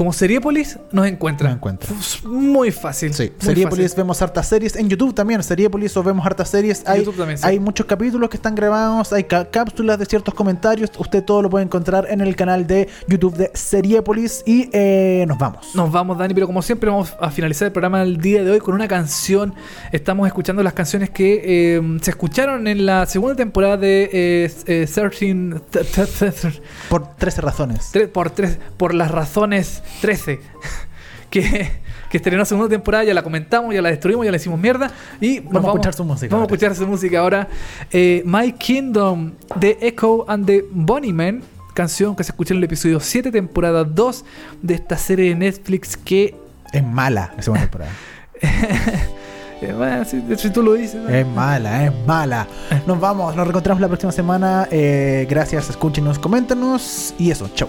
como 0.00 0.14
Seriepolis 0.14 0.78
nos 0.92 1.06
encuentran. 1.06 1.50
Nos 1.50 1.56
encuentran. 1.58 1.92
Muy 2.24 2.70
fácil. 2.70 3.12
Sí, 3.12 3.24
muy 3.36 3.44
Seriepolis 3.46 3.84
fácil. 3.90 3.96
vemos 3.98 4.22
hartas 4.22 4.46
series. 4.48 4.74
En 4.76 4.88
YouTube 4.88 5.12
también, 5.14 5.42
Seriepolis 5.42 5.94
o 5.98 6.02
vemos 6.02 6.24
hartas 6.24 6.48
series. 6.48 6.82
Hay, 6.86 7.00
YouTube 7.00 7.18
también, 7.18 7.36
sí. 7.36 7.44
hay 7.46 7.60
muchos 7.60 7.84
capítulos 7.84 8.30
que 8.30 8.38
están 8.38 8.54
grabados, 8.54 9.12
hay 9.12 9.24
cápsulas 9.24 9.98
de 9.98 10.06
ciertos 10.06 10.32
comentarios. 10.32 10.90
Usted 10.96 11.22
todo 11.22 11.42
lo 11.42 11.50
puede 11.50 11.66
encontrar 11.66 12.06
en 12.08 12.22
el 12.22 12.34
canal 12.34 12.66
de 12.66 12.88
YouTube 13.08 13.36
de 13.36 13.50
Seriepolis. 13.52 14.42
Y 14.46 14.70
eh, 14.72 15.26
nos 15.28 15.36
vamos. 15.36 15.74
Nos 15.74 15.92
vamos, 15.92 16.16
Dani, 16.16 16.32
pero 16.32 16.46
como 16.46 16.62
siempre 16.62 16.88
vamos 16.88 17.14
a 17.20 17.30
finalizar 17.30 17.66
el 17.66 17.72
programa 17.72 18.00
el 18.00 18.16
día 18.16 18.42
de 18.42 18.52
hoy 18.52 18.58
con 18.60 18.74
una 18.74 18.88
canción. 18.88 19.52
Estamos 19.92 20.26
escuchando 20.26 20.62
las 20.62 20.72
canciones 20.72 21.10
que 21.10 21.42
eh, 21.76 21.98
se 22.00 22.10
escucharon 22.12 22.66
en 22.68 22.86
la 22.86 23.04
segunda 23.04 23.36
temporada 23.36 23.76
de 23.76 24.08
eh, 24.10 24.50
eh, 24.64 24.86
13 24.90 25.60
th- 25.70 25.84
th- 25.84 26.32
th- 26.32 26.62
Por 26.88 27.06
13 27.16 27.42
razones. 27.42 27.90
tre- 27.92 28.08
por, 28.08 28.30
tres, 28.30 28.56
por 28.78 28.94
las 28.94 29.10
razones 29.10 29.82
13 30.00 30.40
que, 31.30 31.70
que 32.10 32.16
estrenó 32.16 32.44
segunda 32.44 32.68
temporada, 32.68 33.04
ya 33.04 33.14
la 33.14 33.22
comentamos, 33.22 33.72
ya 33.72 33.80
la 33.80 33.88
destruimos, 33.88 34.24
ya 34.24 34.32
la 34.32 34.36
hicimos 34.36 34.58
mierda 34.58 34.90
y 35.20 35.40
Vamos 35.40 35.64
a 35.64 35.68
escuchar 35.68 35.94
su 35.94 36.04
música 36.04 36.34
Vamos 36.34 36.50
a 36.50 36.54
escuchar 36.54 36.74
su 36.74 36.86
música 36.86 37.20
ahora. 37.20 37.48
Eh, 37.90 38.22
My 38.26 38.52
Kingdom 38.52 39.32
de 39.56 39.78
Echo 39.80 40.28
and 40.28 40.44
the 40.44 40.64
Bunnymen, 40.70 41.42
canción 41.72 42.16
que 42.16 42.24
se 42.24 42.32
escuchó 42.32 42.52
en 42.52 42.58
el 42.58 42.64
episodio 42.64 43.00
7, 43.00 43.30
temporada 43.30 43.84
2 43.84 44.24
de 44.60 44.74
esta 44.74 44.98
serie 44.98 45.30
de 45.30 45.36
Netflix 45.36 45.96
que 45.96 46.34
Es 46.72 46.84
mala 46.84 47.32
la 47.36 47.42
segunda 47.42 47.62
temporada. 47.62 47.92
eh, 48.42 49.72
bueno, 49.76 50.04
si, 50.04 50.22
si 50.36 50.50
tú 50.50 50.62
lo 50.62 50.74
dices. 50.74 50.96
¿no? 50.96 51.08
Es 51.08 51.26
mala, 51.26 51.86
es 51.86 51.92
mala. 52.06 52.46
Nos 52.86 52.98
vamos, 52.98 53.36
nos 53.36 53.46
reencontramos 53.46 53.80
la 53.80 53.88
próxima 53.88 54.10
semana. 54.10 54.66
Eh, 54.70 55.26
gracias, 55.30 55.70
escúchenos, 55.70 56.18
coméntanos. 56.18 57.14
Y 57.18 57.30
eso, 57.30 57.48
chau. 57.54 57.68